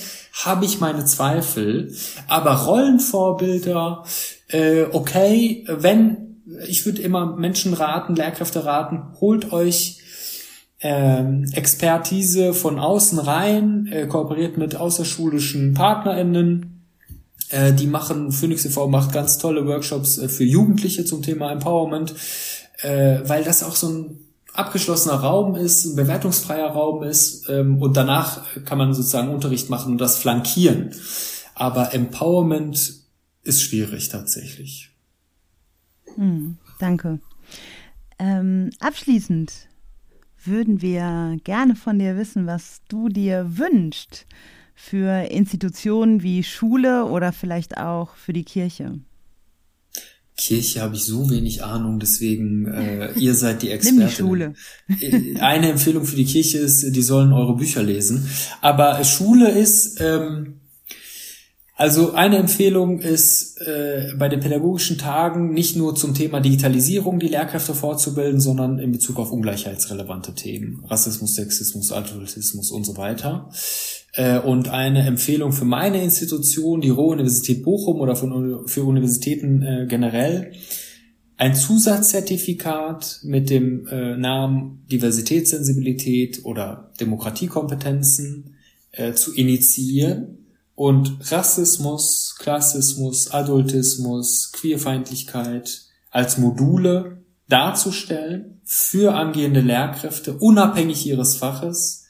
habe 0.45 0.65
ich 0.65 0.79
meine 0.79 1.03
Zweifel. 1.05 1.93
Aber 2.27 2.51
Rollenvorbilder, 2.65 4.05
äh, 4.47 4.83
okay, 4.91 5.65
wenn, 5.67 6.41
ich 6.67 6.85
würde 6.85 7.01
immer 7.01 7.35
Menschen 7.35 7.73
raten, 7.73 8.15
Lehrkräfte 8.15 8.63
raten, 8.63 9.03
holt 9.19 9.51
euch 9.51 9.99
ähm, 10.79 11.45
Expertise 11.53 12.53
von 12.53 12.79
außen 12.79 13.19
rein, 13.19 13.87
äh, 13.91 14.07
kooperiert 14.07 14.57
mit 14.57 14.75
außerschulischen 14.75 15.73
PartnerInnen, 15.73 16.74
äh, 17.49 17.73
die 17.73 17.87
machen, 17.87 18.31
Phoenix 18.31 18.65
e.V. 18.65 18.87
macht 18.87 19.13
ganz 19.13 19.37
tolle 19.37 19.65
Workshops 19.67 20.17
äh, 20.17 20.29
für 20.29 20.43
Jugendliche 20.43 21.05
zum 21.05 21.21
Thema 21.21 21.51
Empowerment, 21.51 22.13
äh, 22.81 23.19
weil 23.23 23.43
das 23.43 23.63
auch 23.63 23.75
so 23.75 23.89
ein 23.89 24.19
abgeschlossener 24.53 25.15
Raum 25.15 25.55
ist, 25.55 25.85
ein 25.85 25.95
bewertungsfreier 25.95 26.69
Raum 26.69 27.03
ist 27.03 27.49
ähm, 27.49 27.81
und 27.81 27.97
danach 27.97 28.43
kann 28.65 28.77
man 28.77 28.93
sozusagen 28.93 29.33
Unterricht 29.33 29.69
machen 29.69 29.93
und 29.93 29.97
das 29.99 30.17
flankieren. 30.17 30.91
Aber 31.53 31.93
Empowerment 31.93 32.93
ist 33.43 33.61
schwierig 33.61 34.09
tatsächlich. 34.09 34.91
Hm, 36.15 36.57
danke. 36.79 37.19
Ähm, 38.17 38.69
abschließend 38.79 39.51
würden 40.43 40.81
wir 40.81 41.37
gerne 41.43 41.75
von 41.75 41.99
dir 41.99 42.17
wissen, 42.17 42.47
was 42.47 42.81
du 42.87 43.09
dir 43.09 43.57
wünschst 43.57 44.25
für 44.75 45.31
Institutionen 45.31 46.21
wie 46.21 46.43
Schule 46.43 47.05
oder 47.05 47.31
vielleicht 47.31 47.77
auch 47.77 48.15
für 48.15 48.33
die 48.33 48.43
Kirche? 48.43 48.99
Kirche 50.37 50.81
habe 50.81 50.95
ich 50.95 51.03
so 51.03 51.29
wenig 51.29 51.63
Ahnung, 51.63 51.99
deswegen 51.99 52.67
äh, 52.67 53.13
ihr 53.17 53.33
seid 53.33 53.61
die 53.61 53.71
Experten. 53.71 53.99
Nimm 53.99 54.07
die 54.07 54.13
Schule. 54.13 54.53
Äh, 54.99 55.39
eine 55.39 55.71
Empfehlung 55.71 56.05
für 56.05 56.17
die 56.17 56.25
Kirche 56.25 56.57
ist, 56.57 56.93
die 56.93 57.01
sollen 57.01 57.31
eure 57.31 57.55
Bücher 57.55 57.81
lesen. 57.81 58.27
Aber 58.61 59.01
Schule 59.05 59.49
ist, 59.49 60.01
ähm, 60.01 60.59
also 61.77 62.13
eine 62.13 62.37
Empfehlung 62.37 62.99
ist, 62.99 63.59
äh, 63.61 64.13
bei 64.17 64.29
den 64.29 64.39
pädagogischen 64.39 64.97
Tagen 64.97 65.53
nicht 65.53 65.75
nur 65.75 65.95
zum 65.95 66.13
Thema 66.13 66.39
Digitalisierung 66.39 67.19
die 67.19 67.27
Lehrkräfte 67.27 67.73
fortzubilden, 67.73 68.39
sondern 68.39 68.79
in 68.79 68.91
Bezug 68.91 69.19
auf 69.19 69.31
ungleichheitsrelevante 69.31 70.33
Themen. 70.35 70.83
Rassismus, 70.85 71.35
Sexismus, 71.35 71.91
Alkoholismus 71.91 72.71
und 72.71 72.85
so 72.85 72.95
weiter. 72.97 73.49
Äh, 74.15 74.39
und 74.39 74.69
eine 74.69 75.05
Empfehlung 75.05 75.51
für 75.51 75.65
meine 75.65 76.01
Institution, 76.01 76.81
die 76.81 76.89
Ruhr-Universität 76.89 77.63
Bochum 77.63 77.99
oder 77.99 78.15
für 78.15 78.83
Universitäten 78.83 79.61
äh, 79.61 79.85
generell, 79.87 80.53
ein 81.37 81.53
Zusatzzertifikat 81.53 83.19
mit 83.23 83.49
dem 83.49 83.87
äh, 83.87 84.15
Namen 84.15 84.85
Diversitätssensibilität 84.89 86.45
oder 86.45 86.91
Demokratiekompetenzen 86.99 88.51
zu 89.15 89.33
initiieren 89.33 90.47
und 90.73 91.17
Rassismus, 91.29 92.37
Klassismus, 92.39 93.29
Adultismus, 93.29 94.53
Queerfeindlichkeit 94.53 95.81
als 96.11 96.37
Module 96.37 97.25
darzustellen 97.49 98.61
für 98.63 99.15
angehende 99.15 99.59
Lehrkräfte, 99.59 100.35
unabhängig 100.35 101.05
ihres 101.05 101.35
Faches, 101.35 102.04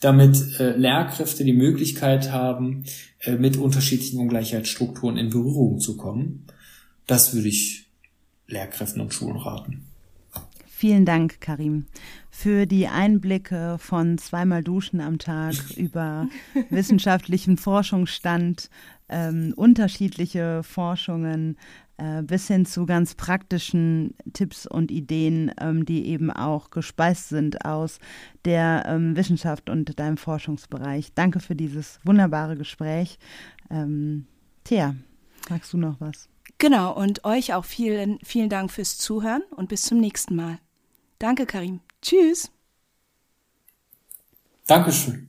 damit 0.00 0.58
äh, 0.58 0.76
Lehrkräfte 0.76 1.44
die 1.44 1.52
Möglichkeit 1.52 2.32
haben, 2.32 2.84
äh, 3.20 3.36
mit 3.36 3.56
unterschiedlichen 3.56 4.18
Ungleichheitsstrukturen 4.18 5.18
in 5.18 5.30
Berührung 5.30 5.78
zu 5.78 5.96
kommen. 5.96 6.46
Das 7.06 7.34
würde 7.34 7.48
ich 7.48 7.90
Lehrkräften 8.46 9.00
und 9.00 9.14
Schulen 9.14 9.36
raten. 9.36 9.86
Vielen 10.66 11.04
Dank, 11.04 11.42
Karim, 11.42 11.84
für 12.30 12.64
die 12.64 12.88
Einblicke 12.88 13.76
von 13.78 14.16
zweimal 14.16 14.64
Duschen 14.64 15.02
am 15.02 15.18
Tag 15.18 15.54
über 15.76 16.26
wissenschaftlichen 16.70 17.58
Forschungsstand, 17.58 18.70
ähm, 19.10 19.52
unterschiedliche 19.56 20.62
Forschungen, 20.62 21.58
äh, 22.00 22.22
bis 22.22 22.46
hin 22.46 22.64
zu 22.64 22.86
ganz 22.86 23.14
praktischen 23.14 24.14
Tipps 24.32 24.66
und 24.66 24.90
Ideen, 24.90 25.52
ähm, 25.60 25.84
die 25.84 26.06
eben 26.06 26.30
auch 26.30 26.70
gespeist 26.70 27.28
sind 27.28 27.64
aus 27.66 27.98
der 28.46 28.84
ähm, 28.86 29.16
Wissenschaft 29.16 29.68
und 29.68 29.98
deinem 29.98 30.16
Forschungsbereich. 30.16 31.12
Danke 31.14 31.40
für 31.40 31.54
dieses 31.54 32.00
wunderbare 32.02 32.56
Gespräch. 32.56 33.18
Ähm, 33.70 34.26
Thea, 34.64 34.94
magst 35.50 35.72
du 35.74 35.76
noch 35.76 36.00
was? 36.00 36.28
Genau, 36.56 36.96
und 36.96 37.24
euch 37.24 37.52
auch 37.52 37.64
vielen, 37.64 38.18
vielen 38.22 38.48
Dank 38.48 38.70
fürs 38.70 38.96
Zuhören 38.96 39.42
und 39.50 39.68
bis 39.68 39.82
zum 39.82 40.00
nächsten 40.00 40.36
Mal. 40.36 40.58
Danke, 41.18 41.44
Karim. 41.44 41.80
Tschüss. 42.00 42.50
Dankeschön. 44.66 45.28